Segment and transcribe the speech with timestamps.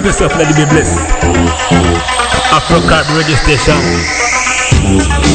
[0.00, 0.96] up yourself, let it be blessed.
[2.56, 3.76] Afro-Carib radio station.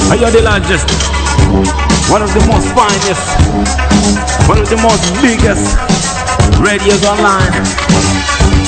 [0.09, 0.89] Are you the largest?
[2.09, 3.22] One of the most finest,
[4.50, 5.78] one of the most biggest
[6.58, 7.54] radios online.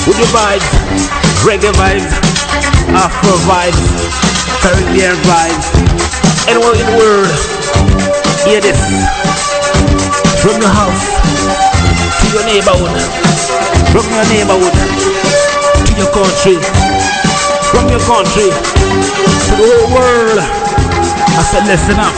[0.06, 0.70] With the vibes,
[1.42, 2.14] reggae vibes,
[2.94, 3.82] Afro vibes,
[4.62, 5.66] Caribbean vibes,
[6.46, 7.32] anywhere in the world.
[8.46, 8.78] Hear this.
[10.46, 11.10] From your house
[12.22, 12.94] to your neighborhood,
[13.90, 14.87] from your neighborhood
[15.98, 16.54] your country,
[17.74, 20.38] from your country to the whole world.
[20.38, 22.14] I said, listen up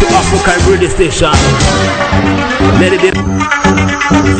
[0.00, 1.28] to Africa Radio Station.
[2.80, 3.12] Let it be.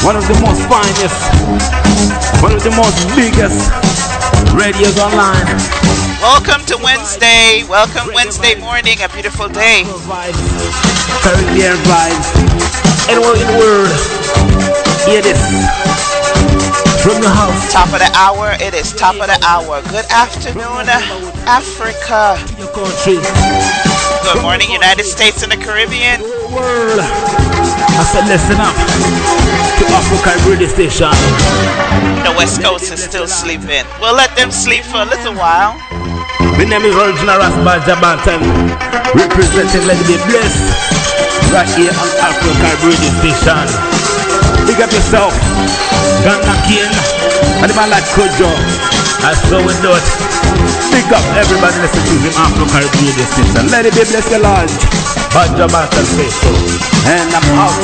[0.05, 1.19] One of the most finest,
[2.41, 3.69] one of the most biggest
[4.55, 5.84] radios online.
[6.25, 7.61] Welcome to Wednesday.
[7.69, 9.85] Welcome Wednesday morning, a beautiful day.
[11.21, 12.27] Caribbean vibes,
[13.05, 13.93] anywhere in the world.
[15.05, 15.37] Hear this.
[17.05, 19.83] From your house Top of the hour, it is top of the hour.
[19.93, 20.89] Good afternoon,
[21.45, 22.41] Africa.
[22.41, 23.21] to your country,
[24.25, 26.21] Good morning, United States and the Caribbean.
[26.49, 27.05] world.
[27.05, 28.73] I said, listen up
[29.77, 31.13] to Africa Radio Station.
[32.25, 33.85] The West Coast is still sleeping.
[34.01, 35.77] We'll let them sleep for a little while.
[36.55, 38.39] My name is Original Rasbal Jabantan,
[39.11, 40.15] representing Let It Be
[41.51, 43.67] right here on Africa Radio Station.
[44.63, 45.35] Big up yourself,
[46.23, 46.87] Ghana King,
[47.59, 48.47] and the man like Kojo.
[49.27, 50.07] I do it.
[50.95, 53.67] Big up everybody listening to him Africa Radio Station.
[53.67, 54.71] Let it be blessed the Lord.
[55.35, 56.55] Bad Jabantan faithful.
[57.11, 57.83] And I'm out.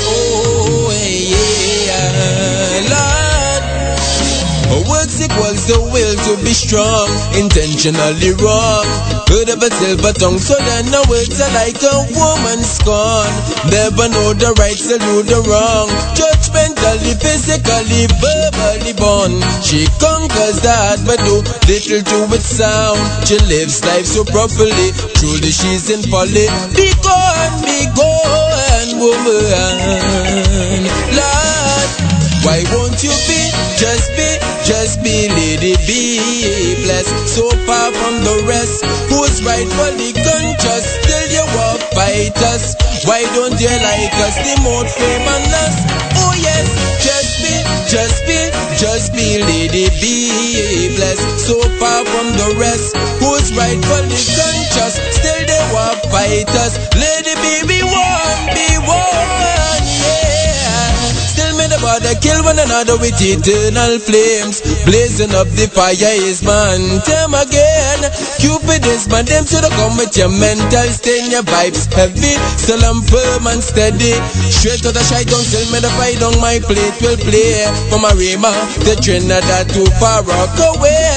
[5.29, 7.05] Equals the will to be strong,
[7.37, 8.89] intentionally wrong.
[9.29, 13.29] Heard of a silver tongue, so then the words are like a woman's scorn.
[13.69, 15.93] Never know the right, still do the wrong.
[16.17, 19.37] Judgmentally, physically, verbally born.
[19.61, 22.97] She conquers the heart, but do little to its sound.
[23.29, 26.49] She lives life so properly, truly she's in folly.
[26.73, 30.18] Be gone, be gone, woman.
[32.49, 33.41] Why won't you be,
[33.77, 34.25] just be,
[34.65, 37.13] just be, lady, be blessed.
[37.29, 38.81] So far from the rest,
[39.13, 42.73] who's rightfully conscious, still you walk fight us.
[43.05, 45.77] Why don't you like us, the more fame on us?
[46.25, 46.65] Oh yes,
[47.05, 47.53] just be,
[47.85, 48.41] just be,
[48.81, 51.29] just be, lady, be blessed.
[51.45, 56.81] So far from the rest, who's rightfully conscious, still they walk fight us.
[56.97, 59.18] Lady, be, be one, be one.
[61.79, 64.63] Still me the bother kill one another with eternal flames.
[64.83, 66.83] Blazing up the fire is man.
[67.07, 68.03] Them again.
[68.43, 69.25] Cupid is man.
[69.27, 71.31] Them should come with your mental stain.
[71.31, 72.35] Your vibes heavy.
[72.59, 74.19] Still I'm firm and steady.
[74.51, 77.63] Straight to the shy don't tell me the fight on my plate will play.
[77.91, 78.51] From Arima,
[78.83, 81.15] the Trinidad too far rock away.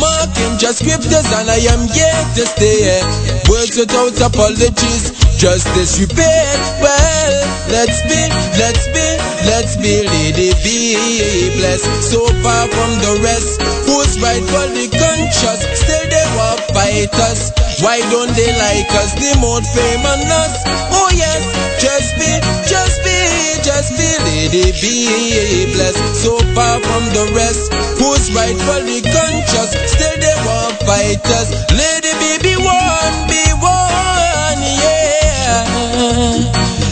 [0.00, 3.02] Marking just scriptures and I am yet to stay.
[3.50, 6.50] Words without apologies, just disrepair.
[6.82, 7.34] Well,
[7.70, 8.22] let's be,
[8.58, 9.06] let's be,
[9.46, 11.86] let's be, lady, be blessed.
[12.10, 17.54] So far from the rest, who's rightfully conscious, still they want fight us.
[17.78, 19.14] Why don't they like us?
[19.14, 20.54] The more fame on us.
[20.90, 21.42] Oh yes,
[21.78, 22.30] just be,
[22.66, 23.18] just be,
[23.62, 27.70] just be, Lady be blessed, so far from the rest.
[28.02, 31.54] Who's rightfully conscious, still they want fight us.
[31.70, 33.27] Lady be be one.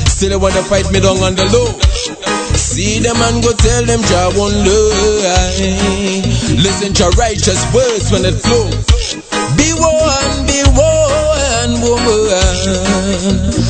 [0.09, 1.69] Still they wanna fight me down on the low.
[2.57, 6.25] See them and go tell them Jah won't lie.
[6.57, 8.65] Listen to righteous words when it flow.
[9.61, 12.97] Be one, be one, woman.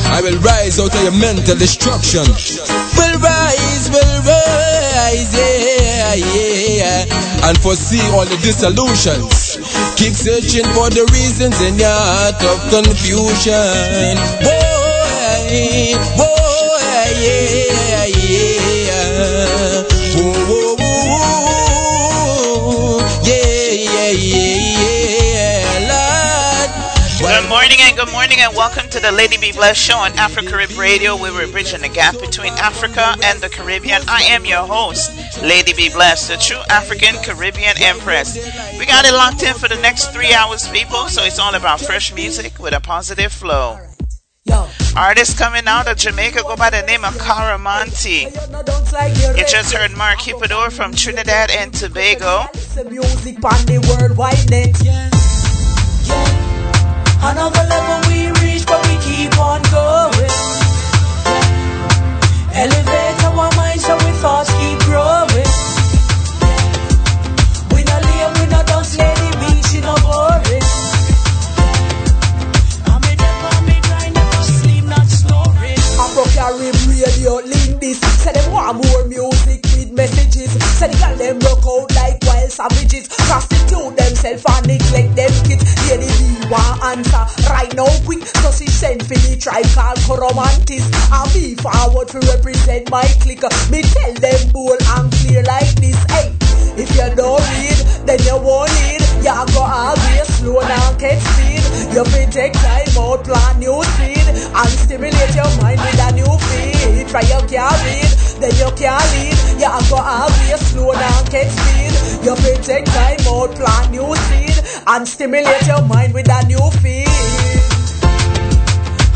[0.07, 2.23] I will rise out of your mental destruction.
[2.23, 7.05] Will rise, will rise, yeah, yeah.
[7.43, 9.57] And foresee all the dissolutions.
[9.95, 14.56] Keep searching for the reasons in your heart of confusion.
[15.47, 15.55] Good
[27.47, 30.77] morning and good morning and welcome to the Lady Be Blessed show on Afro Carib
[30.77, 34.01] Radio where we're bridging the gap between Africa and the Caribbean.
[34.09, 38.35] I am your host, Lady Be Blessed, the true African Caribbean Empress.
[38.77, 41.79] We got it locked in for the next three hours, people, so it's all about
[41.79, 43.86] fresh music with a positive flow.
[44.97, 48.33] Artists coming out of Jamaica go by the name of Caramonte.
[49.37, 52.47] You just heard Mark Hippodor from Trinidad and Tobago.
[57.21, 60.33] Another level we reach, but we keep on going.
[62.57, 64.46] Elevate our minds so we thoughts
[77.07, 77.99] radio, link this.
[78.23, 80.51] Say them want more music with messages.
[80.77, 83.07] Say the girl them rock out like wild savages.
[83.07, 85.63] Prostitute themselves and neglect them kids.
[85.87, 88.25] Lady B want answer right now quick.
[88.43, 90.83] So she send for the tribe called Coromantis.
[91.11, 93.47] I be forward to represent my clique.
[93.71, 95.97] Me tell them bold and clear like this.
[96.11, 96.35] Hey.
[96.77, 99.01] If you don't read, then you won't need.
[99.25, 101.66] You go away slow and catch speed.
[101.93, 106.33] You fi take time out, plant new seed, and stimulate your mind with a new
[106.47, 107.07] feed.
[107.07, 109.37] Try you can't read, then you can't lead.
[109.61, 111.93] You go away slow and catch speed.
[112.25, 114.57] You fi take time out, plant new seed,
[114.87, 117.07] and stimulate your mind with a new feed.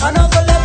[0.04, 0.61] Another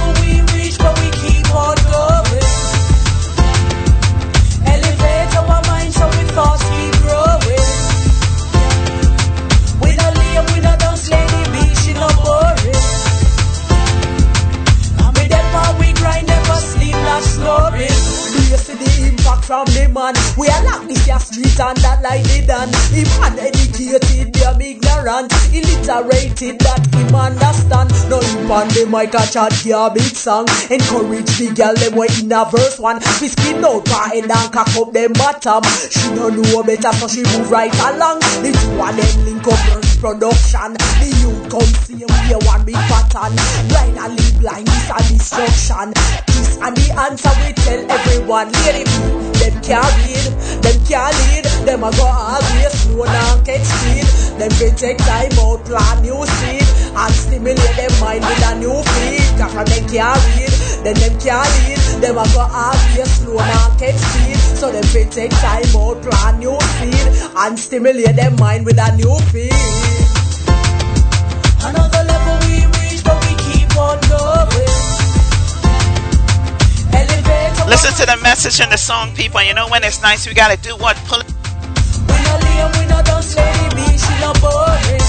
[19.27, 20.15] the impact from the man?
[20.39, 22.71] We are locked this your street and that like they done.
[22.95, 27.91] Him uneducated, them ignorant, illiterated, that him understand.
[28.09, 30.47] No him on the mic a big song.
[30.71, 32.99] Encourage the girl them way in a verse one.
[33.21, 35.63] We skin out her head and cock up them bottom.
[35.91, 38.21] She no know better so she move right along.
[38.43, 40.77] The two of them link up production.
[41.01, 43.37] The youth come him here one big pattern.
[43.69, 45.93] Blindly blind is a destruction.
[46.27, 48.53] This and the answer we tell everyone.
[48.65, 48.85] Lady
[49.41, 50.27] them can't read,
[50.63, 51.45] them can't lead.
[51.67, 54.07] Them a go always slow and catch speed.
[54.39, 58.77] Them fi take time out, plant new seed, and stimulate them mind with a new
[58.97, 59.27] feed.
[59.39, 60.53] Cause from them can't read,
[60.85, 61.79] then them can't lead.
[62.03, 64.46] Them a go always slow and catch speed.
[64.57, 68.97] So them fi take time out, plant new seed, and stimulate them mind with a
[68.97, 69.53] new feed.
[71.61, 74.57] Another level we reach, but we keep on going.
[77.69, 79.43] Listen to the message in the song, people.
[79.43, 80.97] You know when it's nice, we gotta do what?
[81.07, 81.27] Pull it.
[82.09, 85.06] We no live, we no dance, lady be, she no boring.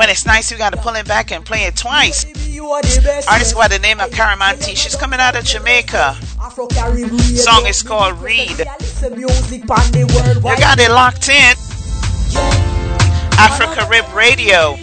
[0.00, 2.24] When it's nice, we gotta pull it back and play it twice.
[2.24, 3.30] Baby, you are the best.
[3.30, 4.74] Artist by the name of Caramanti.
[4.74, 6.16] She's coming out of Jamaica.
[7.36, 8.60] Song is called Read.
[8.60, 11.54] Yeah, listen music on the world You got it locked in.
[13.36, 14.78] Afro Carib Radio.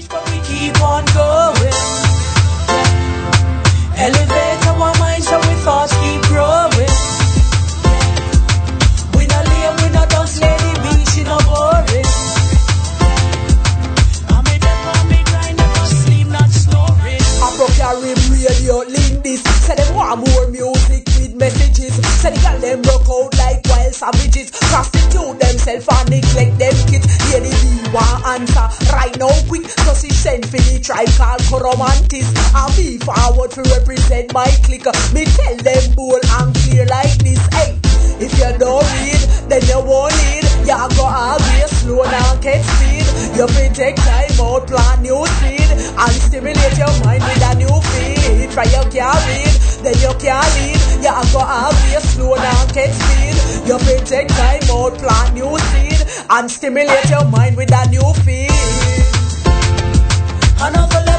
[18.48, 19.25] Radio, link.
[19.68, 21.94] Say them want more music with messages.
[22.22, 24.51] Say the girl them rock out like wild savages.
[24.51, 27.08] Prostitute themselves and neglect them kids.
[27.32, 29.68] Lady B want answer right now quick.
[29.84, 32.27] So she send for the tribe called Coromantis.
[32.56, 34.88] I be forward to represent my clique.
[35.12, 37.42] Me tell them bold and clear like this.
[37.51, 37.75] Hey,
[38.24, 40.48] if you don't read, then you won't need.
[40.63, 43.08] You go always slow and catch speed.
[43.36, 47.75] You fi take time out, plant new seed, and stimulate your mind with a new
[47.92, 48.16] feed.
[48.51, 49.53] Try you can't read,
[49.84, 50.81] then you can't lead.
[51.03, 53.67] You have slow down, get speed.
[53.67, 58.13] You pay take time out, plant new seed, and stimulate your mind with a new
[58.25, 58.51] feed.
[60.60, 61.16] Another level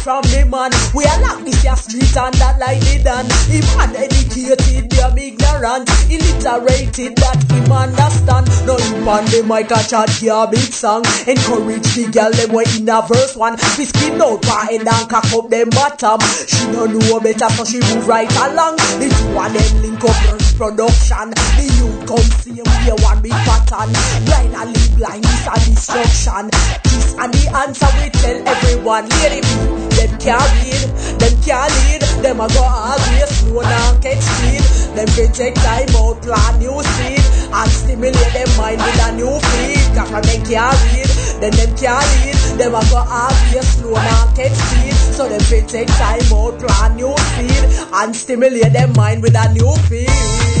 [0.00, 0.72] from the man.
[0.96, 3.28] We are like this here street and that like they done.
[3.46, 8.48] Him uneducated, them ignorant, illiterated that him understand.
[8.66, 11.04] No him on the mic a chat here big song.
[11.28, 13.56] Encourage the girl them way in a verse one.
[13.76, 16.20] We skin out head and cock up them bottom.
[16.48, 18.76] She no know better so she move right along.
[18.98, 21.32] The two of them link up production.
[21.56, 23.88] The youth come see we one big pattern.
[24.28, 26.52] Blind and leave blind is a destruction.
[26.84, 29.08] This and the answer we tell everyone.
[29.24, 29.48] Lady B,
[29.96, 30.84] them can't read,
[31.16, 32.02] them can't lead.
[32.20, 34.60] Them a go always slow down, catch speed.
[34.92, 37.19] Them can take time out, plan new seed,
[37.52, 39.86] and stimulate them mind with a new feed.
[39.96, 42.36] Cause them can't read, then them can't lead.
[42.58, 44.94] Them a go always slow down, catch speed.
[45.14, 49.52] So them can take time out, plant new seed, and stimulate them mind with a
[49.52, 50.59] new feed.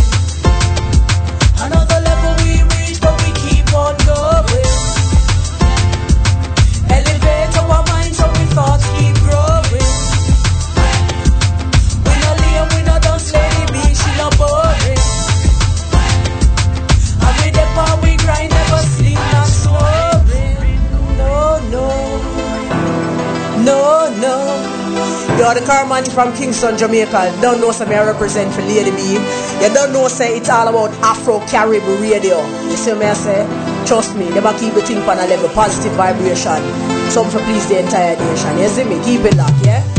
[26.12, 27.32] From Kingston, Jamaica.
[27.40, 29.14] Don't know say I represent for Lady B.
[29.62, 32.40] You don't know say it's all about Afro Caribbean radio.
[32.68, 33.46] You see me I say?
[33.86, 36.62] Trust me, never keep the thing on a level positive vibration.
[37.10, 38.58] Something for please the entire nation.
[38.58, 39.02] You see me?
[39.04, 39.89] Keep it locked, yeah?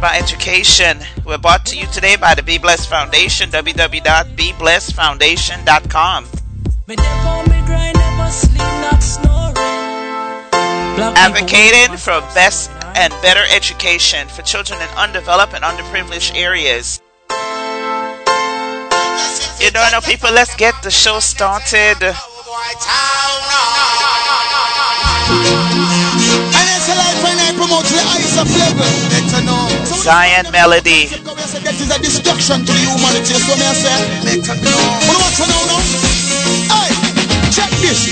[0.00, 0.96] About education.
[1.26, 6.24] We're brought to you today by the Be Blessed Foundation, www.beblessedfoundation.com.
[6.88, 9.52] Me never me grind, never sleep, not snoring.
[9.52, 17.02] Black people Advocating for best and better education for children in undeveloped and underprivileged areas.
[19.60, 22.16] You don't know, people, let's get the show started.
[27.70, 28.90] And it's a I promote the eyes of level.
[29.14, 29.70] Better know.
[29.86, 31.06] So Zion Melody.
[31.06, 33.34] That is a destruction to the humanity.
[33.38, 34.74] So me I say, better know.
[35.06, 35.82] What do you want know now?
[36.74, 36.90] Hey,
[37.54, 38.10] check this.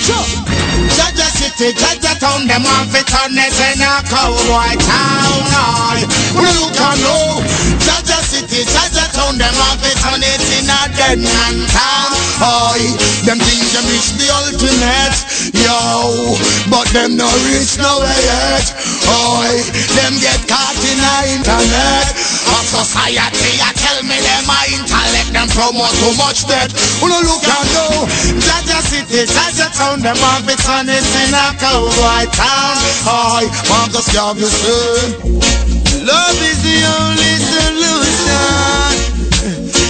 [0.94, 5.42] Jaja City, Jaja Town, them want fi turn this in a cowboy town.
[5.50, 6.06] Aye.
[6.38, 7.42] Well, you can know.
[7.82, 12.10] Jaja City, Jaja Town, them want fi turn it in a dead man town.
[12.40, 12.96] Aye,
[13.28, 15.16] them things them reach the ultimate,
[15.52, 16.32] yo.
[16.72, 18.72] But them no reach nowhere yet.
[19.04, 19.60] Aye,
[20.00, 22.08] them get caught in the internet.
[22.48, 26.72] Of society, I tell me them a intellect, them promote too much debt.
[27.04, 28.08] Who no look and know?
[28.40, 32.80] Jaja City, Jaja Town, them want fi turn it in a cowboy town.
[33.04, 38.94] Aye, Marcus Garvey say, Love is the only solution.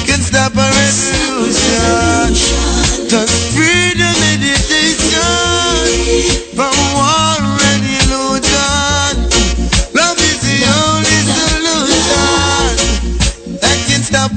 [0.06, 0.52] Can stop
[3.54, 4.16] freedom
[6.56, 9.14] from war and illusion.
[9.94, 12.70] Love is the only solution
[13.60, 14.32] that can stop.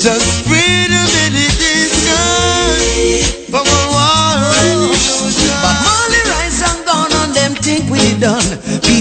[0.00, 0.46] Just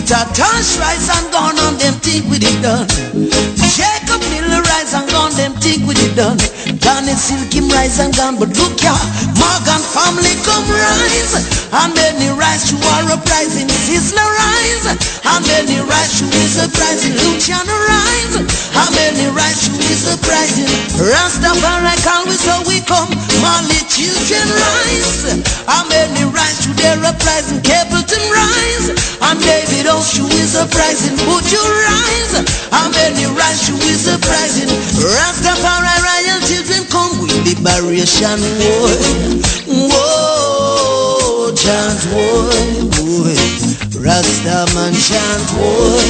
[0.09, 2.87] Peter Tosh rise and gone on them think we it done.
[3.77, 6.39] Jacob Miller rise and gone them think we it done.
[6.89, 8.97] Danny Silkim rise and gone, but look ya,
[9.37, 11.37] Morgan family come rise.
[11.69, 14.97] And many rise to our uprising, Sizzla rise.
[15.21, 18.41] And many rise to his uprising, Luciano rise.
[18.41, 20.65] And many rise to his uprising,
[20.97, 21.93] Rastafari
[22.25, 23.13] we so we come.
[23.37, 25.45] Marley children rise.
[25.69, 28.97] And many rise to their uprising, Capleton rise.
[29.21, 32.33] And David Oshu is uprising, would you rise?
[32.73, 38.89] And many rise to his uprising, Rastafari royal children come with liberation war.
[39.91, 42.51] Whoa, chant war.
[42.95, 43.35] boy.
[43.99, 46.07] Rasta man chant boy.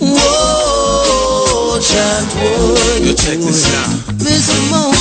[0.00, 3.06] Whoa, chant boy.
[3.06, 3.88] You check this now.
[4.20, 4.58] Mr.
[4.70, 4.92] Moon.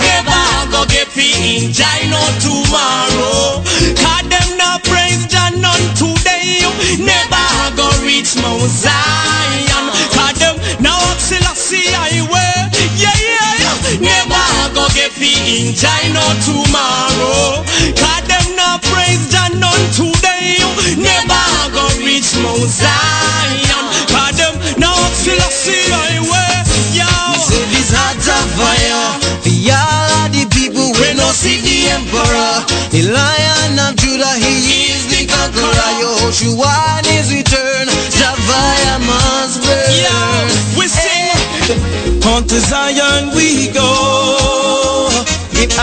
[0.00, 3.62] Never go get fi enjoy no tomorrow.
[4.00, 6.62] Cause them no praise Jah none today.
[6.98, 9.86] Never go reach Mount Zion.
[10.14, 12.22] Cause them no Selassie I
[15.22, 17.62] Never go get fi enjoy no tomorrow.
[17.94, 20.58] Cause them no praise Jah none today.
[20.98, 23.86] Never go reach Mount Zion.
[24.10, 26.54] Cause them no Selassie I way.
[26.98, 27.06] Yo.
[27.38, 32.66] Say this heart of fire For all of the people we no see the emperor
[32.90, 39.90] The lion of Judah, he is the conqueror Yoshua on his return Javaya must burn
[39.94, 41.30] Yeah, we sing.
[42.26, 44.21] On to Zion we go.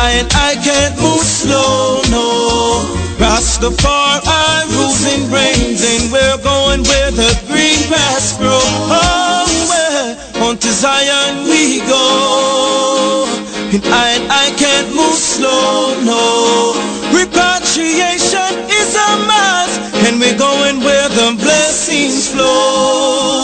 [0.01, 2.88] And I can't move slow, no.
[3.20, 8.63] Rastafari rules and reigns, and we're going where the green grass grows.
[8.63, 13.27] Oh, where on to Zion we go.
[13.74, 16.74] And I and I can't move slow, no.
[17.12, 23.38] Repatriation is a must, and we're going where the blessings flow.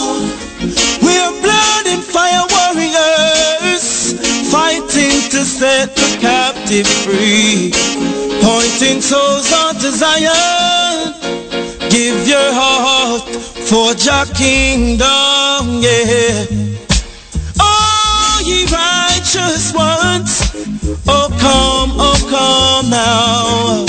[6.66, 7.70] Captive free,
[8.42, 11.14] pointing souls onto Zion.
[11.90, 13.22] Give your heart
[13.68, 16.46] for Jah kingdom, yeah.
[17.60, 20.42] Oh, ye righteous ones,
[21.06, 23.86] oh come, oh come now.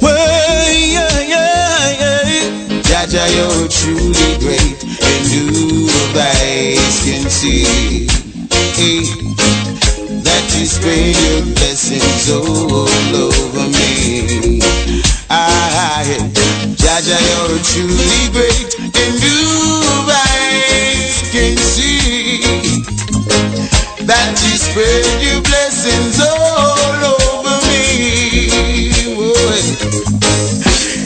[0.00, 2.82] Well, yeah, yeah, yeah.
[2.82, 8.06] Jaja, you're truly great, and new eyes can see.
[8.76, 9.33] Hey,
[10.58, 12.86] you spread your blessings all
[13.16, 14.60] over me.
[15.28, 16.04] I,
[16.78, 22.42] Jaja, you're truly great, and new eyes can see.
[24.06, 28.92] That you spread your blessings all over me.
[29.16, 29.58] Boy.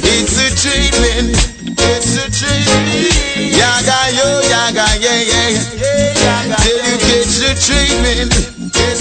[0.02, 1.36] It's a treatment.
[1.78, 3.56] It's a treatment.
[3.56, 6.56] Yaga yo, yaga yeah yeah.
[6.58, 8.57] Till you get your treatment.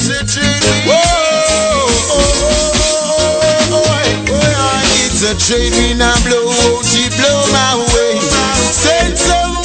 [0.09, 0.87] It's a treatment.
[0.87, 1.91] Whoa.
[5.03, 5.99] It's a treatment.
[5.99, 8.15] I blow, blow my way.
[8.71, 9.59] Send some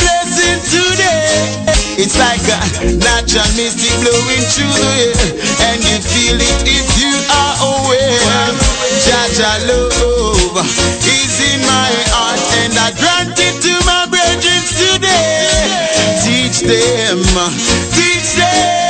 [0.66, 1.62] today.
[1.94, 2.58] It's like a
[2.98, 5.30] natural mystic blowing through the air,
[5.70, 8.50] and you feel it if you are aware.
[8.98, 10.58] Jaja love
[11.06, 15.86] is in my heart, and I grant it to my brethren today.
[16.26, 17.22] Teach them,
[17.94, 18.81] teach them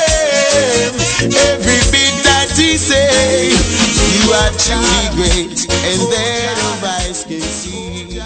[1.30, 3.52] every bit that he say.
[3.52, 8.20] You are truly great, and their eyes can see.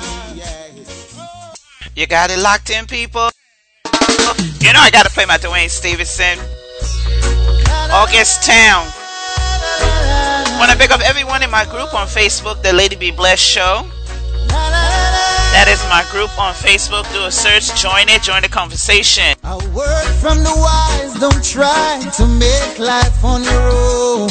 [1.96, 3.30] You got it locked in, people.
[4.60, 6.38] You know I gotta play my Dwayne Stephenson.
[7.90, 8.86] August Town.
[10.58, 13.86] Wanna pick up everyone in my group on Facebook, the Lady Be Blessed Show.
[15.52, 17.10] That is my group on Facebook.
[17.12, 19.36] Do a search, join it, join the conversation.
[19.44, 24.28] A word from the wise, don't try to make life on your own.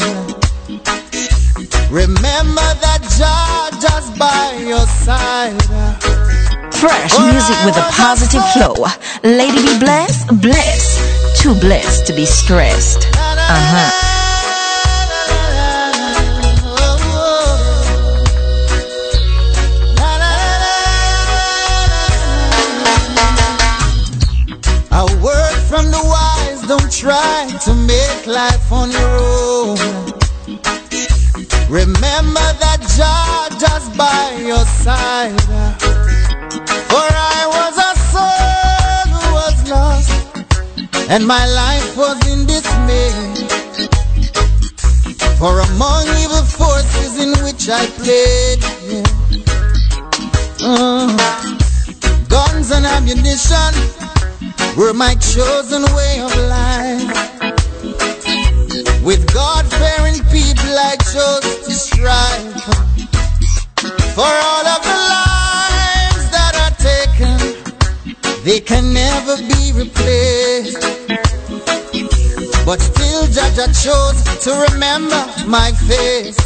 [1.89, 5.61] Remember that Jah just by your side.
[6.73, 8.75] Fresh music with a positive flow.
[9.23, 11.41] Lady be blessed, blessed.
[11.41, 13.07] Too blessed to be stressed.
[13.15, 14.14] Uh huh.
[25.05, 29.77] A word from the wise, don't try to make life on your own.
[31.69, 35.39] Remember that Jah just by your side.
[36.89, 40.11] For I was a soul who was lost,
[41.11, 43.13] and my life was in dismay.
[45.37, 49.03] For among evil forces in which I played, yeah.
[50.61, 51.13] Uh,
[52.27, 54.04] guns and ammunition
[54.77, 57.07] were my chosen way of life.
[59.03, 62.63] With God fearing people, I chose to strive
[64.15, 67.37] for all of the lives that are taken.
[68.43, 70.81] They can never be replaced.
[72.65, 76.37] But still, Jaja chose to remember my face.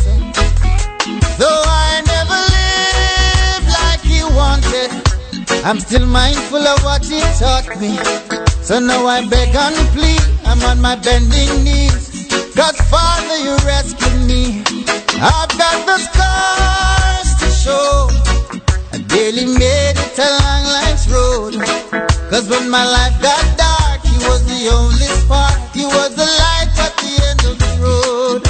[1.39, 5.08] Though I never lived like he wanted,
[5.63, 7.97] I'm still mindful of what he taught me.
[8.63, 12.27] So now I beg and plead, I'm on my bending knees.
[12.55, 14.63] God, Father, you rescued me.
[15.19, 18.07] I've got the scars to show.
[18.93, 21.53] I barely made it along life's road.
[22.29, 25.59] Cause when my life got dark, he was the only spark.
[25.73, 28.41] He was the light at the end of the road.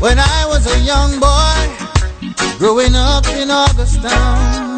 [0.00, 1.68] When I was a young boy,
[2.58, 4.77] growing up in Augustown,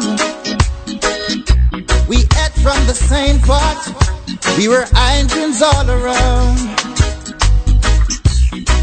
[2.61, 3.81] from the same pot.
[4.57, 6.57] We were irons all around.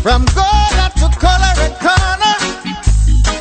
[0.03, 2.33] From Gola to Colorado,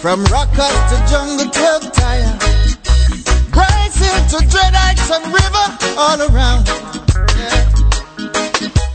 [0.02, 2.38] from Rockers to Jungle to Tire,
[3.52, 5.66] Bryson to Dreadites and River,
[5.98, 6.68] all around.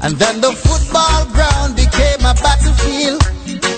[0.03, 3.23] And then the football ground became a battlefield,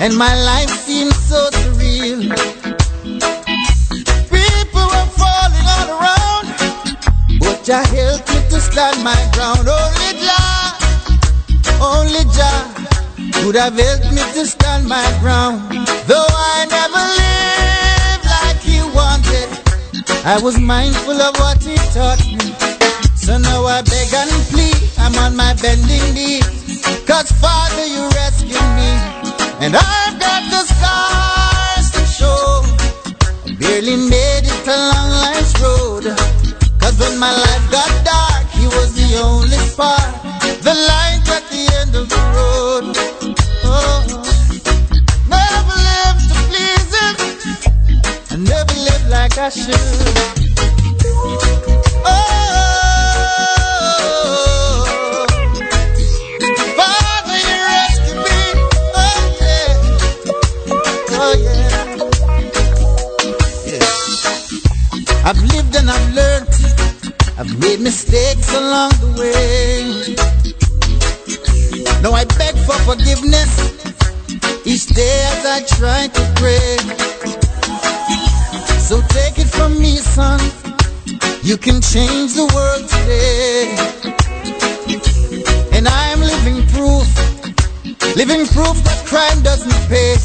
[0.00, 2.53] and my life seemed so surreal.
[7.64, 9.64] Jah helped me to stand my ground.
[9.64, 10.76] Only Jah,
[11.80, 12.68] only Jah
[13.40, 15.72] could have helped me to stand my ground.
[16.04, 19.48] Though I never lived like he wanted,
[20.26, 22.52] I was mindful of what he taught me.
[23.16, 26.84] So now I beg and plead, I'm on my bending knees.
[27.06, 28.92] Cause Father, you rescued me,
[29.64, 32.60] and I've got the scars to show.
[33.48, 35.63] I barely made it along life's
[40.64, 42.96] the light at the end of the road.
[43.64, 44.00] Oh,
[45.28, 47.16] never lived to please him,
[48.30, 49.76] I never lived like I should.
[52.06, 52.44] Oh.
[56.78, 57.04] Oh oh.
[65.26, 66.48] I've lived and I've learned.
[67.36, 70.33] I've made mistakes along the way.
[72.04, 73.48] Now I beg for forgiveness
[74.66, 76.76] each day as I try to pray.
[78.78, 80.38] So take it from me, son.
[81.42, 83.72] You can change the world today.
[85.72, 87.08] And I am living proof,
[88.14, 90.16] living proof that crime doesn't pay.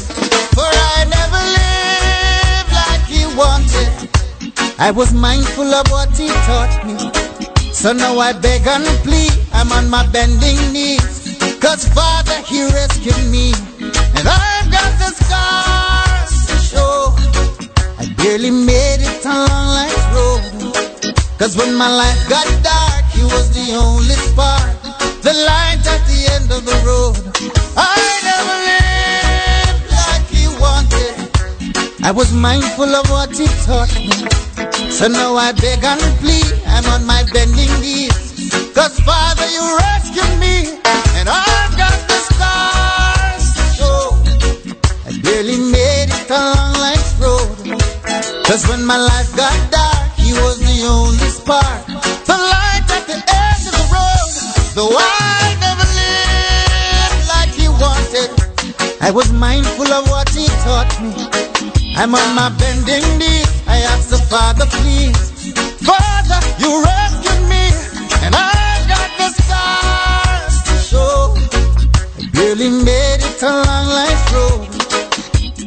[0.52, 4.10] For I never lived like he wanted.
[4.78, 7.72] I was mindful of what he taught me.
[7.72, 11.19] So now I beg and plead, I'm on my bending knees.
[11.60, 13.52] Cause Father, He rescued me.
[14.16, 17.14] And I've got the scars to show.
[17.98, 20.42] I barely made it along life's road.
[21.38, 24.72] Cause when my life got dark, He was the only spark.
[25.22, 27.16] The light at the end of the road.
[27.76, 27.96] I
[28.28, 32.04] never lived like He wanted.
[32.04, 34.10] I was mindful of what He taught me.
[34.90, 38.09] So now I beg and plead, I'm on my bending knees.
[38.74, 40.78] Cause Father, you rescued me,
[41.18, 44.00] and I've got the scars to show.
[45.06, 47.56] I barely made it along life's road.
[48.46, 51.86] Cause when my life got dark, He was the only spark.
[52.30, 54.32] The light at the end of the road.
[54.78, 58.30] Though I never lived like He wanted,
[59.02, 61.12] I was mindful of what He taught me.
[61.96, 63.50] I'm on my bending knees.
[63.66, 65.52] I ask the Father, please.
[65.82, 67.09] Father, you rescued
[72.60, 74.68] Barely made it along life's road.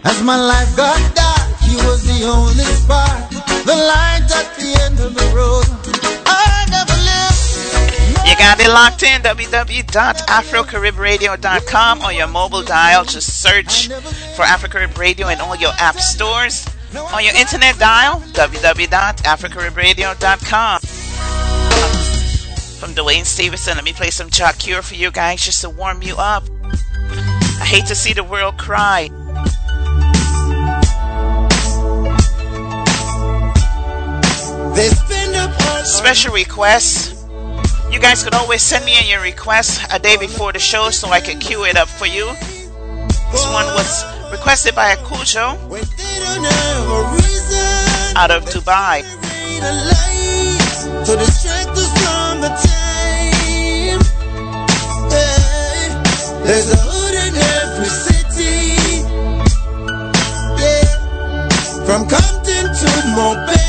[0.05, 3.31] As my life got dark, He was the only spark,
[3.65, 5.65] the light at the end of the road.
[6.27, 8.29] I never lived.
[8.29, 13.05] You got it locked in www.afrocaribradio.com or your mobile dial.
[13.05, 13.87] Just search
[14.35, 16.67] for Afrocarib Radio in all your app stores.
[17.11, 20.79] On your internet dial, www.afrocaribradio.com.
[22.79, 26.03] From Dwayne Stephenson, let me play some Jah Cure for you guys just to warm
[26.03, 26.43] you up.
[27.63, 29.07] I hate to see the world cry.
[35.85, 37.25] Special requests.
[37.89, 41.07] You guys could always send me in your requests a day before the show so
[41.07, 42.25] I can queue it up for you.
[43.31, 48.17] This one was requested by a Cujo when they don't have a reason.
[48.17, 49.03] out of Dubai.
[49.47, 49.63] Need
[56.83, 57.02] a
[61.93, 63.62] from Compton to Mobay.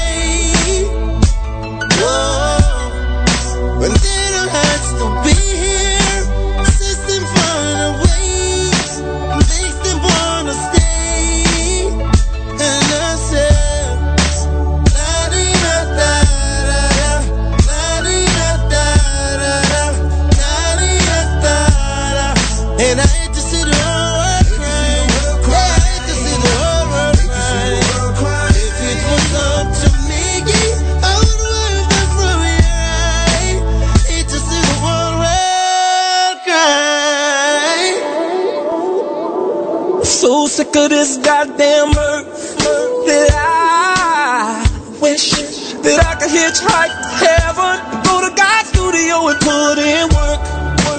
[40.75, 42.59] look of this goddamn earth
[43.07, 50.07] that I wish that I could hitchhike heaven, go to God's studio and put in
[50.11, 50.41] work,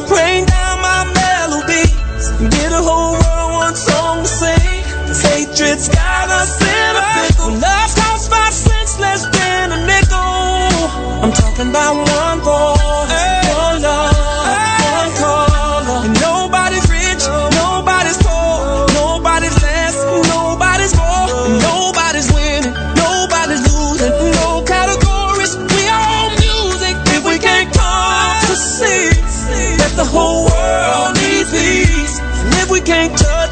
[0.07, 4.83] bring down my melodies, get a whole world one song to sing.
[5.07, 7.51] This hatred's got a pickle.
[7.59, 11.23] Love costs five cents less than a nickel.
[11.23, 12.74] I'm talking about one for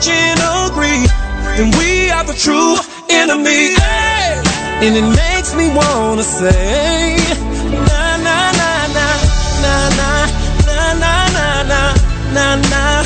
[0.09, 1.07] and agree,
[1.55, 2.75] then we are the true
[3.09, 3.75] enemy.
[4.83, 7.17] And it makes me wanna say,
[7.71, 9.07] na na na na
[9.63, 10.27] na na
[10.99, 11.95] na na na na
[12.35, 13.03] na na.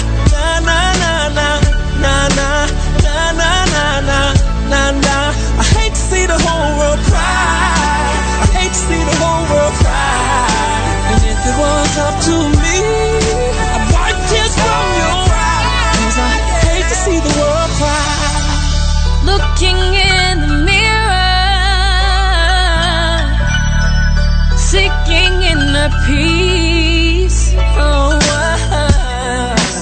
[11.49, 12.56] It was up to me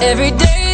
[0.05, 0.64] every day.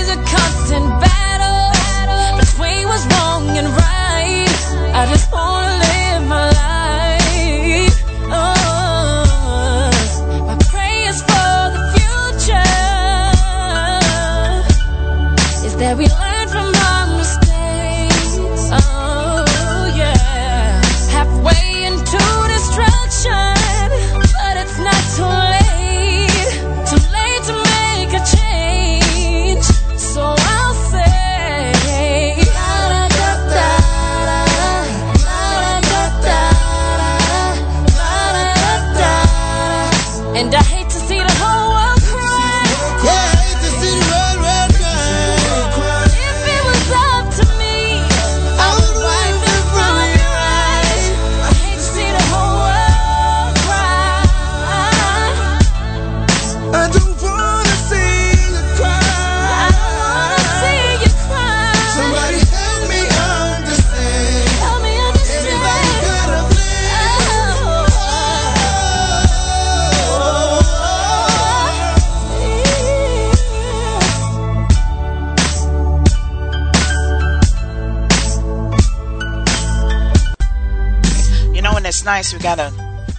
[82.12, 82.34] nice.
[82.34, 82.69] We gotta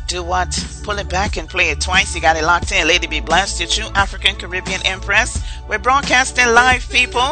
[0.06, 0.52] do what?
[0.82, 2.14] Pull it back and play it twice.
[2.14, 2.86] You got it locked in.
[2.86, 3.58] Lady be blessed.
[3.60, 5.42] Your true African Caribbean Empress.
[5.66, 7.28] We're broadcasting live, people.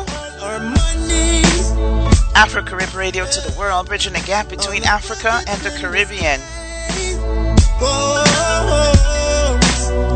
[2.34, 6.40] Afro Caribbean Radio to the world, bridging the gap between Africa and the Caribbean.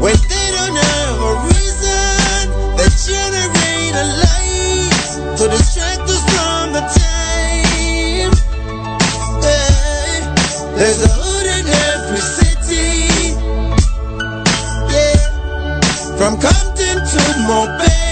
[0.04, 2.42] When they don't have a reason,
[2.78, 5.44] they generate a light to
[10.76, 13.34] There's a hood in every city.
[14.92, 16.16] Yeah.
[16.18, 18.03] From Compton to Mobay.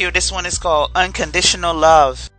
[0.00, 0.10] you.
[0.10, 2.30] This one is called Unconditional Love.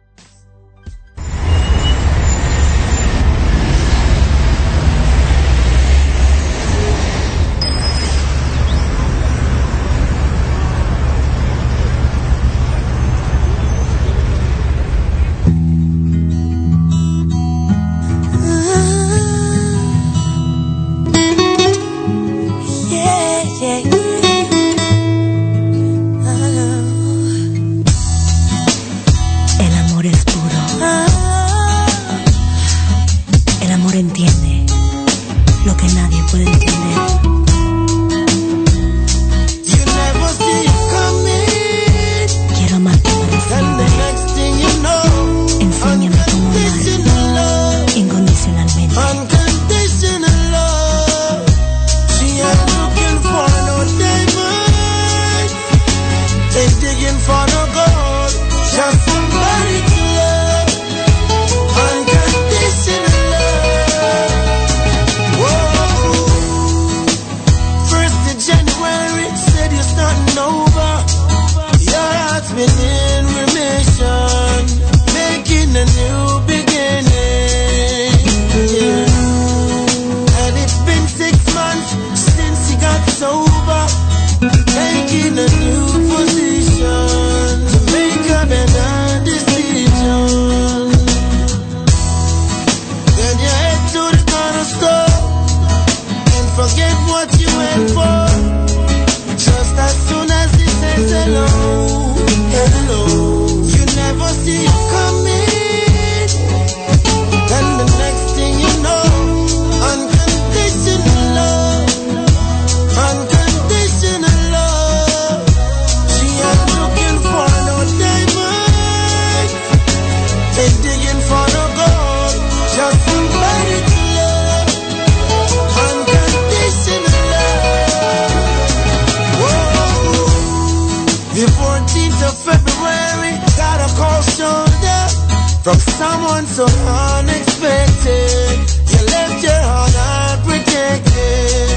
[135.68, 138.56] from someone so unexpected.
[138.88, 141.76] You left your heart unprotected.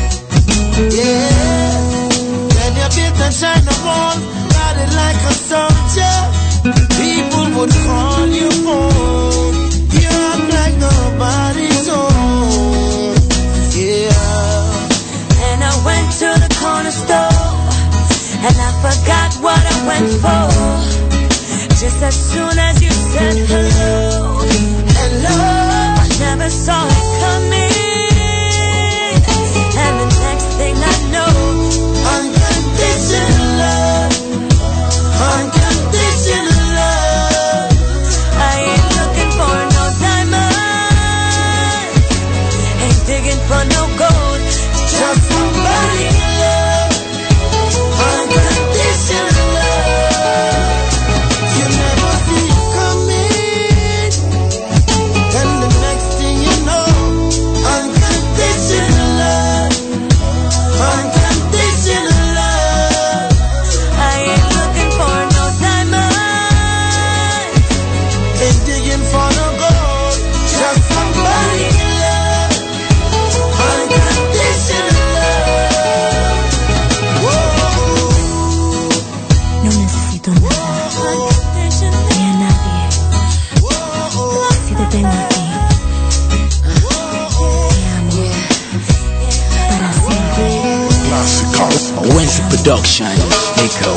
[0.94, 2.06] Yeah.
[2.54, 4.14] Then you built and shine the wall,
[4.54, 6.18] guarded like a soldier.
[7.02, 9.58] People would call you home.
[9.98, 13.18] You act like nobody's home.
[13.74, 14.86] Yeah.
[15.50, 17.42] And I went to the corner store,
[18.46, 21.09] and I forgot what I went for.
[21.80, 24.36] Just as soon as you said hello,
[24.98, 25.36] hello,
[25.96, 27.72] I never saw it coming.
[29.84, 31.32] And the next thing I know,
[32.04, 34.12] I'm conditioned love.
[92.70, 93.06] Production.
[93.58, 93.96] Echo.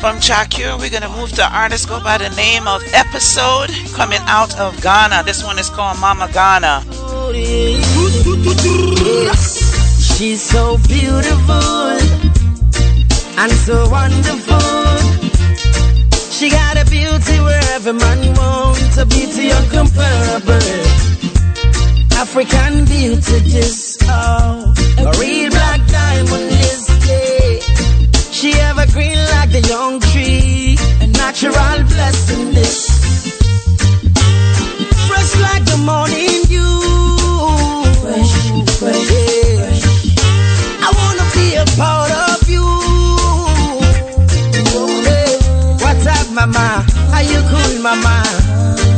[0.00, 3.68] From Jah Cure, we're going to move to artist go by the name of Episode,
[3.92, 5.24] coming out of Ghana.
[5.24, 6.80] This one is called Mama Ghana.
[10.00, 12.00] She's so beautiful
[13.36, 14.72] and so wonderful.
[16.32, 21.08] She got a beauty where every man wants a beauty uncomparable.
[22.16, 25.37] African beauty, this oh, a real
[31.28, 32.88] natural blessing this.
[35.08, 36.80] Fresh like the morning dew.
[38.00, 38.32] Fresh,
[38.78, 40.86] fresh, yeah.
[40.86, 42.64] I wanna be a part of you.
[44.72, 45.84] Oh, yeah.
[45.84, 46.86] What's up, mama?
[47.12, 48.24] Are you cool, mama?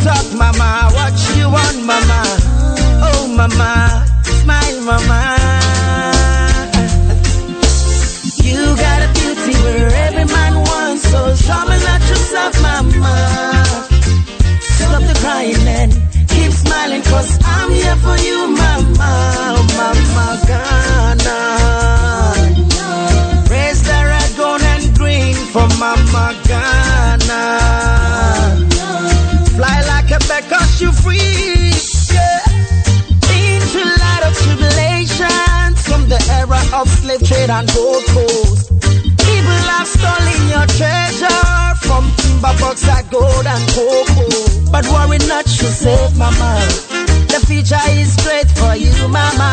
[0.04, 0.88] Talk, mama.
[0.94, 2.22] What you want, mama?
[3.10, 3.89] Oh, mama.
[17.44, 19.12] I'm here for you, mama.
[19.52, 21.38] Oh, mama Ghana.
[23.50, 27.42] Raise the red, gold, and green for mama Ghana.
[29.56, 30.18] Fly like a
[30.80, 31.74] you free.
[33.36, 38.70] Into light of tribulations from the era of slave trade and gold coast.
[38.80, 41.44] People have stolen your treasure
[41.84, 44.70] from timber bauxite, gold and cocoa.
[44.72, 46.50] But worry not, you safe, mama.
[47.06, 47.09] The
[47.50, 49.50] future is great for you, mama.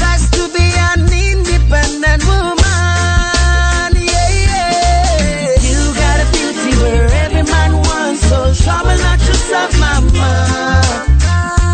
[0.00, 5.56] First to be an independent woman, yeah, yeah.
[5.68, 10.30] You got a beauty where every man wants, so trouble not yourself, mama.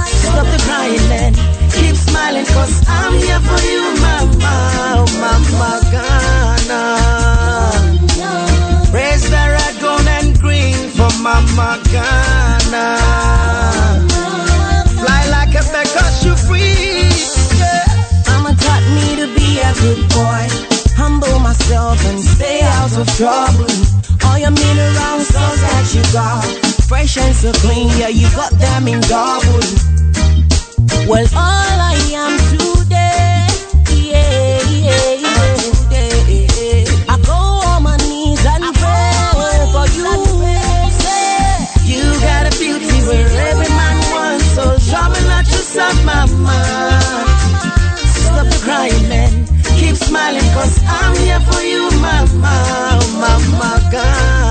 [0.07, 1.35] Stop the crying and
[1.75, 4.55] keep smiling, cause I'm here for you, mama.
[4.95, 6.83] Oh, mama Ghana.
[8.95, 12.34] Raise the red, gold, and green for mama Ghana.
[21.65, 23.65] Myself and stay out of trouble.
[24.27, 26.45] All your mineral salts that you got,
[26.85, 29.65] fresh and so clean, yeah, you got them in double.
[31.09, 33.49] Well, all I am today,
[33.97, 40.05] yeah, yeah, yeah, today, I go on my knees and pray for you.
[41.89, 46.61] You got a beauty where every man wants, so trouble not yourself, mama.
[48.05, 49.54] Stop crying keep
[50.15, 53.01] smiling, cause I'm here for you, mama.
[53.19, 54.44] Mama Ghana.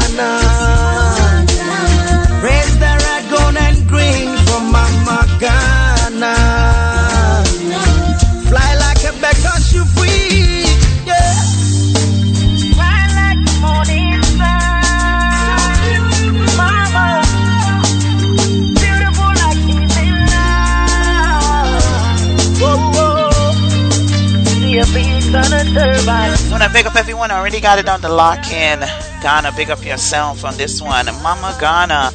[26.64, 27.30] Want to big up everyone.
[27.30, 28.80] I already got it on the lock in.
[29.22, 31.06] Ghana, big up yourself on this one.
[31.22, 32.12] Mama Ghana.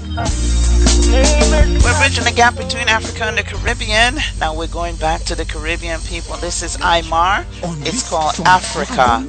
[1.84, 4.16] We're bridging the gap between Africa and the Caribbean.
[4.40, 6.36] Now we're going back to the Caribbean people.
[6.36, 7.44] This is Aymar.
[7.86, 9.22] It's called Africa.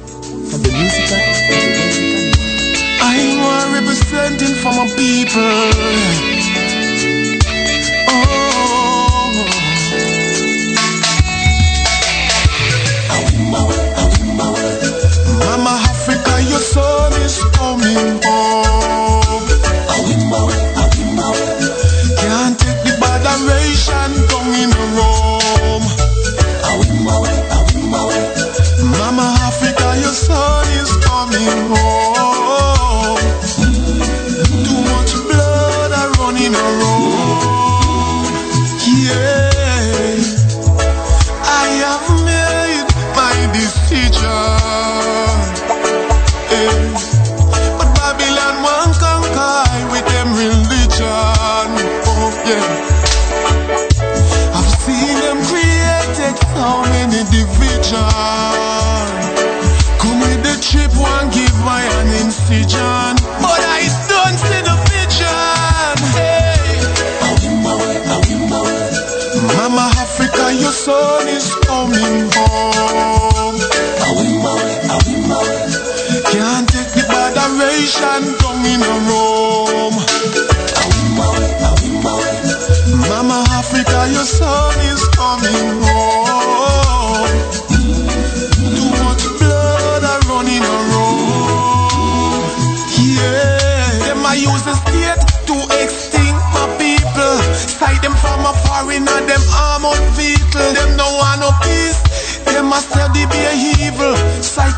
[3.02, 5.70] I'm representing for my people.
[8.08, 8.49] Oh.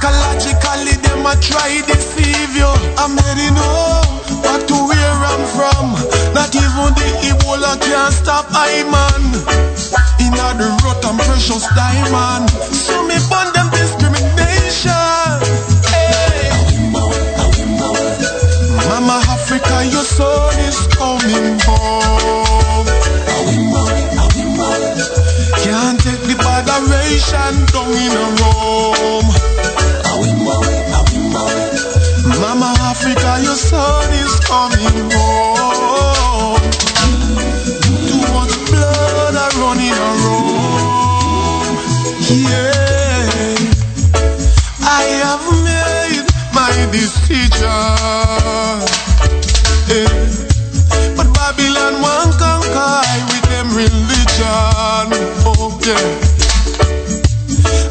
[0.03, 2.67] Psychologically, them a try deceive you.
[2.99, 5.95] I'm heading home, back to where I'm from.
[6.35, 9.23] Not even the Ebola can stop I man.
[10.19, 12.51] In the rot and precious diamond.
[12.75, 14.91] So me burn them discrimination.
[15.87, 16.51] Hey.
[18.91, 22.87] Mama Africa, your son is coming home.
[25.63, 28.72] Can't take the botheration down in a room.
[34.53, 36.61] Coming home.
[38.09, 41.77] Too much blood are running around.
[42.29, 43.57] Yeah,
[45.01, 46.29] I have made
[46.59, 47.97] my decision.
[49.89, 50.21] Yeah.
[51.17, 53.01] But Babylon won't conquer
[53.31, 55.07] with them religion.
[55.49, 56.09] Oh yeah.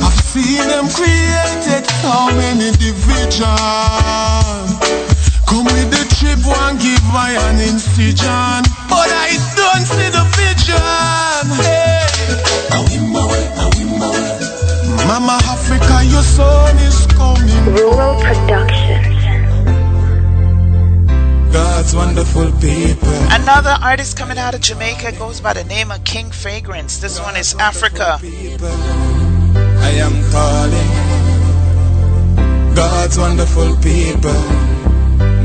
[0.05, 3.49] I've seen them created so many division.
[6.51, 8.63] Come with the trip, one give my an incision.
[8.89, 11.49] But I don't see the vision.
[11.63, 12.01] Hey.
[15.07, 17.65] Mama Africa, your son is coming.
[17.75, 19.07] Rural Productions.
[21.51, 23.09] God's wonderful people.
[23.29, 26.97] Another artist coming out of Jamaica goes by the name of King Fragrance.
[26.99, 28.19] This one is Africa.
[28.21, 30.89] I am calling
[32.73, 34.80] God's wonderful people.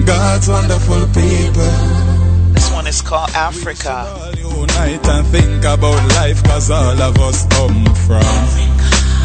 [0.06, 1.72] God's wonderful people.
[2.54, 4.32] This one is called Africa.
[4.38, 8.22] Unite and think about life, cause all of us come from.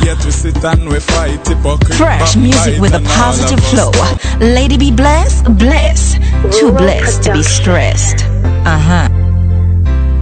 [0.04, 1.94] Yet we sit and we fight hypocrite.
[1.94, 3.92] Fresh music with a backbite and all positive flow.
[4.40, 6.16] Lady B blessed, bless.
[6.60, 8.26] Too blessed to be stressed.
[8.66, 9.08] Uh huh.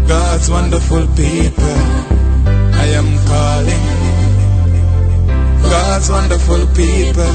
[0.08, 1.80] God's wonderful people.
[2.84, 3.86] I am calling.
[5.64, 7.34] God's wonderful people.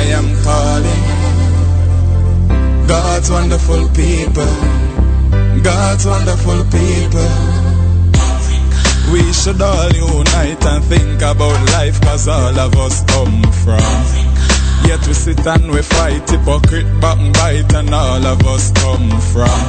[0.00, 1.15] I am calling.
[2.86, 4.54] God's wonderful people.
[5.62, 7.30] God's wonderful people.
[9.12, 14.26] We should all unite and think about life cause all of us come from.
[14.86, 19.60] Yet we sit and we fight hypocrite backbite and all of us come from.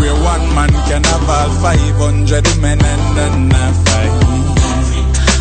[0.00, 3.50] Where one man can have all 500 men and then
[3.84, 4.42] fight.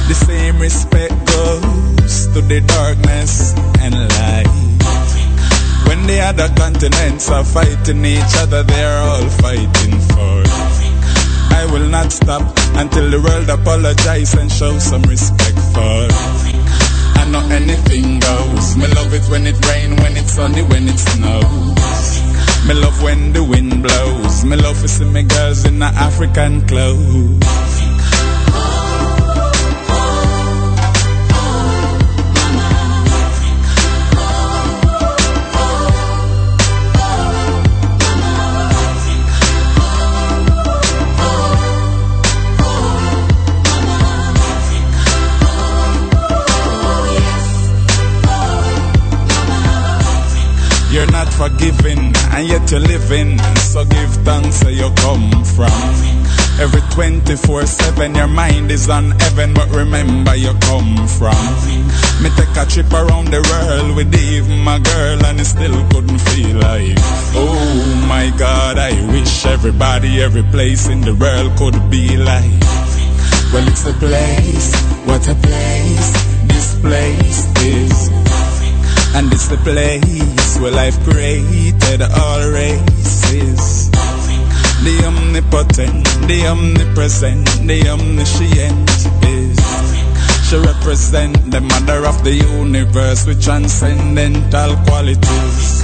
[0.08, 4.71] The same respect goes to the darkness and light.
[5.92, 10.38] When the other continents are fighting each other, they're all fighting for.
[11.60, 12.44] I will not stop
[12.80, 16.08] until the world apologize and show some respect for.
[17.20, 18.78] I know anything goes.
[18.78, 22.08] Me love it when it rain, when it's sunny, when it snows.
[22.66, 24.46] Me love when the wind blows.
[24.46, 27.71] Me love to see me girls in the African clothes.
[51.42, 53.40] Forgiven, and yet you're living.
[53.74, 55.82] So give thanks where you come from.
[56.62, 61.42] Every 24 7, your mind is on heaven, but remember you come from.
[62.22, 66.22] Me take a trip around the world with even my girl, and it still couldn't
[66.30, 66.94] feel like.
[67.34, 72.62] Oh my God, I wish everybody, every place in the world could be like.
[73.52, 74.70] Well, it's a place,
[75.08, 76.10] what a place,
[76.46, 78.10] this place is.
[79.16, 83.90] And it's the place where life created all races.
[84.86, 88.90] The omnipotent, the omnipresent, the omniscient
[89.26, 89.58] is.
[90.48, 95.81] She represent the mother of the universe with transcendental qualities.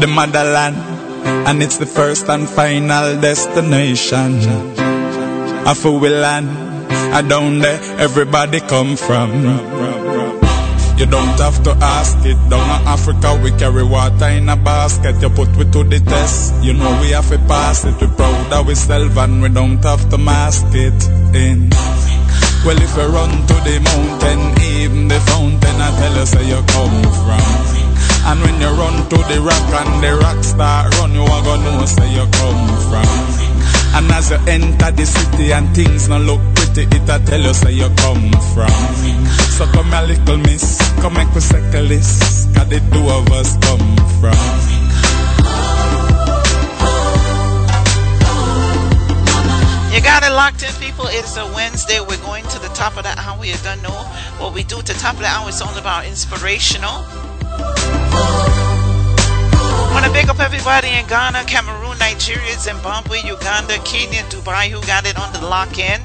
[0.00, 0.76] The motherland,
[1.46, 4.40] and it's the first and final destination.
[5.68, 6.48] Of we land,
[7.12, 9.30] I down there everybody come from.
[10.96, 12.36] You don't have to ask it.
[12.48, 15.20] Down in Africa, we carry water in a basket.
[15.20, 16.62] You put we to the test.
[16.62, 18.00] You know we have to pass it.
[18.00, 21.00] We proud of ourselves and we don't have to mask it
[21.34, 21.70] in.
[22.64, 26.62] Well, if you run to the mountain, even the fountain, I tell us where you
[26.68, 27.79] come from.
[28.26, 31.78] And when you run to the rock and the rock start run, you are gonna
[31.78, 33.50] know say you come from.
[33.92, 37.72] And as you enter the city and things not look pretty, it'll tell you where
[37.72, 38.70] you come from.
[39.56, 43.96] So come a little miss, come make circle this, cause the two of us come
[44.20, 44.80] from.
[49.92, 51.06] You got it locked in, people.
[51.08, 51.98] It's a Wednesday.
[52.00, 53.44] We're going to the top of the hour.
[53.44, 53.98] You don't know
[54.38, 55.48] what we do the top of the hour.
[55.48, 57.04] It's all about inspirational.
[60.10, 65.16] To big up everybody in Ghana, Cameroon, Nigeria, Zimbabwe, Uganda, Kenya, Dubai who got it
[65.16, 66.00] on the lock in.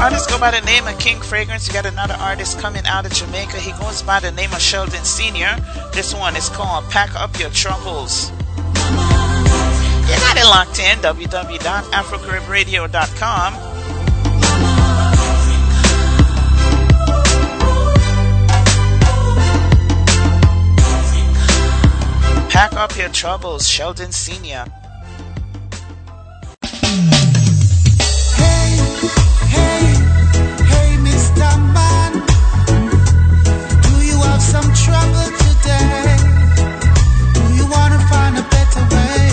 [0.00, 1.66] Artists go by the name of King Fragrance.
[1.66, 3.58] You got another artist coming out of Jamaica.
[3.58, 5.54] He goes by the name of Sheldon Senior.
[5.92, 8.30] This one is called Pack Up Your Troubles.
[10.08, 10.98] You got it locked in.
[10.98, 13.54] www.afrocaribradio.com.
[22.50, 24.64] Pack up your troubles, Sheldon Senior.
[26.62, 26.72] Hey,
[29.54, 29.84] hey,
[30.72, 31.48] hey, Mr.
[31.76, 32.12] Man,
[33.82, 36.16] do you have some trouble today?
[37.34, 39.27] Do you wanna find a better way?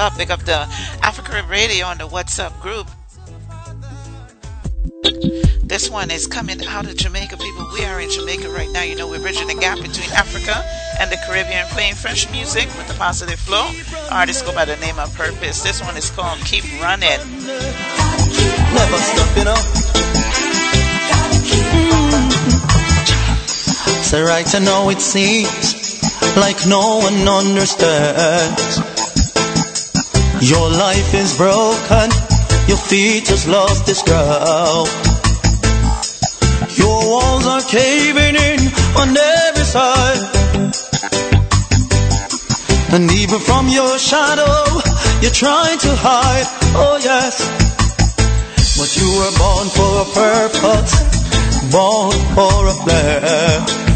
[0.00, 0.16] The WhatsApp.
[0.16, 0.66] Big up the
[1.02, 2.88] Afro Carib Radio on the WhatsApp group.
[5.62, 7.68] This one is coming out of Jamaica, people.
[7.74, 8.82] We are in Jamaica right now.
[8.82, 10.64] You know, we're bridging the gap between Africa
[10.98, 13.70] and the Caribbean, playing French music with a positive flow.
[14.10, 15.62] Artists go by the name of Purpose.
[15.62, 17.20] This one is called Keep Running.
[18.72, 19.60] Never stop, you know.
[24.02, 26.02] So right now it seems
[26.36, 28.79] like no one understands.
[30.42, 32.08] Your life is broken,
[32.66, 34.88] your feet just lost this ground.
[36.78, 38.60] Your walls are caving in
[38.96, 40.22] on every side.
[42.92, 44.80] And even from your shadow,
[45.20, 46.46] you're trying to hide.
[46.74, 47.44] Oh, yes.
[48.78, 50.94] But you were born for a purpose,
[51.70, 53.90] born for a plan.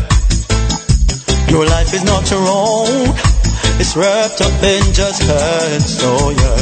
[1.49, 3.34] Your life is not your own,
[3.81, 5.99] it's wrapped up in just hands.
[6.03, 6.57] Oh, yeah.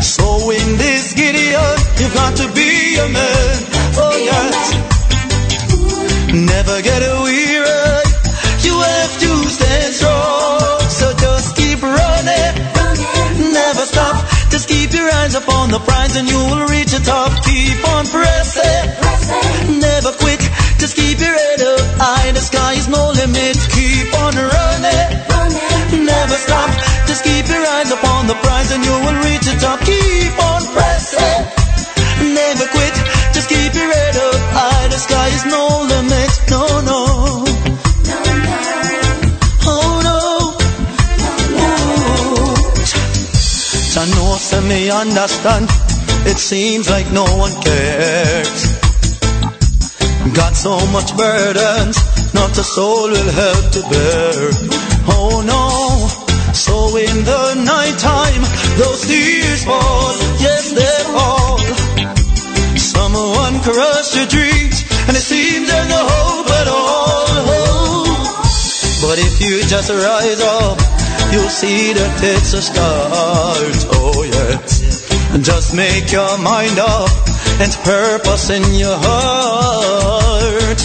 [0.00, 3.56] So in this Gideon, you've got to be a man.
[3.98, 4.88] Oh, yes.
[6.32, 8.04] Never get weary.
[8.62, 10.80] You have to stand strong.
[10.88, 12.54] So just keep running.
[13.52, 14.16] Never stop.
[14.50, 17.32] Just keep your eyes upon the prize and you will reach the top.
[17.44, 19.78] Keep on pressing.
[19.80, 20.40] Never quit.
[20.78, 22.32] Just keep your head up high.
[22.32, 23.56] The sky is no limit.
[23.72, 25.17] Keep on running.
[26.28, 26.70] Never stop.
[27.08, 29.80] Just keep your eyes upon the prize and you will reach the top.
[29.80, 31.40] Keep on pressing.
[32.36, 32.92] Never quit.
[33.32, 34.88] Just keep your head up high.
[34.88, 36.30] The sky is no limit.
[36.52, 37.00] No, no.
[39.72, 40.20] Oh no.
[43.96, 45.64] I know, say me understand.
[46.28, 48.76] It seems like no one cares.
[50.36, 51.96] Got so much burdens,
[52.34, 54.50] not a soul will help to bear.
[55.08, 55.57] Oh no.
[56.88, 58.42] In the night time,
[58.76, 61.58] those tears fall, yes they fall.
[62.76, 67.28] Someone crushed your dreams, and it seems there's no hope at all.
[69.04, 70.78] But if you just rise up,
[71.30, 73.76] you'll see that it's a start.
[73.94, 75.06] Oh yes.
[75.44, 77.10] Just make your mind up
[77.60, 80.78] and purpose in your heart.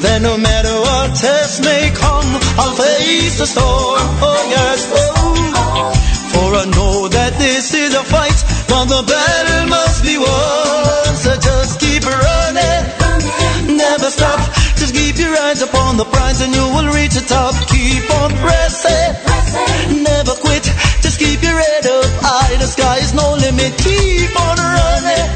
[0.00, 2.28] Then no matter what test may come,
[2.60, 4.04] I'll face the storm.
[4.22, 5.05] Oh yes.
[6.46, 8.38] For I know that this is a fight,
[8.70, 11.10] but the battle must be won.
[11.18, 14.38] So just keep running, never stop.
[14.78, 17.50] Just keep your eyes upon the prize and you will reach the top.
[17.66, 20.70] Keep on pressing, never quit.
[21.02, 22.54] Just keep your head up high.
[22.62, 23.74] The sky is no limit.
[23.82, 25.26] Keep on running,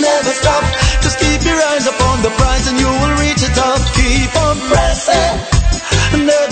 [0.00, 0.64] never stop.
[1.04, 3.84] Just keep your eyes upon the prize and you will reach the top.
[3.92, 6.45] Keep on pressing, never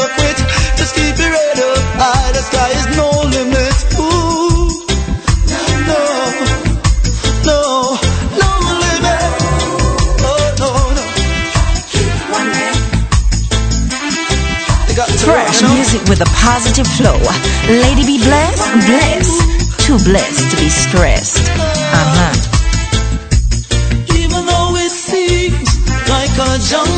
[15.95, 17.19] music with a positive flow.
[17.69, 19.81] Lady B blessed, blessed.
[19.81, 21.49] Too blessed to be stressed.
[21.49, 22.35] Uh huh.
[24.19, 25.79] Even though it seems
[26.09, 26.94] like a jungle,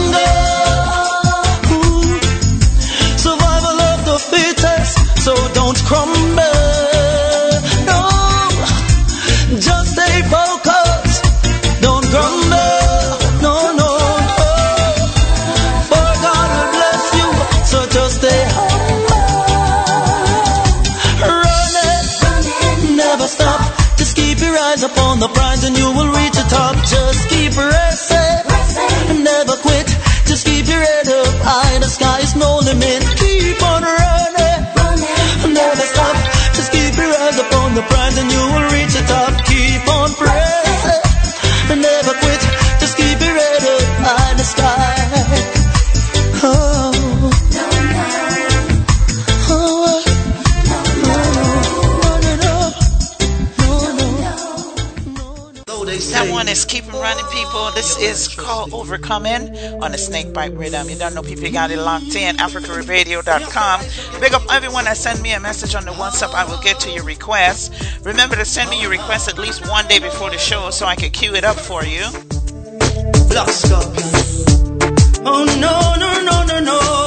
[57.57, 57.71] people.
[57.73, 59.49] This is called Overcoming
[59.83, 60.89] on the Snakebite Rhythm.
[60.89, 62.37] You don't know people got it locked in.
[62.37, 64.21] afrocaribradio.com.
[64.21, 66.35] Big up everyone that send me a message on the WhatsApp.
[66.35, 67.73] I will get to your request.
[68.05, 70.97] Remember to send me your request at least one day before the show so I
[70.97, 72.05] can queue it up for you.
[75.29, 76.61] Oh no, no, no, no.
[76.61, 77.06] No.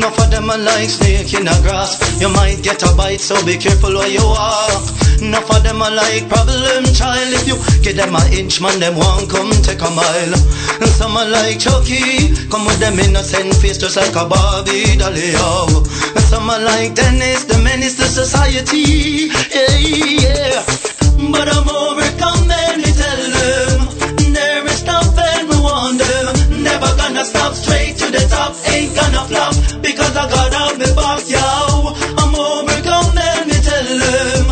[0.00, 2.00] Enough of them are like snake in the grass.
[2.22, 4.80] You might get a bite, so be careful where you walk.
[5.20, 7.28] Enough of them are like problem child.
[7.36, 10.32] If you give them an inch, man, them won't come take a mile.
[10.80, 15.12] And some are like Chucky, come with them innocent face just like a Barbie doll.
[15.12, 15.84] yo.
[16.16, 19.28] And some are like Dennis, the menace to society.
[19.52, 20.64] Yeah, yeah.
[21.28, 24.32] But I'm overcome, me tell them.
[24.32, 25.60] There is nothing we
[26.00, 26.64] them.
[26.64, 27.52] Never gonna stop
[28.50, 28.72] top.
[28.72, 31.94] Ain't gonna flop because I got out me back, yo.
[32.18, 34.44] I'm overcome, let me tell them.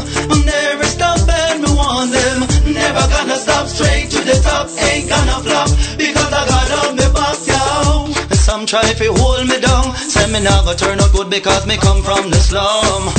[0.49, 2.39] There is nothing we want them.
[2.73, 4.69] Never gonna stop straight to the top.
[4.79, 8.07] Ain't gonna flop because I got out me back, yo.
[8.31, 9.95] And some try to hold me down.
[9.97, 13.13] Say me never turn out good because me come from the slum.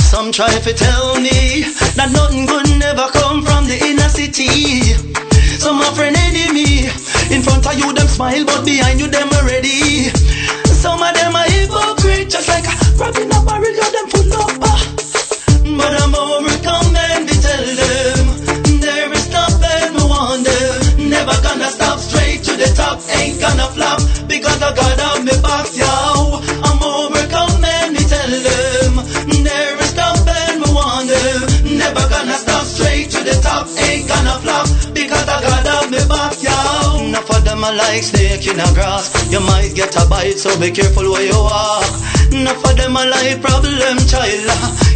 [0.00, 1.62] Some try to tell me
[1.96, 5.29] that nothing good never come from the inner city.
[5.60, 6.88] Some are friend enemy.
[7.28, 10.08] In front of you them smile, but behind you them already.
[10.72, 14.56] Some of them are hypocrite, just like in a barrel, you them full up.
[14.56, 21.10] But I'm overcome and we tell them there is nothing want them.
[21.10, 25.32] Never gonna stop straight to the top, ain't gonna flop because I got on me
[25.42, 26.49] box, yo.
[37.60, 39.10] Them like snake in a grass.
[39.30, 41.84] You might get a bite, so be careful where you walk.
[42.32, 44.48] Enough of them are like problem child.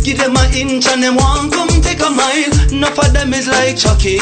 [0.05, 2.73] Give them an inch and them want come take a mile.
[2.73, 4.19] Enough of them is like Chucky.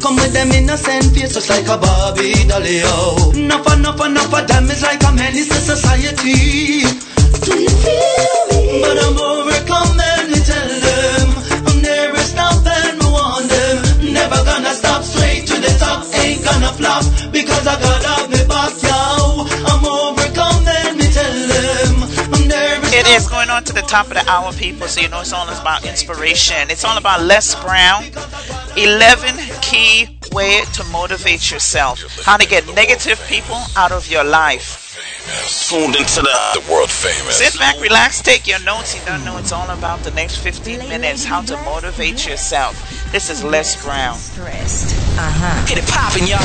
[0.00, 2.80] Come with them innocent face just like a Barbie dolly.
[2.84, 3.32] Oh.
[3.34, 6.84] Enough, enough, enough of them is like a menace to society.
[7.44, 8.80] Do you feel me?
[8.82, 9.35] But I'm
[16.46, 19.46] gonna flop because I got up me back, yo.
[19.66, 24.06] I'm overcome and we tell them there is It is going on to the top
[24.06, 26.70] of the hour, people, so you know it's all about inspiration.
[26.70, 28.04] It's all about Les Brown.
[28.76, 31.98] 11 key way to motivate yourself.
[32.24, 34.82] How to get negative people out of your life.
[35.68, 37.36] Tuned into the, the world famous.
[37.36, 38.94] Sit back, relax, take your notes.
[38.94, 41.24] You don't know it's all about the next 15 minutes.
[41.24, 42.76] How to motivate yourself.
[43.16, 44.14] This is Les Brown.
[44.14, 44.94] Stressed.
[45.16, 45.66] Uh huh.
[45.66, 46.36] Get it poppin', y'all.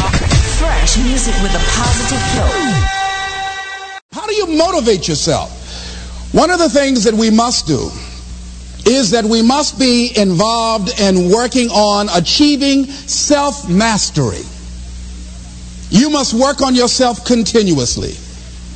[0.56, 2.48] Fresh music with a positive flow.
[4.14, 5.52] How do you motivate yourself?
[6.34, 7.92] One of the things that we must do
[8.90, 14.46] is that we must be involved in working on achieving self mastery.
[15.90, 18.14] You must work on yourself continuously.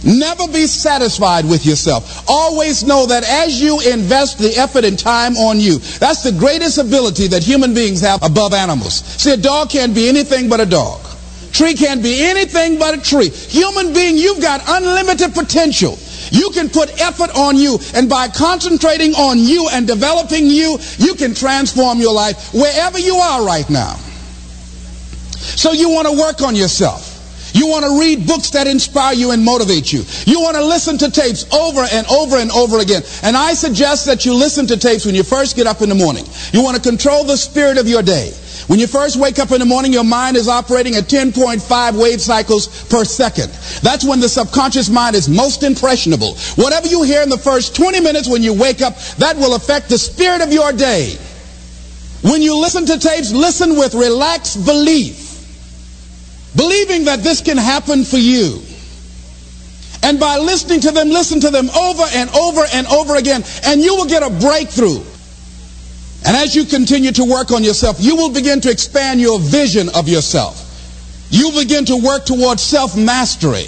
[0.05, 2.29] Never be satisfied with yourself.
[2.29, 6.77] Always know that as you invest the effort and time on you, that's the greatest
[6.77, 9.03] ability that human beings have above animals.
[9.03, 11.01] See, a dog can't be anything but a dog.
[11.51, 13.29] Tree can't be anything but a tree.
[13.29, 15.97] Human being, you've got unlimited potential.
[16.29, 21.15] You can put effort on you, and by concentrating on you and developing you, you
[21.15, 23.95] can transform your life wherever you are right now.
[25.55, 27.14] So you want to work on yourself.
[27.55, 30.03] You want to read books that inspire you and motivate you.
[30.25, 33.01] You want to listen to tapes over and over and over again.
[33.23, 35.95] And I suggest that you listen to tapes when you first get up in the
[35.95, 36.25] morning.
[36.51, 38.33] You want to control the spirit of your day.
[38.67, 42.19] When you first wake up in the morning, your mind is operating at 10.5 wave
[42.19, 43.49] cycles per second.
[43.81, 46.35] That's when the subconscious mind is most impressionable.
[46.55, 49.87] Whatever you hear in the first 20 minutes when you wake up, that will affect
[49.87, 51.15] the spirit of your day.
[52.21, 55.24] When you listen to tapes, listen with relaxed belief
[56.55, 58.61] believing that this can happen for you.
[60.03, 63.81] And by listening to them, listen to them over and over and over again, and
[63.81, 65.01] you will get a breakthrough.
[66.25, 69.89] And as you continue to work on yourself, you will begin to expand your vision
[69.95, 70.61] of yourself.
[71.29, 73.67] You begin to work towards self mastery.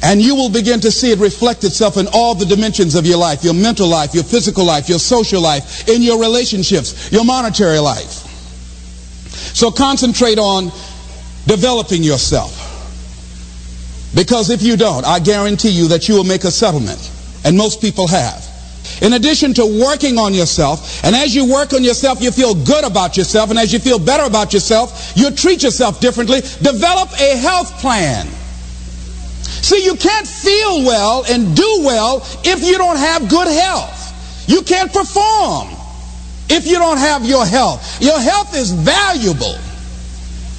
[0.00, 3.18] And you will begin to see it reflect itself in all the dimensions of your
[3.18, 7.78] life your mental life, your physical life, your social life, in your relationships, your monetary
[7.80, 8.24] life.
[9.54, 10.70] So concentrate on
[11.48, 12.54] developing yourself.
[14.14, 17.10] Because if you don't, I guarantee you that you will make a settlement.
[17.44, 18.44] And most people have.
[19.02, 22.84] In addition to working on yourself, and as you work on yourself, you feel good
[22.84, 26.40] about yourself, and as you feel better about yourself, you treat yourself differently.
[26.40, 28.26] Develop a health plan.
[29.62, 34.48] See, you can't feel well and do well if you don't have good health.
[34.48, 35.68] You can't perform
[36.48, 38.00] if you don't have your health.
[38.00, 39.54] Your health is valuable.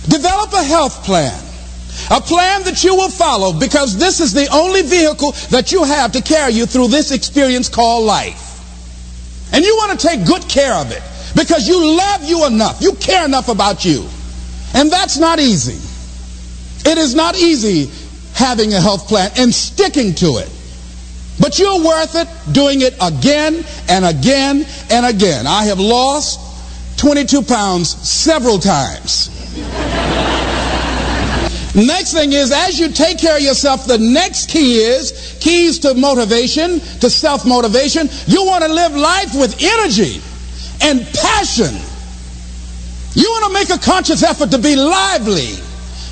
[0.07, 1.37] Develop a health plan.
[2.11, 6.13] A plan that you will follow because this is the only vehicle that you have
[6.13, 8.45] to carry you through this experience called life.
[9.51, 11.03] And you want to take good care of it
[11.35, 12.81] because you love you enough.
[12.81, 14.07] You care enough about you.
[14.73, 15.77] And that's not easy.
[16.89, 17.91] It is not easy
[18.33, 20.49] having a health plan and sticking to it.
[21.39, 25.47] But you're worth it doing it again and again and again.
[25.47, 26.39] I have lost
[26.99, 29.38] 22 pounds several times.
[31.75, 35.93] Next thing is, as you take care of yourself, the next key is keys to
[35.93, 38.09] motivation, to self motivation.
[38.25, 40.21] You want to live life with energy
[40.81, 41.75] and passion.
[43.13, 45.55] You want to make a conscious effort to be lively.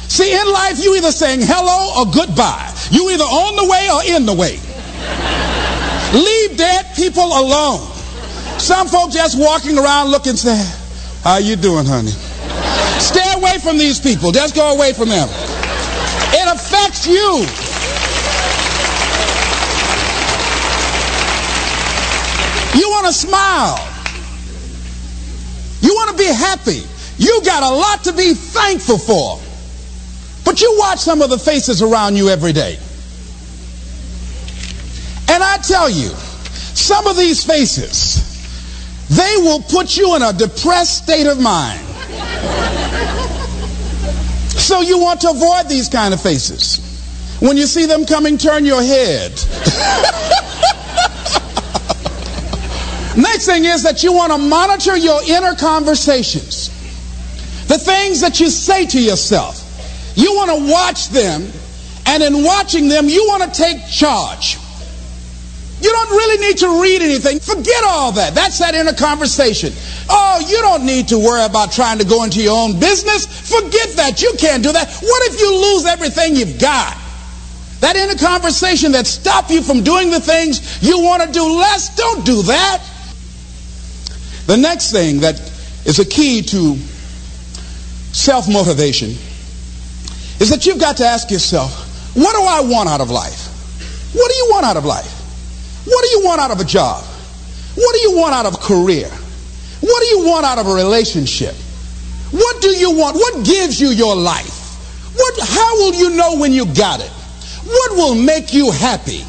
[0.10, 2.74] See, in life, you either saying hello or goodbye.
[2.92, 4.60] You either on the way or in the way.
[6.14, 7.86] Leave dead people alone.
[8.60, 10.66] Some folks just walking around looking sad.
[11.24, 12.14] How you doing, honey?
[13.00, 14.32] Stay away from these people.
[14.32, 15.30] Just go away from them.
[15.30, 17.46] It affects you.
[22.80, 23.78] You want to smile.
[25.82, 26.82] You want to be happy.
[27.18, 29.40] You got a lot to be thankful for.
[30.44, 32.78] But you watch some of the faces around you every day.
[35.30, 38.28] And I tell you, some of these faces,
[39.10, 41.87] they will put you in a depressed state of mind.
[44.58, 46.84] So you want to avoid these kind of faces.
[47.40, 49.32] When you see them coming, turn your head.
[53.18, 56.70] Next thing is that you want to monitor your inner conversations.
[57.68, 59.64] The things that you say to yourself.
[60.16, 61.48] You want to watch them,
[62.06, 64.58] and in watching them, you want to take charge.
[65.80, 67.40] You don't really need to read anything.
[67.40, 68.34] Forget all that.
[68.34, 69.74] That's that inner conversation.
[70.10, 73.26] Oh, you don't need to worry about trying to go into your own business.
[73.26, 74.22] Forget that.
[74.22, 74.90] You can't do that.
[74.90, 76.98] What if you lose everything you've got?
[77.82, 81.96] That inner conversation that stop you from doing the things you want to do less,
[81.96, 82.84] don't do that.
[84.48, 85.40] The next thing that
[85.86, 86.76] is a key to
[88.14, 89.10] self-motivation
[90.40, 93.48] is that you've got to ask yourself, what do I want out of life?
[94.14, 95.14] What do you want out of life?
[95.86, 97.04] What do you want out of a job?
[97.76, 99.12] What do you want out of a career?
[99.82, 101.56] What do you want out of a relationship?
[102.32, 103.16] What do you want?
[103.16, 105.14] What gives you your life?
[105.16, 107.10] What, how will you know when you got it?
[107.66, 109.24] What will make you happy?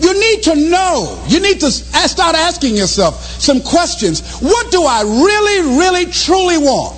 [0.00, 1.22] You need to know.
[1.26, 4.38] You need to start asking yourself some questions.
[4.38, 6.96] What do I really, really, truly want?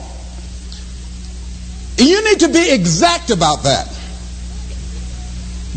[1.97, 3.87] You need to be exact about that.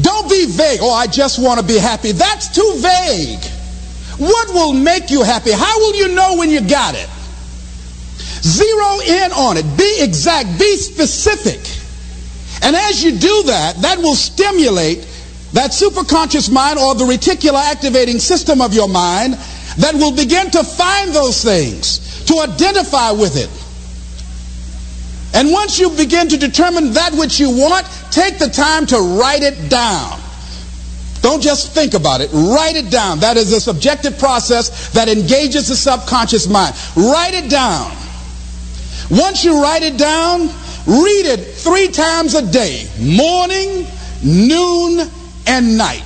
[0.01, 0.79] Don't be vague.
[0.81, 2.11] Oh, I just want to be happy.
[2.11, 3.43] That's too vague.
[4.23, 5.51] What will make you happy?
[5.51, 7.09] How will you know when you got it?
[8.41, 9.77] Zero in on it.
[9.77, 10.57] Be exact.
[10.57, 11.59] Be specific.
[12.63, 15.05] And as you do that, that will stimulate
[15.51, 19.33] that superconscious mind or the reticular activating system of your mind
[19.77, 23.49] that will begin to find those things, to identify with it.
[25.35, 29.43] And once you begin to determine that which you want, take the time to write
[29.43, 30.22] it down.
[31.23, 32.29] Don't just think about it.
[32.33, 33.19] Write it down.
[33.21, 36.75] That is a subjective process that engages the subconscious mind.
[36.97, 37.95] Write it down.
[39.09, 40.41] Once you write it down,
[40.85, 43.87] read it three times a day morning,
[44.21, 45.09] noon,
[45.47, 46.03] and night.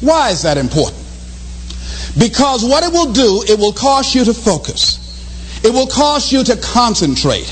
[0.00, 1.02] Why is that important?
[2.16, 5.00] Because what it will do, it will cause you to focus.
[5.64, 7.48] It will cause you to concentrate.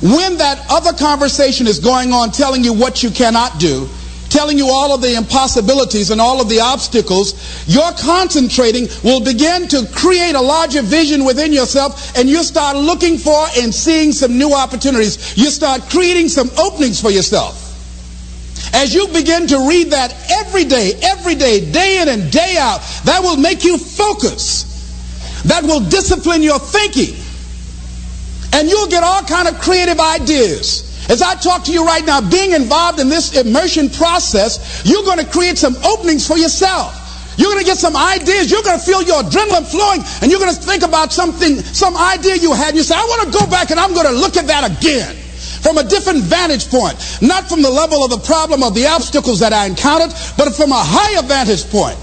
[0.00, 3.90] When that other conversation is going on telling you what you cannot do,
[4.28, 7.34] telling you all of the impossibilities and all of the obstacles,
[7.66, 13.18] your concentrating will begin to create a larger vision within yourself and you start looking
[13.18, 15.36] for and seeing some new opportunities.
[15.36, 17.62] You start creating some openings for yourself.
[18.74, 22.80] As you begin to read that every day, every day, day in and day out,
[23.04, 24.64] that will make you focus.
[25.44, 27.14] That will discipline your thinking.
[28.52, 30.86] And you'll get all kind of creative ideas.
[31.08, 35.18] As I talk to you right now, being involved in this immersion process, you're going
[35.18, 37.02] to create some openings for yourself.
[37.38, 38.50] You're going to get some ideas.
[38.50, 41.96] You're going to feel your adrenaline flowing, and you're going to think about something, some
[41.96, 42.68] idea you had.
[42.68, 44.64] And you say, I want to go back and I'm going to look at that
[44.64, 45.14] again
[45.62, 46.96] from a different vantage point.
[47.20, 50.72] Not from the level of the problem of the obstacles that I encountered, but from
[50.72, 51.98] a higher vantage point.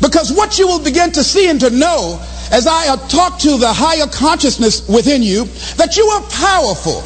[0.00, 3.72] Because what you will begin to see and to know as I talk to the
[3.72, 5.44] higher consciousness within you,
[5.76, 7.02] that you are powerful,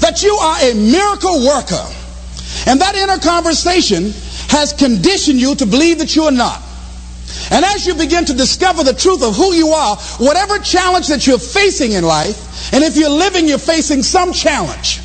[0.00, 1.86] that you are a miracle worker.
[2.66, 4.12] And that inner conversation
[4.48, 6.62] has conditioned you to believe that you are not.
[7.50, 11.26] And as you begin to discover the truth of who you are, whatever challenge that
[11.26, 15.00] you're facing in life, and if you're living, you're facing some challenge,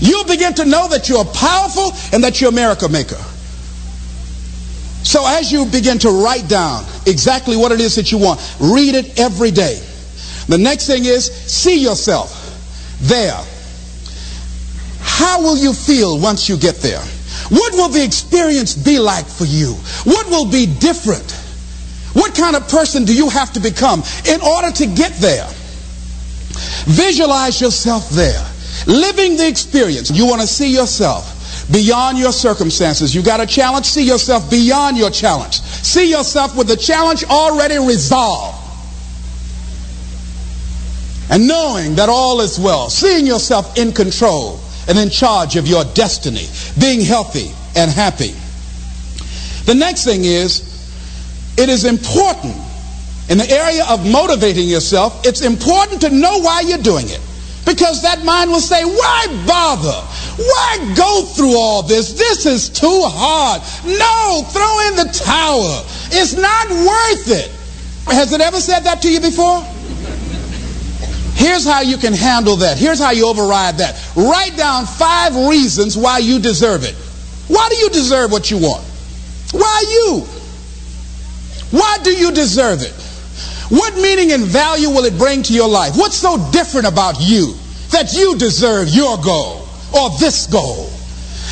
[0.00, 3.22] you'll begin to know that you're powerful and that you're a miracle maker.
[5.02, 8.94] So as you begin to write down exactly what it is that you want, read
[8.94, 9.80] it every day.
[10.48, 12.34] The next thing is see yourself
[13.00, 13.38] there.
[15.18, 17.02] How will you feel once you get there?
[17.50, 19.72] What will the experience be like for you?
[20.04, 21.32] What will be different?
[22.12, 25.44] What kind of person do you have to become in order to get there?
[26.86, 28.46] Visualize yourself there,
[28.86, 30.08] living the experience.
[30.12, 33.12] You want to see yourself beyond your circumstances.
[33.12, 35.60] You got a challenge, see yourself beyond your challenge.
[35.60, 38.56] See yourself with the challenge already resolved.
[41.28, 45.84] And knowing that all is well, seeing yourself in control and in charge of your
[45.94, 46.46] destiny,
[46.80, 48.34] being healthy and happy.
[49.64, 50.64] The next thing is,
[51.58, 52.56] it is important
[53.28, 57.20] in the area of motivating yourself, it's important to know why you're doing it.
[57.66, 60.00] Because that mind will say, why bother?
[60.40, 62.14] Why go through all this?
[62.14, 63.60] This is too hard.
[63.84, 65.84] No, throw in the towel.
[66.10, 67.50] It's not worth it.
[68.10, 69.62] Has it ever said that to you before?
[71.38, 72.78] Here's how you can handle that.
[72.78, 73.94] Here's how you override that.
[74.16, 76.96] Write down five reasons why you deserve it.
[77.46, 78.82] Why do you deserve what you want?
[79.52, 80.26] Why you?
[81.70, 82.92] Why do you deserve it?
[83.70, 85.96] What meaning and value will it bring to your life?
[85.96, 87.54] What's so different about you
[87.90, 90.90] that you deserve your goal or this goal?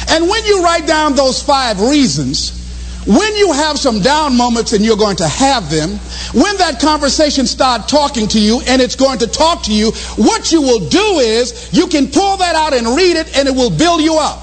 [0.09, 2.66] And when you write down those five reasons,
[3.07, 5.91] when you have some down moments and you're going to have them,
[6.35, 10.51] when that conversation starts talking to you and it's going to talk to you, what
[10.51, 13.71] you will do is you can pull that out and read it and it will
[13.71, 14.43] build you up.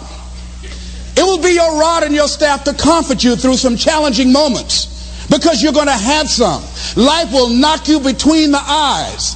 [1.16, 5.28] It will be your rod and your staff to comfort you through some challenging moments
[5.30, 6.64] because you're going to have some.
[6.96, 9.36] Life will knock you between the eyes.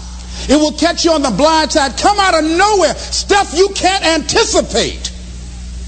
[0.50, 4.06] It will catch you on the blind side, come out of nowhere, stuff you can't
[4.06, 5.12] anticipate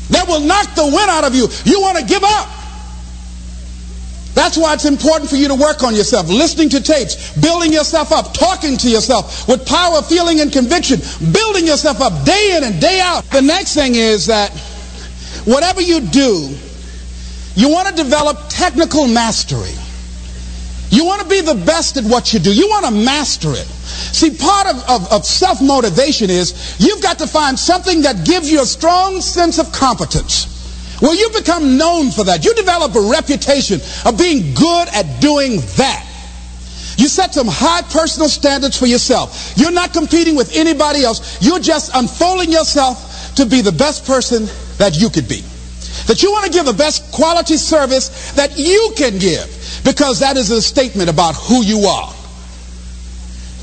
[0.10, 1.48] that will knock the wind out of you.
[1.64, 2.59] You want to give up.
[4.36, 8.12] That's why it's important for you to work on yourself, listening to tapes, building yourself
[8.12, 11.00] up, talking to yourself with power, feeling, and conviction,
[11.32, 13.24] building yourself up day in and day out.
[13.32, 14.52] The next thing is that
[15.46, 16.56] whatever you do,
[17.56, 19.74] you want to develop technical mastery.
[20.92, 22.54] You want to be the best at what you do.
[22.54, 23.68] You want to master it.
[23.68, 28.52] See, part of, of, of self motivation is you've got to find something that gives
[28.52, 30.59] you a strong sense of competence.
[31.02, 32.44] Well, you become known for that.
[32.44, 36.06] You develop a reputation of being good at doing that.
[36.98, 39.54] You set some high personal standards for yourself.
[39.56, 41.42] You're not competing with anybody else.
[41.42, 44.48] You're just unfolding yourself to be the best person
[44.78, 45.42] that you could be.
[46.08, 50.36] That you want to give the best quality service that you can give because that
[50.36, 52.14] is a statement about who you are.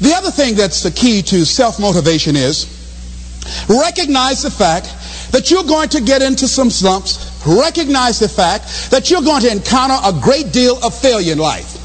[0.01, 2.73] The other thing that's the key to self-motivation is
[3.69, 4.86] recognize the fact
[5.32, 7.35] that you're going to get into some slumps.
[7.47, 11.78] Recognize the fact that you're going to encounter a great deal of failure in life.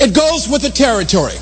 [0.00, 1.36] It goes with the territory.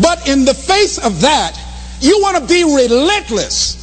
[0.00, 1.58] But in the face of that,
[2.00, 3.78] you want to be relentless.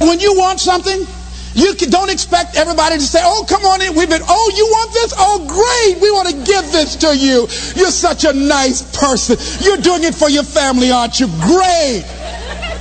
[0.00, 1.06] When you want something,
[1.54, 3.94] you don't expect everybody to say, oh, come on in.
[3.94, 5.14] We've been, oh, you want this?
[5.16, 6.02] Oh, great.
[6.02, 7.48] We want to give this to you.
[7.80, 9.36] You're such a nice person.
[9.64, 11.28] You're doing it for your family, aren't you?
[11.40, 12.04] Great.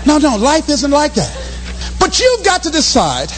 [0.06, 1.32] No, no, life isn't like that.
[2.00, 3.30] But you've got to decide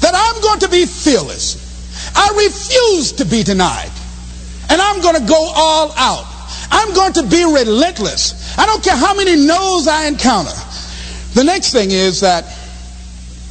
[0.00, 1.63] that I'm going to be fearless.
[2.14, 3.90] I refuse to be denied.
[4.70, 6.26] And I'm going to go all out.
[6.70, 8.56] I'm going to be relentless.
[8.58, 10.54] I don't care how many no's I encounter.
[11.34, 12.44] The next thing is that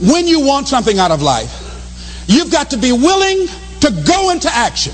[0.01, 3.47] when you want something out of life, you've got to be willing
[3.81, 4.93] to go into action.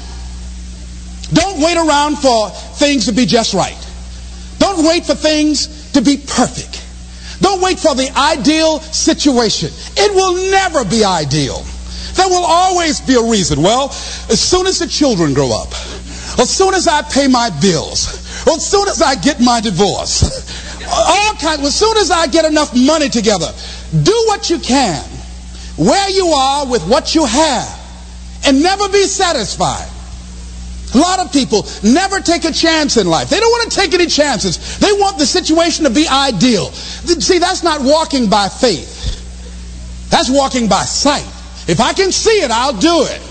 [1.31, 3.77] Don't wait around for things to be just right.
[4.57, 6.85] Don't wait for things to be perfect.
[7.41, 9.69] Don't wait for the ideal situation.
[9.95, 11.63] It will never be ideal.
[12.19, 13.61] There will always be a reason.
[13.63, 13.85] Well,
[14.27, 15.71] as soon as the children grow up,
[16.37, 18.09] as soon as I pay my bills,
[18.45, 22.75] as soon as I get my divorce, all kinds, as soon as I get enough
[22.75, 23.47] money together,
[24.03, 25.01] do what you can,
[25.77, 27.79] where you are with what you have,
[28.45, 29.87] and never be satisfied.
[30.93, 33.29] A lot of people never take a chance in life.
[33.29, 34.77] They don't want to take any chances.
[34.79, 36.65] They want the situation to be ideal.
[36.71, 40.09] See, that's not walking by faith.
[40.09, 41.38] That's walking by sight.
[41.69, 43.21] If I can see it, I'll do it.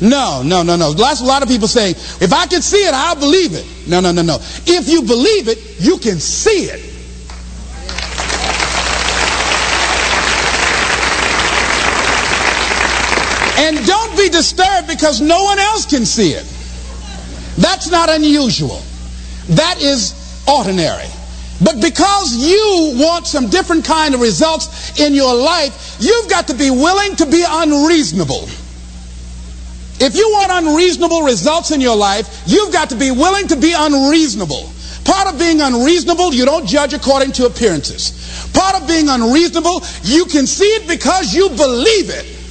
[0.00, 0.92] No, no, no, no.
[0.92, 3.66] That's a lot of people saying, if I can see it, I'll believe it.
[3.88, 4.36] No, no, no, no.
[4.66, 6.80] If you believe it, you can see it.
[13.58, 16.44] And don't be disturbed because no one else can see it.
[17.58, 18.80] That's not unusual.
[19.48, 20.14] That is
[20.46, 21.08] ordinary.
[21.62, 26.54] But because you want some different kind of results in your life, you've got to
[26.54, 28.48] be willing to be unreasonable.
[30.00, 33.72] If you want unreasonable results in your life, you've got to be willing to be
[33.76, 34.72] unreasonable.
[35.04, 38.50] Part of being unreasonable, you don't judge according to appearances.
[38.52, 42.41] Part of being unreasonable, you can see it because you believe it.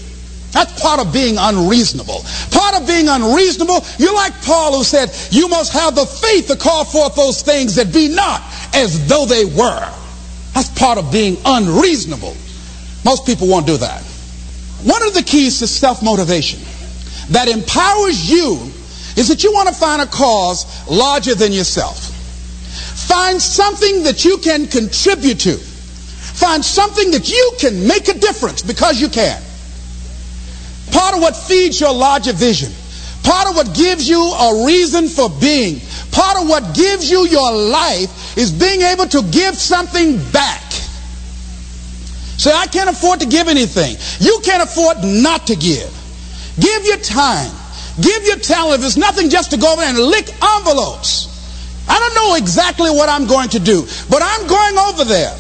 [0.52, 2.26] That's part of being unreasonable.
[2.52, 6.58] Part of being unreasonable, you're like Paul who said, you must have the faith to
[6.58, 8.42] call forth those things that be not
[8.74, 9.90] as though they were.
[10.54, 12.36] That's part of being unreasonable.
[13.06, 14.04] Most people won't do that.
[14.84, 16.60] One of the keys to self-motivation
[17.30, 18.56] that empowers you
[19.16, 22.10] is that you want to find a cause larger than yourself.
[23.08, 25.58] Find something that you can contribute to.
[25.58, 29.42] Find something that you can make a difference because you can.
[30.92, 32.72] Part of what feeds your larger vision.
[33.24, 35.80] Part of what gives you a reason for being.
[36.12, 40.64] Part of what gives you your life is being able to give something back.
[42.42, 43.96] Say, I can't afford to give anything.
[44.20, 45.90] You can't afford not to give.
[46.60, 47.52] Give your time.
[48.02, 48.80] Give your talent.
[48.80, 51.30] If it's nothing just to go over and lick envelopes.
[51.88, 55.36] I don't know exactly what I'm going to do, but I'm going over there.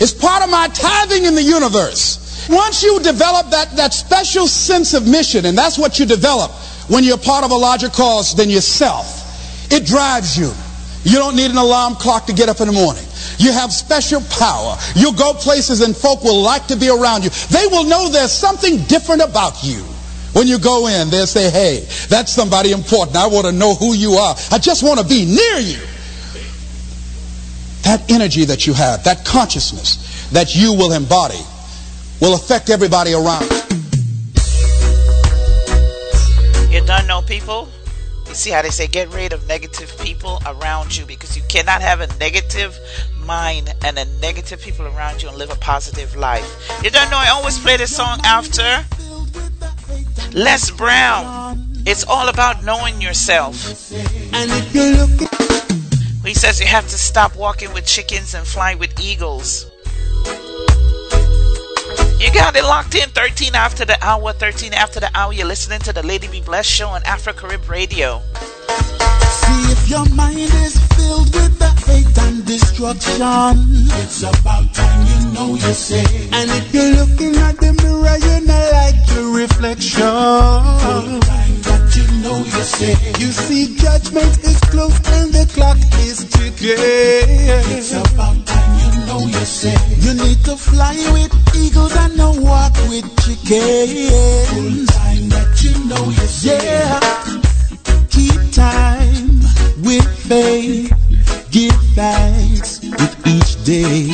[0.00, 2.27] It's part of my tithing in the universe.
[2.48, 6.50] Once you develop that, that special sense of mission, and that's what you develop
[6.88, 10.50] when you're part of a larger cause than yourself, it drives you.
[11.04, 13.04] You don't need an alarm clock to get up in the morning.
[13.38, 14.76] You have special power.
[14.96, 17.30] You'll go places and folk will like to be around you.
[17.50, 19.84] They will know there's something different about you.
[20.32, 23.16] When you go in, they'll say, hey, that's somebody important.
[23.16, 24.34] I want to know who you are.
[24.50, 25.80] I just want to be near you.
[27.82, 31.40] That energy that you have, that consciousness that you will embody,
[32.20, 33.48] will affect everybody around.
[36.70, 37.68] You don't know people?
[38.26, 41.80] You see how they say get rid of negative people around you because you cannot
[41.80, 42.78] have a negative
[43.24, 46.70] mind and a negative people around you and live a positive life.
[46.82, 48.84] You don't know I always play this song after
[50.32, 51.66] Les Brown.
[51.86, 53.90] It's all about knowing yourself.
[54.34, 55.30] And if you look
[56.26, 59.70] He says you have to stop walking with chickens and fly with eagles.
[62.18, 65.32] You got it locked in 13 after the hour, 13 after the hour.
[65.32, 68.20] You're listening to the Lady B Blessed show on Afro Carib Radio.
[69.30, 73.22] See if your mind is filled with the hate and destruction.
[74.02, 76.34] It's about time you know you're saved.
[76.34, 80.02] And if you're looking at the mirror, you not like your reflection.
[82.28, 83.20] You know you're saved.
[83.20, 86.76] You see, judgment is close and the clock is ticking.
[87.76, 90.04] It's about time you know you're saved.
[90.04, 94.48] You need to fly with eagles and not walk with chickens.
[94.50, 96.28] Full time that you know you're.
[96.42, 97.00] Yeah.
[98.10, 99.40] Keep time
[99.82, 100.92] with faith.
[101.50, 104.10] Give thanks with each day.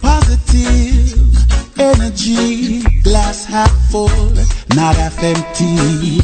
[0.00, 2.82] Positive energy.
[3.02, 4.34] Glass half full,
[4.74, 6.20] not half empty.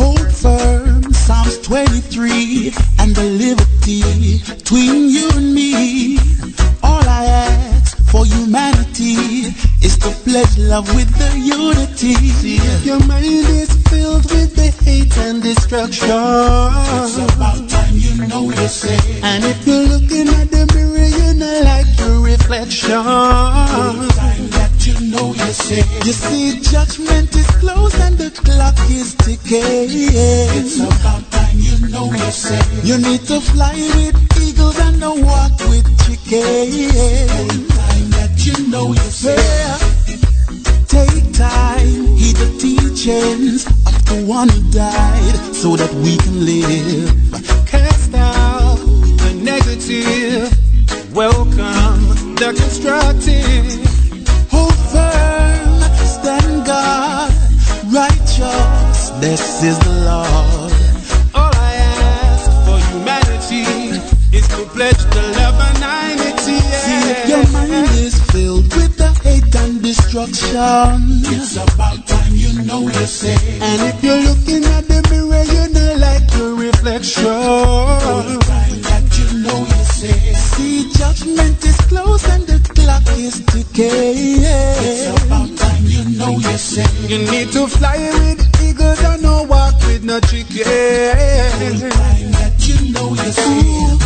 [0.00, 4.00] Hold firm, Psalms 23, and the liberty
[4.48, 6.16] between you and me.
[6.82, 9.52] All I ask for humanity
[9.84, 12.16] is to pledge love with the unity.
[12.88, 16.08] Your mind is filled with the hate and destruction.
[16.08, 18.96] It's about time you know you're.
[19.22, 24.29] And if you're looking at the mirror, you not like your reflection.
[24.90, 26.06] You know you're saved.
[26.06, 29.88] You see, judgment is close and the clock is ticking.
[30.58, 32.84] It's about time you know you're saved.
[32.84, 36.92] You need to fly with eagles and not walk with chickens.
[37.78, 40.18] time that you know you're saved.
[40.88, 47.10] Take time, heed the teachings of the one who died so that we can live.
[47.66, 48.76] Cast out
[49.22, 50.50] the negative,
[51.14, 53.89] welcome the constructive.
[54.92, 57.32] Firm, stand guard,
[57.92, 60.72] righteous, this is the Lord.
[61.34, 63.62] All I ask for humanity
[64.36, 65.82] is to pledge the love and
[66.18, 66.58] unity.
[66.84, 71.22] See if your mind is filled with the hate and destruction.
[71.34, 73.60] It's about time you know you're.
[73.62, 77.24] And if you're looking at the mirror, you not like your reflection.
[80.00, 80.36] Saved.
[80.36, 84.40] See, judgment is close and the clock is ticking.
[84.40, 87.10] It's about time you know you're saved.
[87.10, 90.64] You need to fly with eagles and no walk with no chicken.
[90.64, 94.02] time that you know you're saved.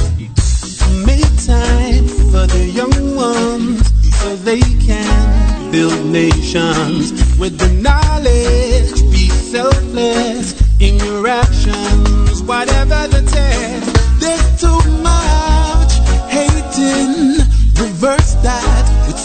[1.06, 3.82] Make time for the young ones
[4.20, 9.03] so they can build nations with the knowledge.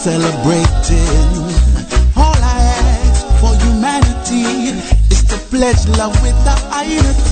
[0.09, 1.29] Celebrating.
[2.17, 4.73] All I ask for humanity
[5.13, 6.55] is to pledge love with the
[6.97, 7.28] unity.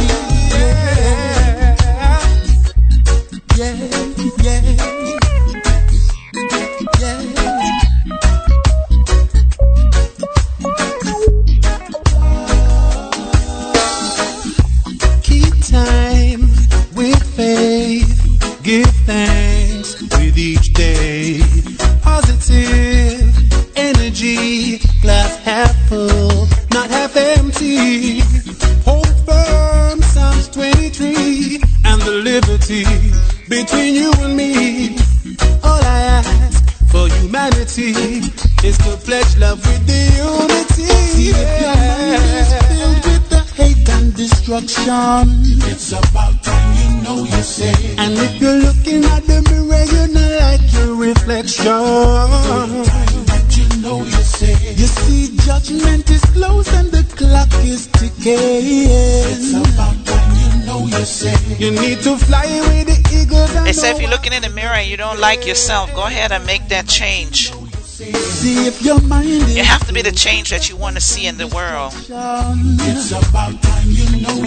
[65.18, 67.52] Don't like yourself, go ahead and make that change.
[67.81, 71.02] See if your mind is You have to be the change that you want to
[71.02, 71.94] see in the world.
[71.95, 74.45] It's about time you know.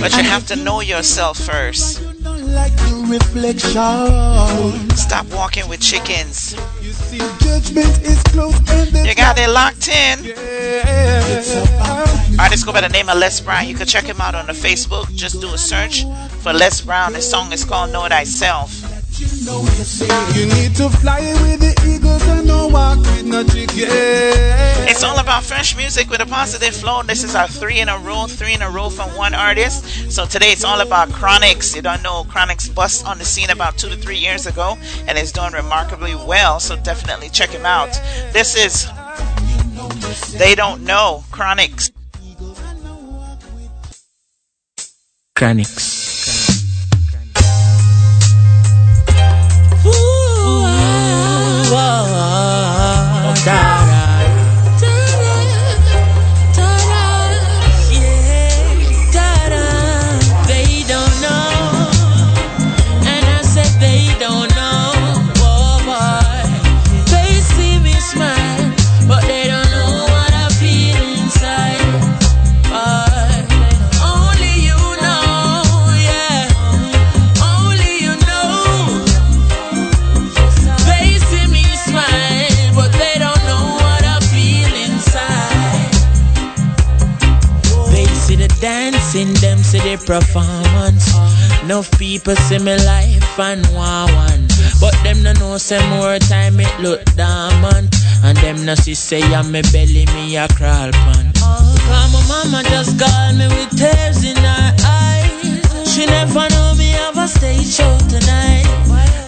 [0.00, 2.02] But you have to know yourself first.
[2.02, 4.96] like the reflection.
[4.96, 6.56] Stop walking with chickens.
[7.38, 8.58] Judgment is close
[9.06, 10.18] You got it locked in.
[12.32, 13.68] Alright, let's go by the name of Les Brown.
[13.68, 15.14] You can check him out on the Facebook.
[15.14, 16.04] Just do a search
[16.42, 17.12] for Les Brown.
[17.12, 18.79] The song is called Know Thyself.
[19.50, 23.88] You need to fly with the eagles and no walk with no chicken.
[24.88, 27.02] It's all about fresh music with a positive flow.
[27.02, 30.12] This is our three in a row, three in a row from one artist.
[30.12, 31.74] So today it's all about Chronixx.
[31.74, 35.18] You don't know Chronixx bust on the scene about two to three years ago and
[35.18, 36.60] is doing remarkably well.
[36.60, 37.92] So definitely check him out.
[38.32, 38.88] This is
[40.38, 41.90] They Don't Know Chronixx.
[45.36, 45.99] Chronixx.
[92.10, 94.42] People see me life and want one.
[94.80, 97.86] But them no know say more time it look diamond.
[98.24, 101.30] And them no see say I'm me belly me a crawl pan.
[101.34, 105.90] Cause my mama just called me with tears in her eyes.
[105.90, 108.66] She never know me have a stage show tonight.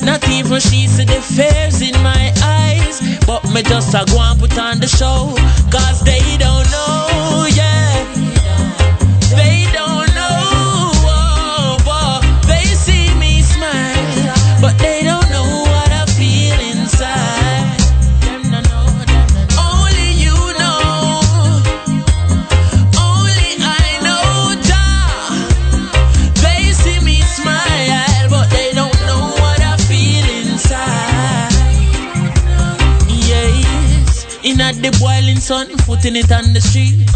[0.02, 2.98] Not even she see the fears in my eyes.
[3.28, 5.30] But me just a go and put on the show.
[5.70, 8.12] Cause they don't know, yeah.
[9.38, 9.71] They
[34.82, 37.06] the boiling sun, putting it on the street.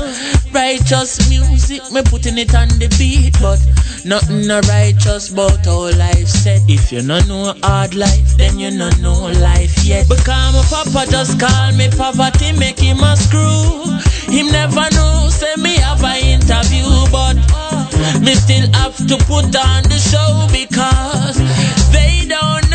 [0.54, 3.58] Righteous music, me putting it on the beat, but
[4.06, 6.62] nothing no righteous about how life set.
[6.68, 10.08] If you no know hard life, then you no know life yet.
[10.08, 13.82] Because my papa just call me poverty, make him a screw.
[14.30, 17.34] Him never know, say me have a interview, but
[18.22, 21.36] me still have to put on the show because
[21.90, 22.65] they don't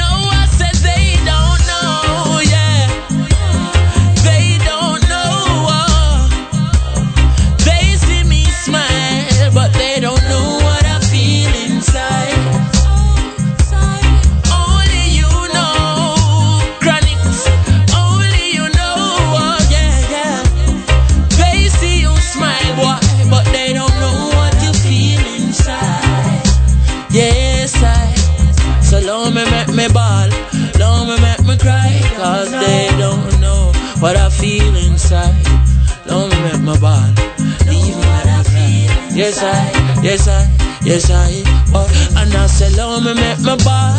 [39.31, 40.43] Yes I, yes I,
[40.83, 41.43] yes I.
[41.73, 41.87] Oh,
[42.17, 43.95] and I say long me make me ball,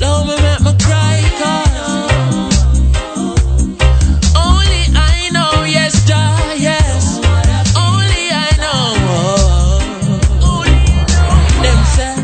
[0.00, 2.64] long me make me cry, cause
[4.32, 7.20] Only I know, yes, Jah, yes.
[7.76, 8.96] Only I know.
[10.40, 10.64] Oh.
[11.60, 12.16] Them say,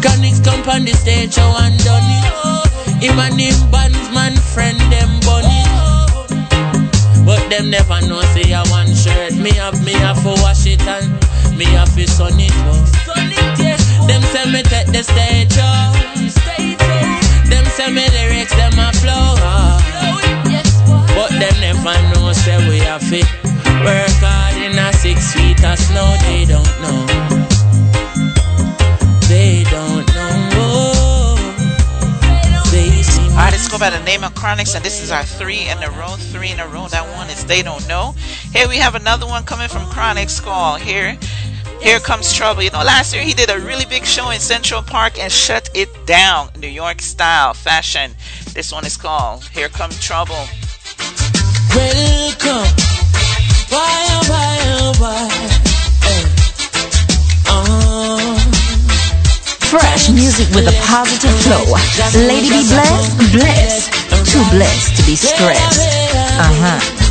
[0.00, 3.04] Chronixx come on the stage, show and done it.
[3.04, 5.60] Him and him bandsman friend, them bunny.
[7.26, 9.34] But them never know, say I one shirt.
[9.34, 11.27] Me have, me have to wash it and
[11.58, 12.52] me have to sun it.
[12.54, 12.86] Oh.
[14.06, 15.92] Them say me take the stage, oh.
[17.50, 19.34] Them say me lyrics, them a flow.
[19.42, 19.82] oh.
[21.16, 23.20] But them never know, say we have to
[23.82, 26.06] work hard in a six feet of snow.
[26.22, 27.06] They don't know.
[29.26, 31.34] They don't know.
[32.70, 33.30] They see me.
[33.30, 35.90] Alright, let's go by the name of Chronixx, and this is our three in a
[35.90, 36.86] row, three in a row.
[36.86, 38.14] That one is They Don't Know.
[38.52, 41.18] Here we have another one coming from Chronixx called Here.
[41.80, 42.62] Here comes trouble.
[42.62, 45.70] You know, last year he did a really big show in Central Park and shut
[45.74, 46.50] it down.
[46.58, 48.14] New York style fashion.
[48.52, 50.48] This one is called Here Comes Trouble.
[51.74, 52.66] Welcome.
[53.70, 55.28] Why, oh, why, oh, why?
[57.46, 58.38] Uh,
[59.70, 61.64] Fresh music with a positive flow.
[62.26, 63.92] Lady be blessed, blessed.
[64.32, 65.80] Too blessed to be stressed.
[66.38, 67.07] Uh huh.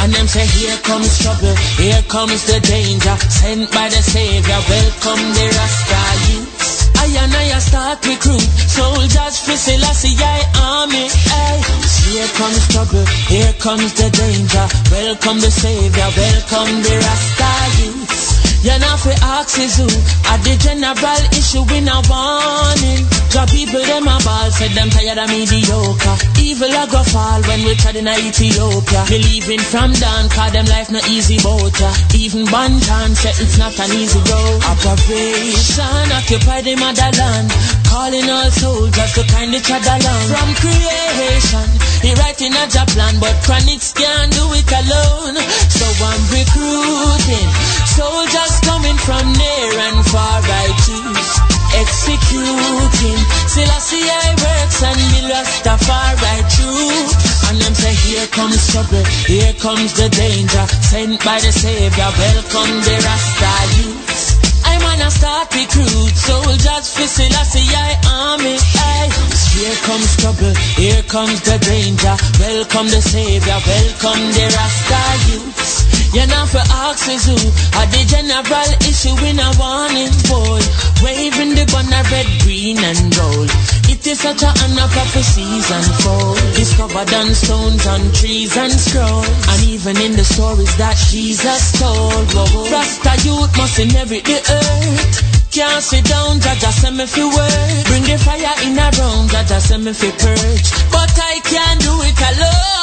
[0.00, 3.16] And them say, here comes trouble, here comes the danger.
[3.28, 6.90] Sent by the Savior, welcome the Rasta youths.
[6.98, 11.10] I and I start recruit soldiers for Selassie I army.
[11.10, 11.58] Ay.
[12.06, 14.66] Here comes trouble, here comes the danger.
[14.90, 17.52] Welcome the Savior, welcome the Rasta
[17.82, 18.38] youths.
[18.62, 19.86] You know fi ask is who
[20.26, 25.16] At the general issue we no warning The people them a ball Said them tired
[25.16, 29.04] of mediocre Evil a go fall when we tried in Ethiopia.
[29.08, 31.90] Believing from down Cause them life no easy boat ya.
[32.14, 34.60] Even Banton said it's not an easy road.
[34.64, 37.48] Operation Occupy the motherland.
[37.88, 40.26] Calling all soldiers to kind each other along.
[40.30, 41.68] From creation
[42.02, 45.36] He writing a job plan But Chronixx can't do it alone.
[45.72, 47.48] So I'm recruiting
[47.86, 51.37] Soldiers coming from near and far I choose
[51.74, 53.20] Executing.
[53.44, 57.04] Selassie I works and the Rastafari true
[57.48, 60.64] And them say here comes trouble Here comes the danger.
[60.80, 64.38] Sent by the Savior Welcome the Rasta youths.
[64.64, 69.12] I'm on a start recruit Soldiers for Selassie I army Aye.
[69.52, 72.16] Here comes trouble Here comes the danger.
[72.40, 77.36] Welcome the Savior Welcome the Rasta youths you know for who
[77.76, 80.62] At the general issue in a warning boy
[81.04, 83.50] Waving the banner red, green and gold
[83.88, 88.72] It is such a honor for prophecies unfold It's covered on stones, on trees and
[88.72, 92.28] scrolls And even in the stories that Jesus told
[92.72, 95.52] Rasta youth must inherit the earth.
[95.52, 97.86] Can't sit down, Jaja send me fi work.
[97.86, 100.68] Bring the fire in a room, Jaja send me fi purge.
[100.92, 102.77] But I can't do it alone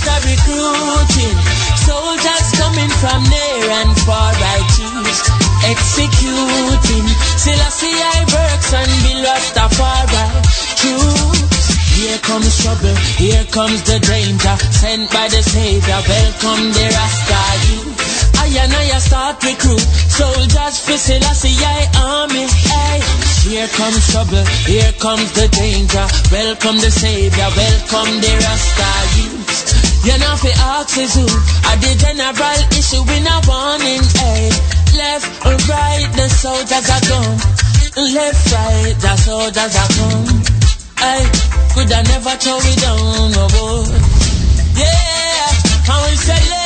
[0.00, 1.36] Rasta recruiting.
[1.76, 5.20] Soldiers coming from near and far I choose
[5.68, 7.06] Executing.
[7.36, 10.24] Selassie I works and be Rastafari
[10.80, 14.56] Choose Here comes trouble, here comes the danger.
[14.72, 18.40] Sent by the Savior, welcome the Rasta youth.
[18.40, 19.84] I and I start recruit.
[20.08, 21.60] Soldiers for Selassie
[22.00, 22.46] army.
[22.72, 23.00] Ay.
[23.44, 26.06] Here comes trouble, here comes the danger.
[26.32, 28.90] Welcome the Savior, welcome the Rasta
[29.20, 31.26] youth you know fi ask is who
[31.68, 34.50] At the general issue we no warning hey.
[34.96, 37.38] Left or right the soldiers are gone.
[38.14, 40.26] Left right the soldiers are gone.
[40.98, 41.22] Eh, hey,
[41.74, 43.86] could I never throw it down no boy.
[44.74, 46.59] Yeah, I will say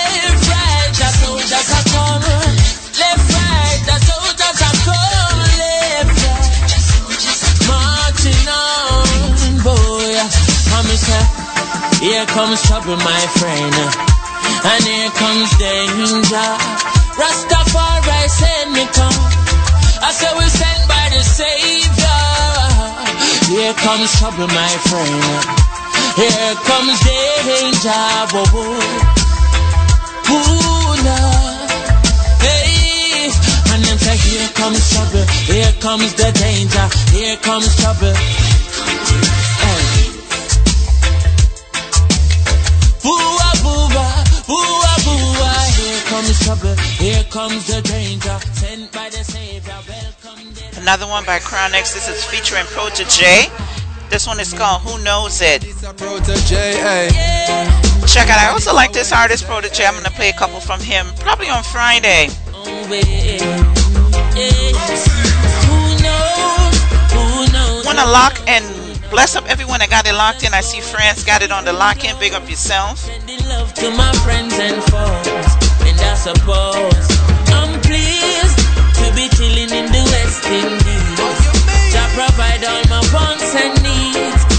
[12.04, 13.74] here comes trouble, my friend.
[14.68, 16.48] And here comes danger.
[17.16, 19.16] Rastafari send me come.
[20.04, 22.20] I say we sent by the Savior.
[23.48, 25.24] Here comes trouble, my friend.
[26.20, 28.04] Here comes danger.
[28.36, 28.52] Whoa.
[30.28, 31.70] Ooh, Lord.
[32.44, 33.32] Hey.
[33.72, 35.24] And then say, here comes trouble.
[35.48, 36.86] Here comes the danger.
[37.16, 38.12] Here comes trouble.
[45.74, 48.38] Here comes trouble, here comes the danger.
[48.52, 51.94] Sent by the Savior, welcome the Another one by Chronixx.
[51.94, 53.48] This is featuring Protoje.
[54.10, 55.62] This one is called Who Knows It.
[58.06, 58.38] Check out.
[58.38, 59.86] I also like this artist, Protoje.
[59.86, 62.28] I'm going to play a couple from him probably on Friday.
[62.52, 62.84] Oh,
[67.84, 70.54] Want to lock and bless up everyone that got it locked in.
[70.54, 72.18] I see France got it on the lock in.
[72.18, 72.98] Big up yourself.
[72.98, 75.48] Sending love to my friends and foes,
[75.84, 77.06] and I suppose
[77.52, 78.58] I'm pleased
[79.00, 81.40] to be chilling in the West Indies.
[81.94, 84.53] To provide all my wants and needs.